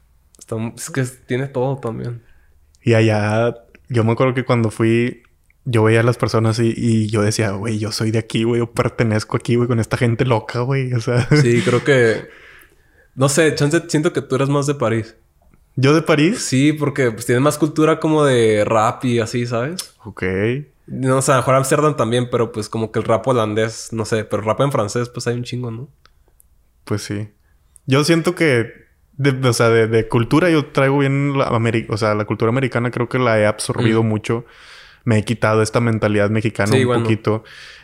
[0.75, 2.23] es que tiene todo también.
[2.83, 3.55] Y allá,
[3.89, 5.23] yo me acuerdo que cuando fui,
[5.65, 8.71] yo veía a las personas y, yo decía, güey, yo soy de aquí, güey, yo
[8.71, 10.93] pertenezco aquí, güey, con esta gente loca, güey.
[10.93, 11.27] O sea.
[11.41, 12.27] Sí, creo que.
[13.19, 15.13] No sé, chance, siento que tú eres más de París.
[15.75, 16.41] ¿Yo de París?
[16.41, 19.93] Sí, porque pues tiene más cultura como de rap y así, ¿sabes?
[20.05, 20.23] Ok.
[20.87, 24.23] No, o sea, mejor Amsterdam también, pero pues como que el rap holandés, no sé,
[24.23, 25.89] pero rap en francés, pues hay un chingo, ¿no?
[26.85, 27.27] Pues sí.
[27.85, 28.71] Yo siento que,
[29.43, 31.49] o sea, de, cultura yo traigo bien la
[31.89, 34.07] o sea, la cultura americana creo que la he absorbido mm.
[34.07, 34.45] mucho
[35.03, 37.43] me he quitado esta mentalidad mexicana un poquito.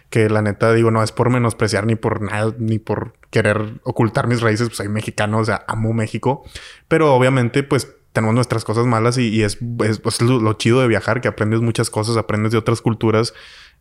[0.09, 4.27] Que la neta digo, no es por menospreciar ni por nada, ni por querer ocultar
[4.27, 6.43] mis raíces, pues soy mexicano, o sea, amo México.
[6.87, 11.27] Pero obviamente, pues tenemos nuestras cosas malas y, es, pues, lo, chido de viajar, que
[11.27, 13.33] aprendes muchas cosas, aprendes de otras culturas.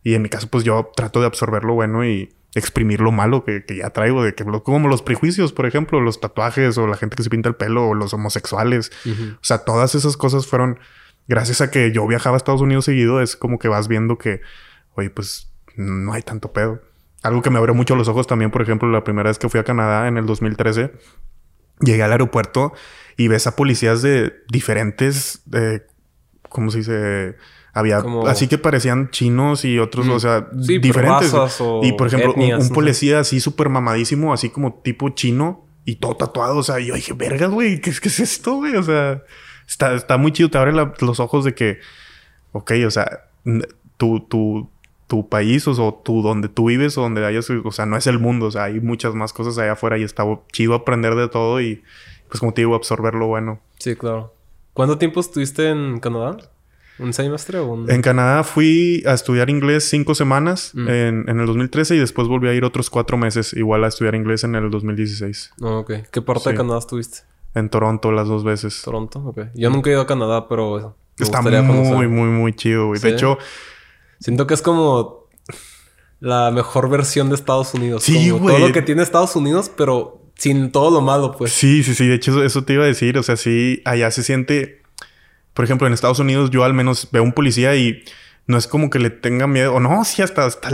[0.03, 3.43] Y en mi caso, pues yo trato de absorber lo bueno y exprimir lo malo
[3.43, 7.15] que, ya traigo, de que como los prejuicios, por ejemplo, los tatuajes o la gente
[7.15, 8.91] que se pinta el pelo o los homosexuales.
[9.05, 10.79] O sea, todas esas cosas fueron
[11.27, 14.41] gracias a que yo viajaba a Estados Unidos seguido, es como que vas viendo que,
[14.95, 16.81] oye, pues no hay tanto pedo.
[17.23, 19.59] Algo que me abrió mucho los ojos también, por ejemplo, la primera vez que fui
[19.59, 20.91] a Canadá en el 2013,
[21.81, 22.73] llegué al aeropuerto
[23.17, 25.85] y ves a policías de diferentes, eh,
[26.49, 27.35] ¿cómo se dice?
[27.73, 31.33] Había así que parecían chinos y otros, o sea, diferentes.
[31.83, 36.57] y por ejemplo, un, policía así súper mamadísimo, así como tipo chino y todo tatuado.
[36.57, 38.77] O sea, yo dije, verga, güey, ¿qué, ¿qué, es esto, güey?
[38.77, 39.23] O sea,
[39.67, 41.79] está, está muy chido, te abre los ojos de que,
[42.53, 43.25] ok, o sea,
[43.97, 44.69] tu, tu,
[45.07, 48.19] tu país o, tú donde tú vives o donde hayas, o sea, no es el
[48.19, 51.61] mundo, o sea, hay muchas más cosas allá afuera y está chido aprender de todo
[51.61, 51.83] y,
[52.27, 53.59] pues como te digo, absorber lo bueno.
[53.77, 54.33] Sí, claro.
[54.73, 56.37] ¿Cuánto tiempo estuviste en Canadá?
[56.97, 57.91] ¿Un semestre o un...?
[57.91, 60.87] En Canadá fui a estudiar inglés cinco semanas mm.
[60.87, 64.15] en, en, el 2013 y después volví a ir otros cuatro meses igual a estudiar
[64.15, 65.53] inglés en el 2016.
[65.61, 65.93] Oh, ok.
[66.09, 67.19] ¿Qué parte de Canadá estuviste?
[67.53, 68.81] En Toronto las dos veces.
[68.83, 69.39] Toronto, ok.
[69.55, 70.95] Yo nunca he ido a Canadá, pero...
[71.17, 72.99] Está muy, muy, muy chido, güey.
[72.99, 73.37] De hecho...
[74.19, 75.27] Siento que es como
[76.19, 78.03] la mejor versión de Estados Unidos.
[78.03, 78.55] Sí, güey.
[78.55, 81.51] Todo lo que tiene Estados Unidos, pero sin todo lo malo, pues.
[81.51, 82.07] Sí, sí, sí.
[82.07, 83.17] De hecho, eso te iba a decir.
[83.17, 84.81] O sea, sí, allá se siente...
[85.53, 88.03] Por ejemplo, en Estados Unidos yo al menos veo un policía y
[88.47, 90.69] no es como que le tenga miedo, o no, sí, hasta, hasta,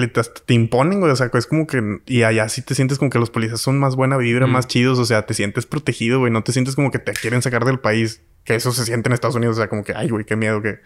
[0.45, 1.11] te imponen, güey.
[1.11, 3.79] O sea, es como que, y allá sí te sientes como que los policías son
[3.79, 6.31] más buena vibra, más chidos, o sea, te sientes protegido, güey.
[6.31, 9.13] No te sientes como que te quieren sacar del país, que eso se siente en
[9.13, 10.79] Estados Unidos, o sea, como que, ay, güey, qué miedo que,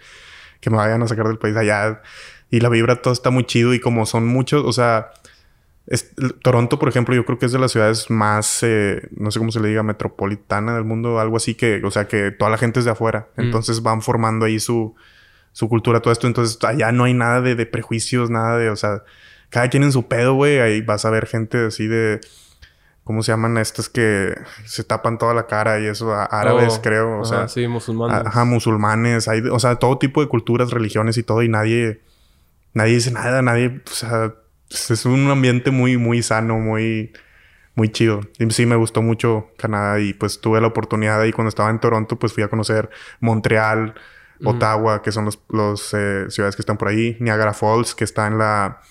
[0.59, 2.01] que me vayan a sacar del país allá.
[2.49, 5.11] Y la vibra todo está muy chido, y como son muchos, o sea,
[6.41, 9.51] Toronto, por ejemplo, yo creo que es de las ciudades más, eh, no sé cómo
[9.51, 12.79] se le diga, metropolitana del mundo, algo así que, o sea, que toda la gente
[12.79, 13.27] es de afuera.
[13.37, 14.95] Entonces van formando ahí su
[15.55, 16.27] su cultura, todo esto.
[16.27, 19.03] Entonces, allá no hay nada de, prejuicios, nada de, o sea,
[19.49, 20.59] cada quien en su pedo, güey.
[20.59, 22.19] Ahí vas a ver gente así de,
[23.05, 24.35] ¿cómo se llaman estos que
[24.65, 26.13] se tapan toda la cara y eso?
[26.13, 27.19] Árabes, oh, creo.
[27.21, 28.27] O sea, sí, musulmanes.
[28.27, 29.29] Ajá, musulmanes.
[29.29, 31.41] Hay, o sea, todo tipo de culturas, religiones y todo.
[31.41, 32.01] Y nadie,
[32.75, 34.35] nadie dice nada, nadie, o sea,
[34.69, 37.13] es un ambiente muy, muy sano, muy,
[37.73, 38.21] muy chido.
[38.37, 41.79] Y sí, me gustó mucho Canadá y pues tuve la oportunidad ahí cuando estaba en
[41.79, 43.95] Toronto, pues fui a conocer Montreal,
[44.43, 48.27] Ottawa, que son los, los eh, ciudades que están por ahí, Niagara Falls, que está
[48.27, 48.81] en la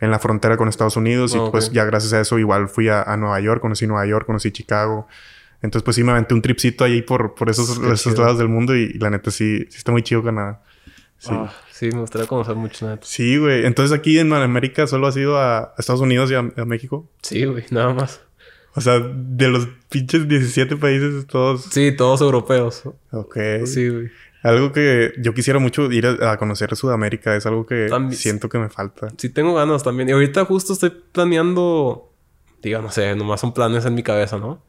[0.00, 1.34] en la frontera con Estados Unidos.
[1.34, 4.06] Y Ah, pues ya gracias a eso igual fui a, a Nueva York, conocí Nueva
[4.06, 5.08] York, conocí Chicago.
[5.62, 7.78] Entonces pues sí me aventé un tripcito ahí por, por esos,
[8.18, 10.62] lados del mundo y, la neta sí, sí está muy chido Canadá.
[11.18, 11.30] Sí.
[11.32, 13.02] Ah, sí, me gustaría conocer mucho, neta.
[13.06, 13.64] Sí, güey.
[13.64, 17.08] Entonces aquí en América solo has ido a Estados Unidos y a, a México.
[17.22, 18.20] Sí, güey, nada más.
[18.74, 21.62] O sea, de los pinches 17 países todos.
[21.70, 22.82] Sí, todos europeos.
[23.12, 23.36] Ok.
[23.66, 24.08] Sí, güey.
[24.42, 27.34] Algo que yo quisiera mucho ir a, a conocer Sudamérica.
[27.36, 29.08] Es algo que También- siento que me falta.
[29.16, 30.08] Sí, tengo ganas también.
[30.10, 32.12] Y ahorita justo estoy planeando.
[32.60, 34.62] Digo, no sé, nomás son planes en mi cabeza, ¿no?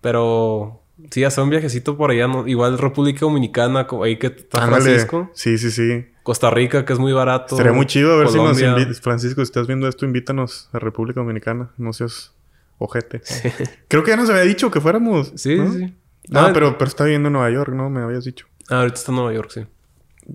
[0.00, 2.46] Pero sí, hacer un viajecito por allá, ¿no?
[2.46, 4.66] Igual República Dominicana, ahí que está.
[4.66, 5.30] Francisco.
[5.34, 6.06] Sí, sí, sí.
[6.22, 7.56] Costa Rica, que es muy barato.
[7.56, 8.54] Sería muy chido a ver Colombia.
[8.54, 9.00] si nos invitas.
[9.00, 11.70] Francisco, si estás viendo esto, invítanos a República Dominicana.
[11.76, 12.32] No seas
[12.78, 13.20] ojete.
[13.88, 15.32] Creo que ya nos había dicho que fuéramos.
[15.36, 15.70] Sí, ¿no?
[15.72, 15.94] sí, sí.
[16.28, 17.90] No, Ah, pero, pero está viviendo en Nueva York, ¿no?
[17.90, 18.46] Me habías dicho.
[18.70, 19.66] Ah, ahorita está en Nueva York, sí.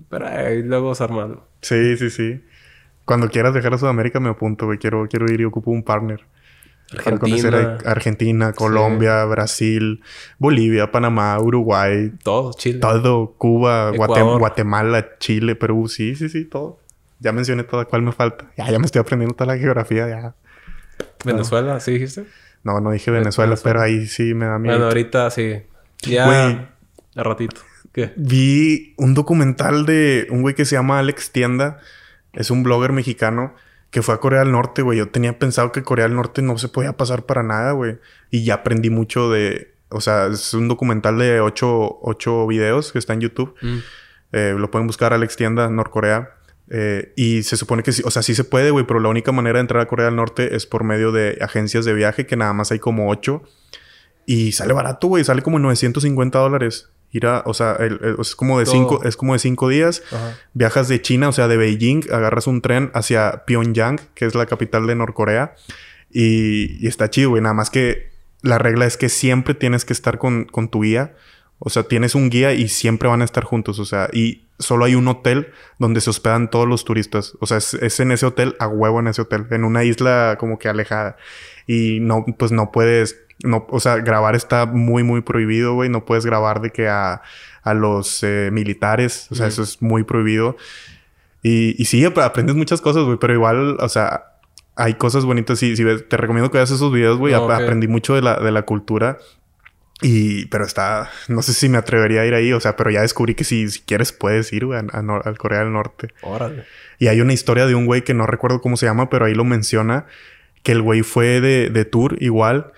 [0.08, 1.44] Pero ahí luego se arma algo.
[1.62, 2.40] Sí, sí, sí.
[3.04, 4.78] Cuando quieras dejar a Sudamérica me apunto, güey.
[4.78, 6.24] Quiero, quiero ir y ocupo un partner.
[6.92, 10.02] Para conocer Argentina, a Argentina, Colombia, Brasil,
[10.38, 12.80] Bolivia, Panamá, Uruguay, todo, Chile.
[12.80, 13.90] todo, Cuba.
[13.90, 16.80] Guatemala, Chile, Perú, sí, sí, sí, todo.
[17.20, 18.50] Ya mencioné toda cuál me falta.
[18.56, 20.34] Ya, ya me estoy aprendiendo toda la geografía, ya.
[21.24, 22.24] Venezuela, ¿sí dijiste?
[22.64, 23.62] No, no dije Venezuela, Venezuela.
[23.62, 24.76] pero ahí sí me da miedo.
[24.76, 25.62] Bueno, ahorita sí.
[26.02, 26.26] Ya.
[26.26, 26.68] Güey.
[27.16, 27.60] A ratito.
[27.92, 28.12] ¿Qué?
[28.16, 31.78] Vi un documental de un güey que se llama Alex Tienda.
[32.32, 33.54] Es un blogger mexicano
[33.90, 34.98] que fue a Corea del Norte, güey.
[34.98, 37.98] Yo tenía pensado que Corea del Norte no se podía pasar para nada, güey.
[38.30, 39.74] Y ya aprendí mucho de...
[39.88, 43.54] O sea, es un documental de ocho, ocho videos que está en YouTube.
[43.60, 43.78] Mm.
[44.32, 46.36] Eh, lo pueden buscar Alex Tienda, Norcorea.
[46.72, 49.32] Eh, y se supone que sí, o sea, sí se puede, güey, pero la única
[49.32, 52.36] manera de entrar a Corea del Norte es por medio de agencias de viaje, que
[52.36, 53.42] nada más hay como ocho.
[54.24, 56.90] Y sale barato, güey, sale como 950 dólares.
[57.12, 58.74] Ir a, o sea, el- el- es como de Todo.
[58.74, 60.02] cinco, es como de cinco días.
[60.12, 60.38] Ajá.
[60.54, 64.46] Viajas de China, o sea, de Beijing, agarras un tren hacia Pyongyang, que es la
[64.46, 65.54] capital de Norcorea.
[66.10, 67.42] Y, y está chido, güey.
[67.42, 68.10] Nada más que
[68.42, 71.14] la regla es que siempre tienes que estar con, con tu guía.
[71.58, 73.78] O sea, tienes un guía y siempre van a estar juntos.
[73.78, 75.48] O sea, y solo hay un hotel
[75.78, 77.34] donde se hospedan todos los turistas.
[77.40, 80.36] O sea, es, es en ese hotel, a huevo en ese hotel, en una isla
[80.40, 81.16] como que alejada.
[81.66, 85.88] Y no, pues no puedes, no, o sea, grabar está muy, muy prohibido, güey.
[85.88, 87.22] No puedes grabar de que a,
[87.62, 89.52] a los eh, militares, o sea, Ujú.
[89.52, 90.56] eso es muy prohibido.
[91.42, 94.24] Y, y sí, ap- aprendes muchas cosas, güey, pero igual, o sea,
[94.76, 95.58] hay cosas bonitas.
[95.58, 97.34] Sí, sí, te recomiendo que veas esos videos, güey.
[97.34, 97.50] Ah, Ap- ok.
[97.52, 99.18] Aprendí mucho de la, de la cultura.
[100.02, 103.02] Y, pero está, no sé si me atrevería a ir ahí, o sea, pero ya
[103.02, 106.08] descubrí que si, si quieres puedes ir, güey, a, a Nor- al Corea del Norte.
[106.22, 106.64] Órale.
[106.98, 109.34] Y hay una historia de un güey que no recuerdo cómo se llama, pero ahí
[109.34, 110.06] lo menciona,
[110.62, 112.72] que el güey fue de, de tour igual.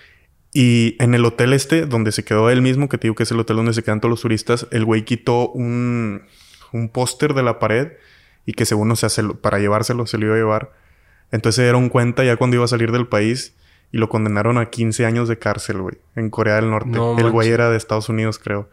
[0.52, 3.30] Y en el hotel este, donde se quedó él mismo, que te digo que es
[3.30, 6.22] el hotel donde se quedan todos los turistas, el güey quitó un,
[6.72, 7.92] un póster de la pared
[8.44, 10.72] y que según, o sea, se lo- para llevárselo se lo iba a llevar.
[11.30, 13.54] Entonces se dieron cuenta ya cuando iba a salir del país
[13.92, 16.90] y lo condenaron a 15 años de cárcel, güey, en Corea del Norte.
[16.90, 18.68] No el güey era de Estados Unidos, creo.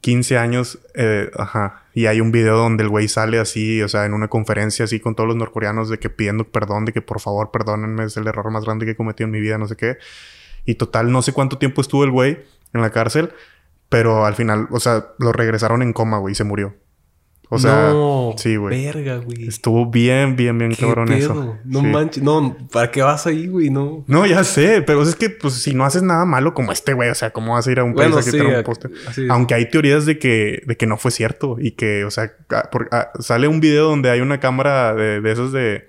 [0.00, 1.84] 15 años, eh, ajá.
[1.94, 4.98] Y hay un video donde el güey sale así, o sea, en una conferencia así
[4.98, 8.26] con todos los norcoreanos de que pidiendo perdón, de que por favor perdónenme, es el
[8.26, 9.98] error más grande que he cometido en mi vida, no sé qué.
[10.64, 12.38] Y total, no sé cuánto tiempo estuvo el güey
[12.72, 13.30] en la cárcel,
[13.88, 16.74] pero al final, o sea, lo regresaron en coma, güey, y se murió.
[17.52, 18.84] O sea, no, sí, güey.
[18.84, 19.48] Verga, güey.
[19.48, 21.18] Estuvo bien, bien, bien ¿Qué cabrón pedo?
[21.18, 21.58] eso.
[21.64, 21.86] No Sí.
[21.86, 22.22] manches.
[22.22, 23.70] No, ¿para qué vas ahí, güey?
[23.70, 24.04] No.
[24.06, 27.10] No, ya sé, pero es que, pues, si no haces nada malo como este güey,
[27.10, 28.30] o sea, ¿cómo vas a ir a un país Bueno, a sí.
[28.30, 28.92] quitar un póster?
[29.30, 32.30] Aunque hay teorías de que, de que no fue cierto y que, o sea,
[32.70, 32.88] por-
[33.18, 35.88] sale un video donde hay una cámara de, de esas de,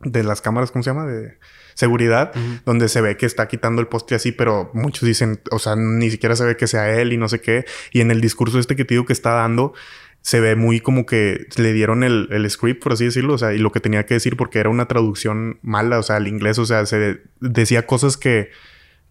[0.00, 1.04] de las cámaras, ¿cómo se llama?
[1.04, 1.36] De
[1.78, 2.32] seguridad,
[2.66, 6.10] donde se ve que está quitando el poste así, pero muchos dicen, o sea, ni
[6.10, 7.66] siquiera se ve que sea él y no sé qué.
[7.92, 9.74] Y en el discurso este que te digo que está dando,
[10.20, 13.52] se ve muy como que le dieron el, el script, por así decirlo, o sea,
[13.52, 16.58] y lo que tenía que decir porque era una traducción mala, o sea, al inglés,
[16.58, 18.50] o sea, se decía cosas que,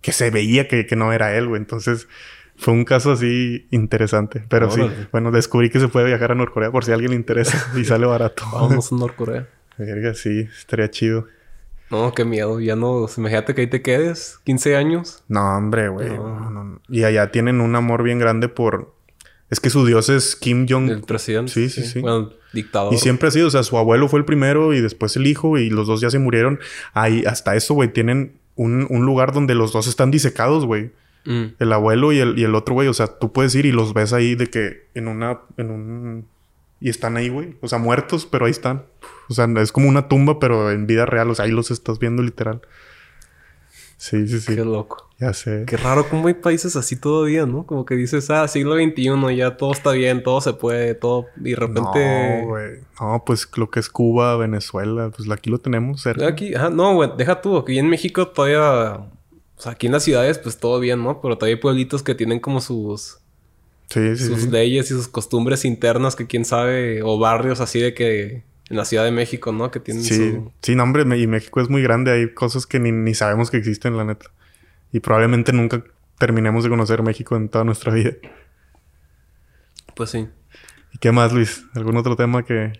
[0.01, 1.61] que se veía que, que no era él, güey.
[1.61, 2.09] Entonces,
[2.57, 4.43] fue un caso así interesante.
[4.49, 4.81] Pero sí,
[5.13, 7.85] bueno, descubrí que se puede viajar a Norcorea por si a alguien le interesa y
[7.85, 8.43] sale barato.
[8.51, 9.47] Vamos a Norcorea.
[9.77, 11.27] Verga, sí, estaría chido.
[11.89, 12.59] No, qué miedo.
[12.59, 13.07] Ya no...
[13.17, 14.39] Imagínate que ahí te quedes.
[14.43, 15.23] 15 años.
[15.27, 16.09] No, hombre, güey.
[16.09, 16.49] No.
[16.49, 16.81] no.
[16.89, 18.93] Y allá tienen un amor bien grande por.
[19.49, 20.89] Es que su dios es Kim Jong.
[20.89, 21.51] El presidente.
[21.51, 22.01] Sí, sí, sí.
[22.01, 22.93] Bueno, dictador.
[22.93, 25.57] Y siempre ha sido, o sea, su abuelo fue el primero y después el hijo
[25.57, 26.59] y los dos ya se murieron.
[26.93, 30.91] Ahí, hasta eso, güey, tienen un, un lugar donde los dos están disecados, güey.
[31.23, 31.55] Mm.
[31.59, 32.87] El abuelo y el, y el otro, güey.
[32.87, 36.25] O sea, tú puedes ir y los ves ahí de que en una, en un...
[36.79, 37.57] Y están ahí, güey.
[37.61, 38.85] O sea, muertos, pero ahí están.
[39.29, 41.29] O sea, es como una tumba, pero en vida real.
[41.29, 42.61] O sea, ahí los estás viendo literal.
[43.97, 44.55] Sí, sí, sí.
[44.55, 45.09] Qué loco.
[45.19, 45.63] Ya sé.
[45.65, 47.65] Qué raro cómo hay países así todavía, ¿no?
[47.65, 51.25] Como que dices, ah, siglo XXI, ya todo está bien, todo se puede, todo...
[51.43, 52.41] Y de repente...
[52.41, 52.79] No, güey.
[53.01, 56.27] No, pues lo que es Cuba, Venezuela, pues aquí lo tenemos cerca.
[56.27, 57.57] Aquí, ajá, no, güey, deja tú.
[57.57, 58.97] Aquí en México todavía...
[59.57, 61.19] O sea, aquí en las ciudades, pues todo bien, ¿no?
[61.19, 63.17] Pero todavía hay pueblitos que tienen como sus...
[63.89, 64.49] Sí, sí, sus sí.
[64.49, 67.01] leyes y sus costumbres internas que quién sabe...
[67.03, 68.43] O barrios así de que...
[68.69, 69.71] En la Ciudad de México, ¿no?
[69.71, 70.51] Que tienen Sí, su...
[70.61, 72.11] sí, no, hombre, y México es muy grande.
[72.11, 74.29] Hay cosas que ni, ni sabemos que existen, la neta.
[74.91, 75.85] Y probablemente nunca
[76.19, 78.11] terminemos de conocer México en toda nuestra vida.
[79.95, 80.27] Pues sí.
[80.93, 81.63] ¿Y qué más, Luis?
[81.75, 82.73] ¿Algún otro tema que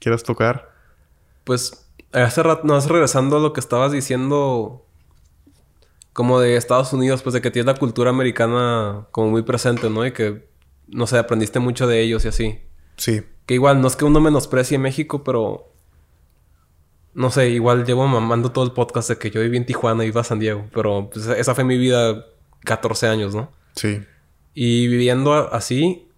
[0.00, 0.72] quieras tocar?
[1.44, 4.84] Pues hace rato, no, regresando a lo que estabas diciendo,
[6.12, 10.04] como de Estados Unidos, pues de que tienes la cultura americana como muy presente, ¿no?
[10.04, 10.47] Y que,
[10.88, 12.58] no sé, aprendiste mucho de ellos y así.
[12.96, 13.22] Sí.
[13.46, 15.72] Que igual, no es que uno menosprecie México, pero...
[17.14, 20.08] No sé, igual llevo mamando todo el podcast de que yo viví en Tijuana y
[20.08, 20.66] iba a San Diego.
[20.72, 22.26] Pero pues, esa fue mi vida
[22.64, 23.50] 14 años, ¿no?
[23.74, 24.00] Sí.
[24.54, 26.08] Y viviendo así,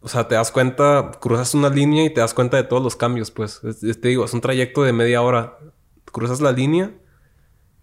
[0.00, 2.96] o sea, te das cuenta, cruzas una línea y te das cuenta de todos los
[2.96, 3.62] cambios, pues.
[3.62, 5.58] Es- es- te digo, es un trayecto de media hora.
[6.10, 6.92] Cruzas la línea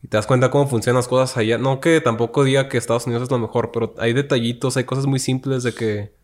[0.04, 1.58] y te das cuenta cómo funcionan las cosas allá.
[1.58, 5.06] No que tampoco diga que Estados Unidos es lo mejor, pero hay detallitos, hay cosas
[5.06, 6.18] muy simples de que...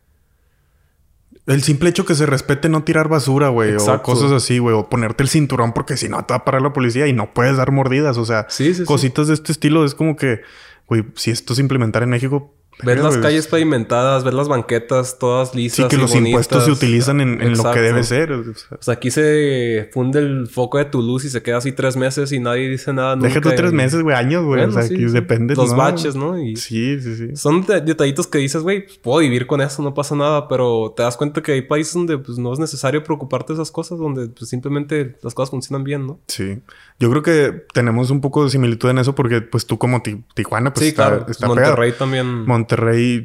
[1.45, 3.75] El simple hecho que se respete no tirar basura, güey.
[3.75, 4.75] O cosas así, güey.
[4.75, 7.33] O ponerte el cinturón porque si no te va a parar la policía y no
[7.33, 8.17] puedes dar mordidas.
[8.17, 8.85] O sea, Sí, sí, sí.
[8.85, 10.41] cositas de este estilo es como que,
[10.87, 12.53] güey, si esto se implementara en México...
[12.81, 15.77] Ver las calles pavimentadas, ver las banquetas todas lisas.
[15.77, 18.31] Sí, que y los impuestos se utilizan en, en lo que debe ser.
[18.31, 18.53] o sea.
[18.77, 21.95] O sea, aquí se funde el foco de tu luz y se queda así tres
[21.95, 23.27] meses y nadie dice nada nunca.
[23.29, 24.59] Deja tú tres meses, güey, años, güey.
[24.61, 25.13] Bueno, o sea, sí, aquí sí.
[25.13, 25.55] depende.
[25.55, 25.77] Los ¿no?
[25.77, 26.37] baches, ¿no?
[26.39, 27.35] Y Sí, sí, sí.
[27.35, 30.93] son de- detallitos que dices, güey, pues, puedo vivir con eso, no pasa nada, pero
[30.95, 33.97] te das cuenta que hay países donde pues no es necesario preocuparte de esas cosas,
[33.99, 36.19] donde pues simplemente las cosas funcionan bien, ¿no?
[36.27, 36.59] Sí.
[36.99, 40.23] Yo creo que tenemos un poco de similitud en eso porque, pues, tú como Ti-
[40.35, 41.25] Tijuana, pues, sí, está, claro.
[41.29, 41.97] está Monterrey pegado.
[41.99, 42.45] también.
[42.45, 42.62] Monterrey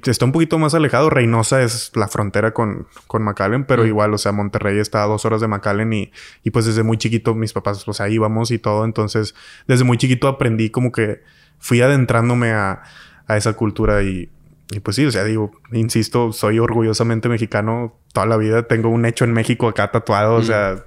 [0.07, 1.11] está un poquito más alejado.
[1.11, 3.87] Reynosa es la frontera con, con McAllen, pero Mm.
[3.89, 6.13] igual, o sea, Monterrey está a dos horas de McAllen y,
[6.45, 8.85] y pues desde muy chiquito mis papás, pues ahí íbamos y todo.
[8.85, 9.35] Entonces,
[9.67, 11.23] desde muy chiquito aprendí como que
[11.59, 12.83] fui adentrándome a,
[13.27, 14.31] a esa cultura y,
[14.71, 18.65] y pues sí, o sea, digo, insisto, soy orgullosamente mexicano toda la vida.
[18.69, 20.85] Tengo un hecho en México acá tatuado, o sea,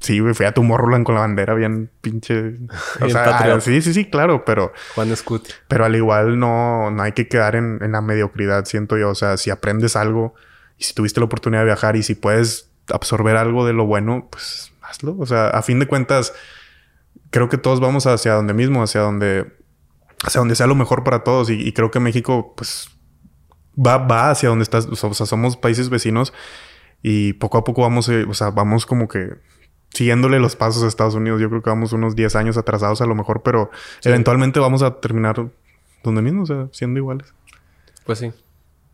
[0.00, 2.54] sí, güey, fui a Tomorrowland con la bandera bien pinche.
[3.00, 4.72] O Bien sea, sí, sí, sí, claro, pero.
[4.94, 5.50] Juan Scuti.
[5.68, 9.10] Pero al igual no, no hay que quedar en, en la mediocridad, siento yo.
[9.10, 10.34] O sea, si aprendes algo
[10.76, 14.28] y si tuviste la oportunidad de viajar y si puedes absorber algo de lo bueno,
[14.30, 15.16] pues hazlo.
[15.18, 16.32] O sea, a fin de cuentas,
[17.30, 19.52] creo que todos vamos hacia donde mismo, hacia donde,
[20.24, 21.50] hacia donde sea lo mejor para todos.
[21.50, 22.90] Y, y creo que México, pues,
[23.76, 24.86] va, va hacia donde estás.
[24.86, 26.32] O sea, somos países vecinos
[27.02, 29.36] y poco a poco vamos, eh, o sea, vamos como que
[29.90, 31.40] siguiéndole los pasos a Estados Unidos.
[31.40, 33.70] Yo creo que vamos unos 10 años atrasados a lo mejor, pero
[34.00, 34.08] Sí.
[34.08, 35.46] eventualmente vamos a terminar
[36.04, 37.32] donde mismo, o sea, siendo iguales.
[38.06, 38.32] Pues sí.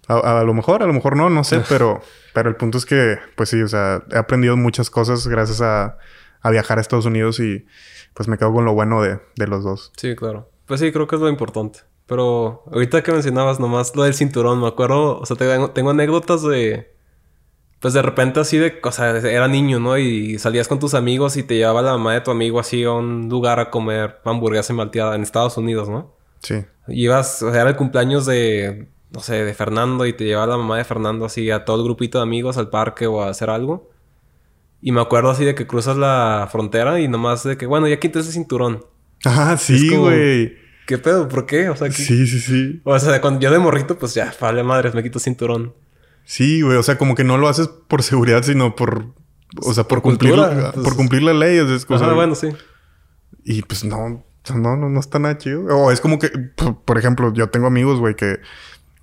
[0.08, 2.00] A, a lo mejor, a lo mejor no, no sé, pero,
[2.32, 5.98] pero el punto es que, pues sí, o sea, he aprendido muchas cosas gracias a,
[6.40, 7.66] a viajar a Estados Unidos y
[8.14, 9.92] pues me quedo con lo bueno de, de los dos.
[9.96, 10.50] Sí, claro.
[10.66, 11.80] Pues sí, creo que es lo importante.
[12.06, 16.42] Pero ahorita que mencionabas nomás lo del cinturón, me acuerdo, o sea, tengo, tengo anécdotas
[16.42, 16.93] de...
[17.84, 19.98] Pues de repente así de, o sea, era niño, ¿no?
[19.98, 22.92] Y salías con tus amigos y te llevaba la mamá de tu amigo así a
[22.92, 26.16] un lugar a comer hamburguesa y malteada en Estados Unidos, ¿no?
[26.42, 26.64] Sí.
[26.88, 30.56] Ibas, o sea, era el cumpleaños de, no sé, de Fernando y te llevaba la
[30.56, 33.50] mamá de Fernando así a todo el grupito de amigos al parque o a hacer
[33.50, 33.90] algo.
[34.80, 38.00] Y me acuerdo así de que cruzas la frontera y nomás de que, bueno, ya
[38.00, 38.82] quité ese cinturón.
[39.26, 40.54] Ah, sí, güey.
[40.86, 41.28] ¿Qué pedo?
[41.28, 41.68] ¿Por qué?
[41.68, 42.80] O sea, ¿qué- Sí, sí, sí.
[42.82, 45.74] O sea, cuando yo de morrito, pues ya, vale madres, me quito cinturón.
[46.24, 46.76] Sí, güey.
[46.76, 49.06] O sea, como que no lo haces por seguridad, sino por...
[49.62, 50.84] O sea, por, Por cumplir, cultura, pues.
[50.84, 51.58] por cumplir la ley.
[51.58, 52.48] Es, Ajá, bueno, sí.
[53.44, 54.24] Y pues no,
[54.54, 55.64] no, no, no está nada chido.
[55.66, 58.40] O es como que, por, por ejemplo, yo tengo amigos, güey, que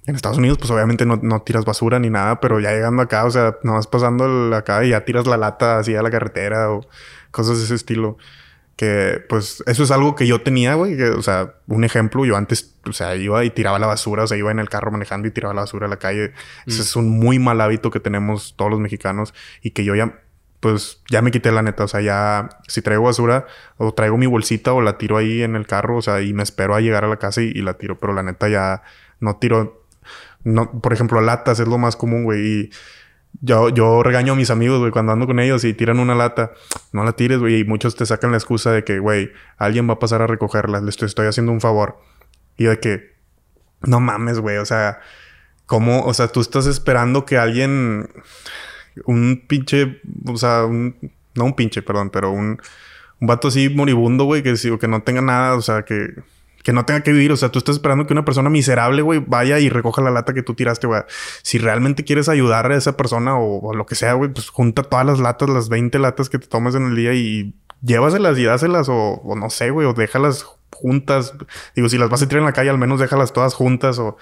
[0.08, 3.24] en Estados Unidos, pues obviamente no, no tiras basura ni nada, pero ya llegando acá,
[3.26, 6.10] o sea, no vas pasando el- acá y ya tiras la lata así a la
[6.12, 6.82] carretera o
[7.30, 8.18] cosas de ese estilo.
[8.76, 11.00] Que pues eso es algo que yo tenía, güey.
[11.02, 14.38] O sea, un ejemplo, yo antes, o sea, iba y tiraba la basura, o sea,
[14.38, 16.34] iba en el carro manejando y tiraba la basura a la calle.
[16.66, 20.20] Ese es un muy mal hábito que tenemos todos los mexicanos y que yo ya,
[20.60, 21.84] pues ya me quité la neta.
[21.84, 23.46] O sea, ya si traigo basura
[23.78, 26.44] o traigo mi bolsita o la tiro ahí en el carro, o sea, y me
[26.44, 28.00] espero a llegar a la casa y, y la tiro.
[28.00, 28.82] Pero la neta ya
[29.20, 29.86] no tiro,
[30.44, 32.42] no, por ejemplo, latas es lo más común, güey.
[32.42, 32.70] Y
[33.40, 36.52] yo, yo regaño a mis amigos, güey, cuando ando con ellos y tiran una lata,
[36.92, 37.60] no la tires, güey.
[37.60, 40.82] Y muchos te sacan la excusa de que, güey, alguien va a pasar a recogerla,
[40.82, 42.00] le estoy, haciendo un favor.
[42.58, 43.16] Y de que,
[43.82, 45.00] no mames, güey, o sea,
[45.66, 46.04] ¿cómo?
[46.04, 48.10] O sea, tú estás esperando que alguien,
[49.06, 50.96] un pinche, o sea, un,
[51.34, 52.62] no un pinche, perdón, pero un,
[53.20, 56.14] un vato así moribundo, güey, que, que no tenga nada, o sea, que,
[56.64, 57.32] que no tenga que vivir.
[57.32, 60.34] O sea, tú estás esperando que una persona miserable, güey, vaya y recoja la lata
[60.34, 61.02] que tú tiraste, güey.
[61.42, 65.06] Si realmente quieres ayudar a esa persona o, lo que sea, güey, pues junta todas
[65.06, 68.90] las latas, las 20 latas que te tomes en el día y llévaselas y dáselas
[68.90, 71.34] o, o no sé, güey, o déjalas juntas.
[71.76, 74.18] Digo, si las vas a tirar en la calle, al menos déjalas todas juntas o...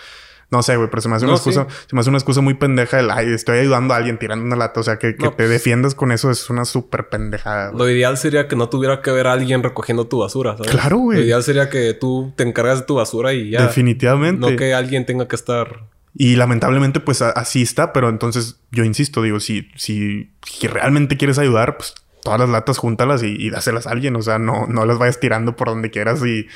[0.51, 2.55] No sé, güey, pero se me hace una excusa, se me hace una excusa muy
[2.55, 4.79] pendeja el, ay, estoy ayudando a alguien tirando una lata.
[4.79, 7.71] O sea, que, que te pues defiendas con eso es una súper pendejada.
[7.71, 10.71] Lo ideal sería que no tuviera que ver a alguien recogiendo tu basura, ¿sabes?
[10.71, 11.19] Claro, güey.
[11.19, 13.61] Lo ideal sería que tú te encargas de tu basura y ya.
[13.61, 14.39] Definitivamente.
[14.39, 15.85] No que alguien tenga que estar...
[16.15, 21.37] Y lamentablemente, pues así está, pero entonces yo insisto, digo, si, si, si realmente quieres
[21.37, 21.93] ayudar, pues
[22.23, 24.15] todas las latas júntalas y, y dáselas a alguien.
[24.15, 26.47] O sea, no, no las vayas tirando por donde quieras y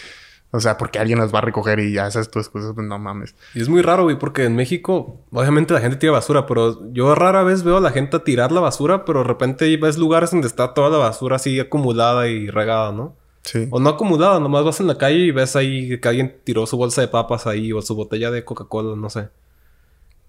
[0.56, 3.00] o sea, porque alguien las va a recoger y ya esas tus cosas, pues no
[3.00, 3.34] mames.
[3.56, 7.16] Y es muy raro, güey, porque en México, obviamente la gente tira basura, pero yo
[7.16, 10.46] rara vez veo a la gente tirar la basura, pero de repente ves lugares donde
[10.46, 13.16] está toda la basura así acumulada y regada, ¿no?
[13.42, 13.68] Sí.
[13.72, 16.78] O no acumulada, nomás vas en la calle y ves ahí que alguien tiró su
[16.78, 19.30] bolsa de papas ahí o su botella de Coca-Cola, no sé.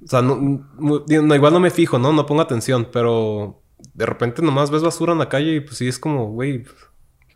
[0.02, 0.64] O sea, no,
[1.34, 2.14] igual no me fijo, ¿no?
[2.14, 3.60] No pongo atención, pero
[3.92, 6.64] de repente nomás ves basura en la calle y pues sí es como, güey,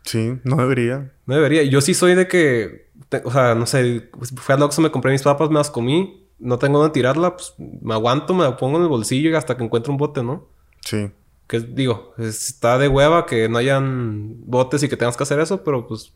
[0.09, 1.11] Sí, no debería.
[1.27, 1.61] No debería.
[1.65, 2.89] Yo sí soy de que,
[3.23, 6.57] o sea, no sé, fui al Oxxo, me compré mis papas, me las comí, no
[6.57, 9.63] tengo dónde tirarla, pues me aguanto, me la pongo en el bolsillo y hasta que
[9.63, 10.47] encuentre un bote, ¿no?
[10.81, 11.11] Sí.
[11.45, 15.63] Que digo, está de hueva que no hayan botes y que tengas que hacer eso,
[15.63, 16.11] pero pues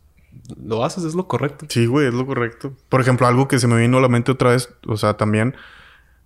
[0.60, 1.68] lo haces, es lo correcto.
[1.70, 2.74] Sí, güey, es lo correcto.
[2.90, 5.56] Por ejemplo, algo que se me vino a la mente otra vez, o sea, también,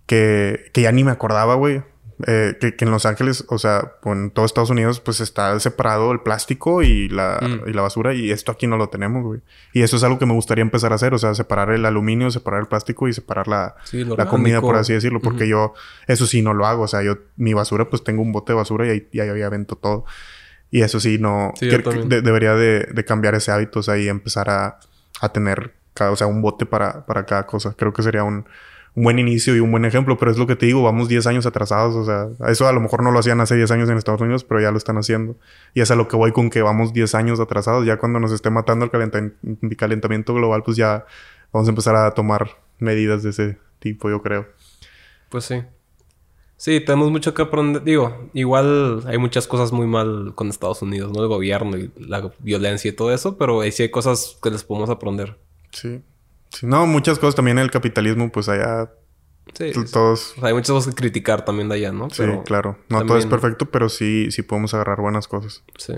[0.06, 1.82] que, que ya ni me acordaba, güey.
[2.26, 6.20] Eh, que, en Los Ángeles, o sea, en todo Estados Unidos, pues está separado el
[6.20, 7.68] plástico y la, mm.
[7.68, 9.40] y la basura, y esto aquí no lo tenemos, güey.
[9.72, 12.30] Y eso es algo que me gustaría empezar a hacer, o sea, separar el aluminio,
[12.32, 15.74] separar el plástico y separar la, la comida, por así decirlo, porque yo,
[16.08, 18.56] eso sí no lo hago, o sea, yo, mi basura, pues tengo un bote de
[18.56, 20.04] basura y ahí, y ahí avento todo.
[20.72, 24.80] Y eso sí, no, debería de, de, cambiar ese hábito, o sea, y empezar a,
[25.20, 27.74] a tener, cada, o sea, un bote para, para cada cosa.
[27.78, 28.44] Creo que sería un,
[28.98, 31.28] un buen inicio y un buen ejemplo, pero es lo que te digo, vamos 10
[31.28, 33.96] años atrasados, o sea, eso a lo mejor no lo hacían hace 10 años en
[33.96, 35.36] Estados Unidos, pero ya lo están haciendo.
[35.72, 38.32] Y es a lo que voy con que vamos 10 años atrasados, ya cuando nos
[38.32, 41.06] esté matando el calentamiento global, pues ya
[41.52, 44.48] vamos a empezar a tomar medidas de ese tipo, yo creo.
[45.28, 45.62] Pues sí.
[46.56, 47.84] Sí, tenemos mucho que aprender.
[47.84, 51.22] Digo, igual hay muchas cosas muy mal con Estados Unidos, ¿no?
[51.22, 54.64] El gobierno y la violencia y todo eso, pero ahí sí hay cosas que les
[54.64, 55.38] podemos aprender.
[55.70, 56.02] Sí
[56.62, 58.90] no, muchas cosas también en el capitalismo, pues allá
[59.54, 60.34] Sí, todos.
[60.42, 62.10] hay muchas cosas que criticar también de allá, ¿no?
[62.10, 62.78] sí, claro.
[62.88, 65.64] No todo es perfecto, pero sí, sí podemos agarrar buenas cosas.
[65.78, 65.94] Sí.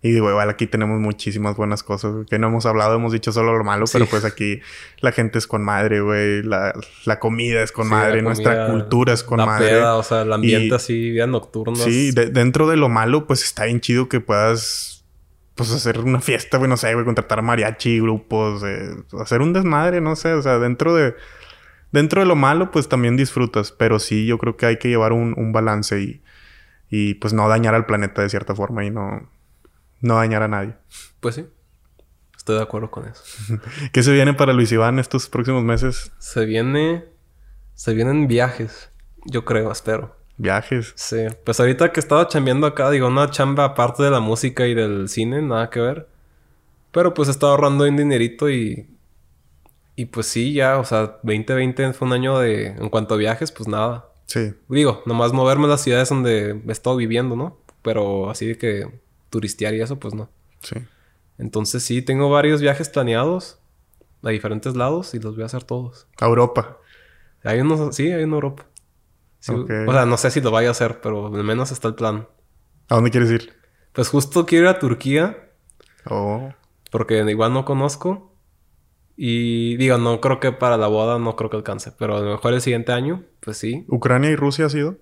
[0.00, 3.58] Y digo, igual aquí tenemos muchísimas buenas cosas que no hemos hablado, hemos dicho solo
[3.58, 4.60] lo malo, pero pues aquí
[5.00, 6.44] la gente es con madre, güey.
[6.44, 6.72] La,
[7.04, 9.70] la comida es con madre, nuestra cultura es con madre.
[9.70, 11.74] Peda, o sea, el ambiente así, vida nocturna.
[11.74, 14.97] Sí, dentro de lo malo, pues está bien chido que puedas
[15.58, 20.00] pues hacer una fiesta, güey, no sé, güey, contratar mariachi, grupos, eh, hacer un desmadre,
[20.00, 21.16] no sé, o sea, dentro de,
[21.90, 25.12] dentro de lo malo, pues también disfrutas, pero sí, yo creo que hay que llevar
[25.12, 26.22] un, un balance y,
[26.88, 29.28] y pues no dañar al planeta de cierta forma y no,
[30.00, 30.76] no dañar a nadie.
[31.18, 31.46] Pues sí.
[32.36, 33.24] Estoy de acuerdo con eso.
[33.92, 36.12] ¿Qué se viene para Luis Iván estos próximos meses?
[36.18, 37.04] Se viene.
[37.74, 38.92] Se vienen viajes.
[39.26, 40.17] Yo creo, espero.
[40.38, 40.92] Viajes.
[40.96, 41.26] Sí.
[41.44, 45.08] Pues ahorita que estaba chambeando acá, digo, una chamba aparte de la música y del
[45.08, 46.08] cine, nada que ver.
[46.92, 48.88] Pero pues he estado ahorrando un dinerito y.
[49.96, 52.68] Y pues sí, ya, o sea, 2020 fue un año de.
[52.68, 54.06] En cuanto a viajes, pues nada.
[54.26, 54.54] Sí.
[54.68, 57.58] Digo, nomás moverme a las ciudades donde he estado viviendo, ¿no?
[57.82, 58.88] Pero así de que
[59.30, 60.30] turistear y eso, pues no.
[60.62, 60.76] Sí.
[61.38, 63.58] Entonces sí, tengo varios viajes planeados
[64.22, 66.06] a diferentes lados y los voy a hacer todos.
[66.20, 66.78] A Europa.
[67.44, 68.66] Hay unos, sí, hay en Europa.
[69.48, 72.28] O sea, no sé si lo vaya a hacer, pero al menos está el plan.
[72.88, 73.52] ¿A dónde quieres ir?
[73.92, 75.50] Pues justo quiero ir a Turquía.
[76.08, 76.52] Oh.
[76.90, 78.34] Porque igual no conozco.
[79.16, 81.92] Y digo, no creo que para la boda no creo que alcance.
[81.98, 83.84] Pero a lo mejor el siguiente año, pues sí.
[83.88, 84.96] ¿Ucrania y Rusia ha sido?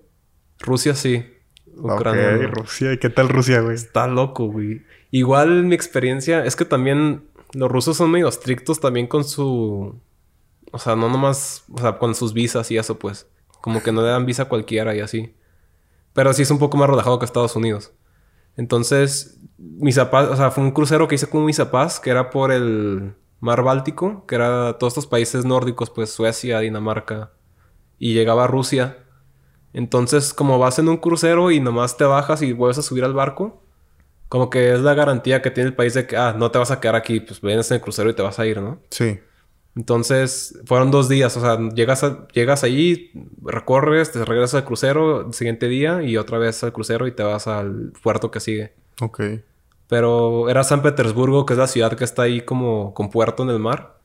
[0.59, 1.25] Rusia sí.
[1.75, 2.47] Ucrania.
[2.47, 2.93] Ok, Rusia.
[2.93, 3.75] ¿Y qué tal Rusia, güey?
[3.75, 4.83] Está loco, güey.
[5.11, 10.01] Igual mi experiencia es que también los rusos son medio estrictos también con su.
[10.71, 11.63] O sea, no nomás.
[11.71, 13.27] O sea, con sus visas y eso, pues.
[13.61, 15.35] Como que no le dan visa a cualquiera y así.
[16.13, 17.93] Pero sí es un poco más relajado que Estados Unidos.
[18.55, 22.51] Entonces, mis o sea, fue un crucero que hice con mis papás, que era por
[22.51, 27.31] el mar Báltico, que era todos estos países nórdicos, pues Suecia, Dinamarca,
[27.99, 28.97] y llegaba a Rusia.
[29.73, 33.13] Entonces, como vas en un crucero y nomás te bajas y vuelves a subir al
[33.13, 33.61] barco,
[34.27, 36.71] como que es la garantía que tiene el país de que, ah, no te vas
[36.71, 38.79] a quedar aquí, pues vienes en el crucero y te vas a ir, ¿no?
[38.89, 39.19] Sí.
[39.77, 41.37] Entonces, fueron dos días.
[41.37, 43.11] O sea, llegas, a, llegas allí,
[43.43, 47.21] recorres, te regresas al crucero el siguiente día y otra vez al crucero y te
[47.21, 48.73] vas al puerto que sigue.
[49.01, 49.21] Ok.
[49.87, 53.49] Pero era San Petersburgo, que es la ciudad que está ahí como con puerto en
[53.49, 53.99] el mar.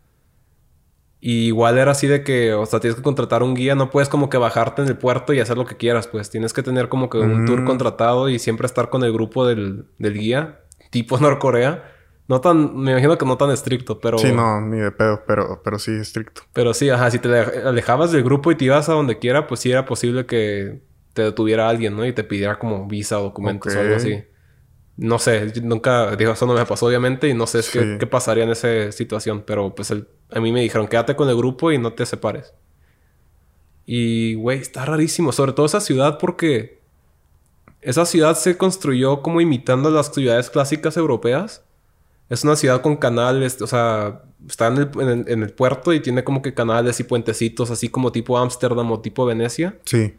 [1.21, 4.09] Y igual era así de que, o sea, tienes que contratar un guía, no puedes
[4.11, 6.89] como que bajarte en el puerto y hacer lo que quieras, pues tienes que tener
[6.91, 7.65] como que un tour Mm.
[7.65, 11.89] contratado y siempre estar con el grupo del, del guía, tipo Norcorea.
[12.29, 14.17] No tan, me imagino que no tan estricto, pero...
[14.19, 16.43] Sí, no, ni de pedo, pero, pero sí estricto.
[16.53, 19.47] Pero sí, ajá, si te ale- alejabas del grupo y te ibas a donde quiera,
[19.47, 20.83] pues sí era posible que
[21.15, 22.07] te detuviera alguien, ¿no?
[22.07, 24.23] Y te pidiera como visa o documentos o algo así.
[24.97, 27.97] No sé, nunca, digo, eso no me pasó obviamente y no sé es qué, Sí.
[27.99, 31.37] qué pasaría en esa situación, pero pues el- a mí me dijeron, quédate con el
[31.37, 32.55] grupo y no te separes.
[33.85, 36.81] Y, güey, está rarísimo, sobre todo esa ciudad porque
[37.81, 41.65] esa ciudad se construyó como imitando las ciudades clásicas europeas.
[42.33, 45.93] Es una ciudad con canales, o sea, está en el, en el- en el puerto
[45.93, 49.77] y tiene como que canales y puentecitos, así como tipo Ámsterdam o tipo Venecia.
[49.85, 50.15] Sí.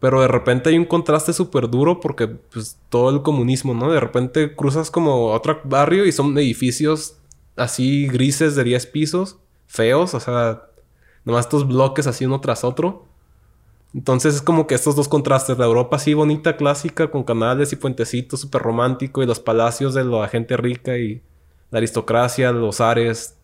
[0.00, 3.92] Pero de repente hay un contraste súper duro porque, pues, todo el comunismo, ¿no?
[3.92, 7.16] De repente cruzas como otro barrio y son edificios
[7.56, 9.36] así grises de 10 pisos,
[9.66, 10.62] feos, o sea,
[11.24, 13.04] nomás estos bloques así uno tras otro.
[13.94, 17.76] Entonces es como que estos dos contrastes, la Europa así bonita, clásica, con canales y
[17.76, 21.22] puentecitos, súper romántico, y los palacios de la gente rica y
[21.70, 23.36] la aristocracia, los ares,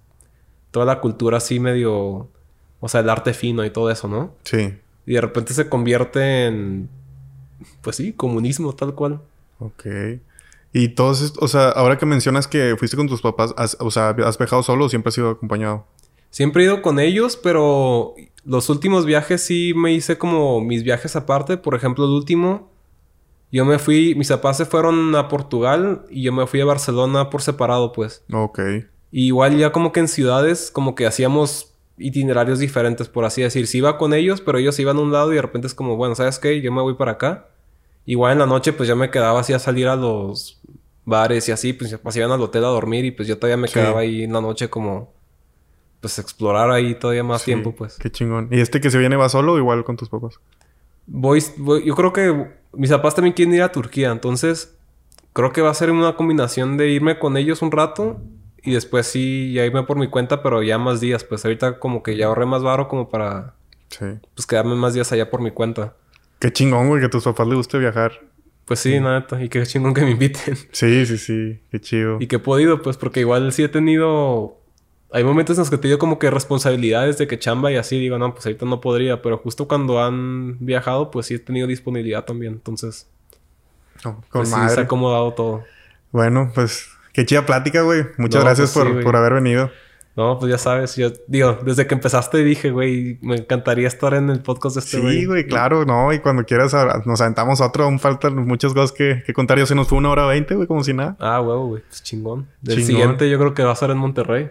[0.70, 2.28] toda la cultura así medio,
[2.80, 4.34] o sea, el arte fino y todo eso, ¿no?
[4.44, 4.74] Sí.
[5.06, 6.88] Y de repente se convierte en,
[7.82, 9.20] pues sí, comunismo tal cual.
[9.58, 9.86] Ok.
[10.72, 14.10] Y todos, o sea, ahora que mencionas que fuiste con tus papás, has- o sea,
[14.10, 15.86] ¿has viajado solo o siempre has sido acompañado?
[16.30, 18.14] Siempre he ido con ellos, pero
[18.46, 21.56] los últimos viajes sí me hice como mis viajes aparte.
[21.56, 22.70] Por ejemplo, el último,
[23.52, 27.28] yo me fui, mis papás se fueron a Portugal y yo me fui a Barcelona
[27.28, 28.22] por separado, pues.
[28.32, 28.60] Ok.
[29.12, 33.66] Y igual ya como que en ciudades como que hacíamos itinerarios diferentes, por así decir.
[33.66, 35.96] Sí iba con ellos, pero ellos iban a un lado y de repente es como,
[35.96, 36.60] bueno, ¿sabes qué?
[36.60, 37.48] Yo me voy para acá.
[38.04, 40.60] Igual en la noche pues ya me quedaba así a salir a los
[41.04, 43.66] bares y así, pues pues iban al hotel a dormir y pues yo todavía me
[43.68, 43.74] Sí.
[43.74, 45.12] quedaba ahí en la noche como
[46.00, 47.96] pues explorar ahí todavía más Sí, tiempo pues.
[47.98, 48.48] Qué chingón.
[48.50, 50.38] ¿Y este que se viene va solo o igual con tus papás?
[51.06, 54.76] Voy, voy- yo creo que mis papás también quieren ir a Turquía, entonces
[55.32, 58.20] creo que va a ser una combinación de irme con ellos un rato
[58.62, 62.02] y después sí ya irme por mi cuenta, pero ya más días, pues ahorita como
[62.02, 63.54] que ya ahorré más varo como para
[63.88, 64.06] Sí.
[64.34, 65.94] pues quedarme más días allá por mi cuenta.
[66.40, 68.12] Qué chingón, güey, que a tus papás les guste viajar.
[68.64, 70.56] Pues sí, nada, neta, y qué chingón que me inviten.
[70.72, 71.60] Sí, sí, sí.
[71.70, 72.16] Qué chido.
[72.20, 74.58] y que he podido, pues porque igual sí he tenido
[75.16, 77.98] hay momentos en los que he tenido como que responsabilidades de que chamba y así
[77.98, 81.66] digo, no, pues ahorita no podría, pero justo cuando han viajado, pues sí he tenido
[81.66, 83.08] disponibilidad también, entonces
[84.04, 84.82] No, con pues sí se ha madre.
[84.82, 85.64] acomodado todo.
[86.12, 88.04] Bueno, pues qué chida plática, güey.
[88.18, 89.70] Muchas No, gracias pues sí, por, por haber venido.
[90.16, 94.30] No, pues ya sabes, yo digo, desde que empezaste dije, güey, me encantaría estar en
[94.30, 95.20] el podcast de este güey.
[95.20, 96.10] Sí, güey, claro, no.
[96.12, 96.74] Y cuando quieras
[97.04, 97.84] nos aventamos otro.
[97.84, 99.58] Aún faltan muchas cosas que, que contar.
[99.58, 101.16] Ya se nos fue una hora veinte, güey, como si nada.
[101.20, 102.48] Ah, huevo, güey, pues chingón.
[102.62, 102.86] Del Chingón.
[102.86, 104.48] siguiente yo creo que va a ser en Monterrey.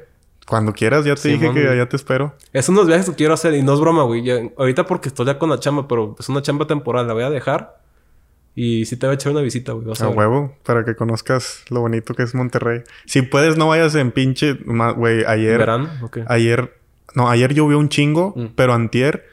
[0.47, 2.35] Cuando quieras, ya te dije que allá te espero.
[2.53, 4.23] Es unos viajes que quiero hacer y no es broma, güey.
[4.57, 7.29] Ahorita porque estoy ya con la chamba, pero es una chamba temporal, la voy a
[7.31, 7.79] dejar.
[8.53, 9.85] Y sí te voy a echar una visita, güey.
[9.87, 12.83] vas a huevo, para que conozcas lo bonito que es Monterrey.
[13.05, 14.53] Si puedes, no vayas en pinche...
[14.53, 15.57] Güey, ayer...
[15.57, 15.89] ¿Verano?
[16.03, 16.19] Ok.
[16.27, 16.77] Ayer...
[17.15, 18.45] No, ayer llovió un chingo, Mm.
[18.55, 19.25] pero antier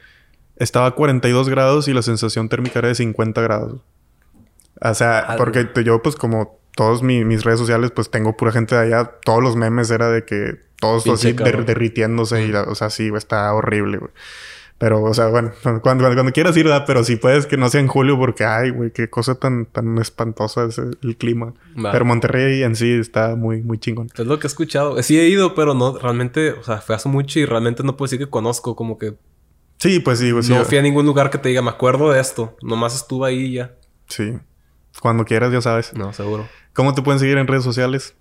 [0.57, 3.81] estaba a 42 grados y la sensación térmica era de 50 grados.
[4.81, 8.35] O sea, Al- porque te- yo pues como todos mi- mis redes sociales pues tengo
[8.37, 9.11] pura gente de allá.
[9.23, 12.51] Todos los memes era de que todos Pinche así der- derritiéndose y...
[12.51, 12.67] Mm.
[12.69, 14.11] o sea, sí, está horrible, güey.
[14.79, 16.83] Pero, o sea, bueno, cuando, cuando, cuando quieras ir, ¿verdad?
[16.85, 19.97] Pero si puedes que no sea en julio porque, ay, güey, qué cosa tan, tan
[19.99, 21.53] espantosa es el, clima.
[21.91, 24.09] Pero Monterrey en sí está muy, muy chingón.
[24.17, 25.01] Es lo que he escuchado.
[25.01, 28.07] Sí he ido, pero no, realmente, o sea, fue hace mucho y realmente no puedo
[28.07, 29.13] decir que conozco, como que
[29.79, 30.53] Sí, pues sí, pues sí.
[30.53, 32.57] no fui a ningún lugar que te diga, me acuerdo de esto.
[32.61, 33.75] Nomás estuve ahí y ya.
[34.07, 34.33] Sí.
[35.03, 35.93] Cuando quieras, ya sabes.
[35.97, 36.47] No, seguro.
[36.71, 38.15] ¿Cómo te pueden seguir en redes sociales?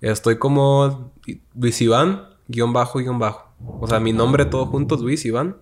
[0.00, 1.12] Estoy como
[1.54, 3.52] Luis Iván, guion bajo, guion bajo.
[3.78, 5.58] O sea, mi nombre todo junto, Luis Iván.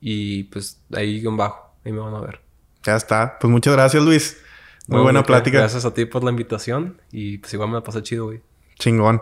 [0.00, 1.74] Y pues ahí guion bajo.
[1.84, 2.40] Ahí me van a ver.
[2.84, 3.40] Ya está.
[3.40, 4.40] Pues muchas gracias, Luis.
[4.86, 5.58] Muy buena plática.
[5.58, 7.00] Gracias a ti por la invitación.
[7.10, 8.40] Y pues igual me la pasé chido, güey.
[8.78, 9.20] Chingón.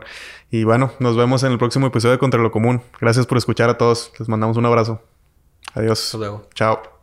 [0.51, 2.82] Y bueno, nos vemos en el próximo episodio de Contra lo Común.
[3.01, 4.12] Gracias por escuchar a todos.
[4.19, 5.01] Les mandamos un abrazo.
[5.73, 6.05] Adiós.
[6.05, 6.49] Hasta luego.
[6.53, 6.99] Chao.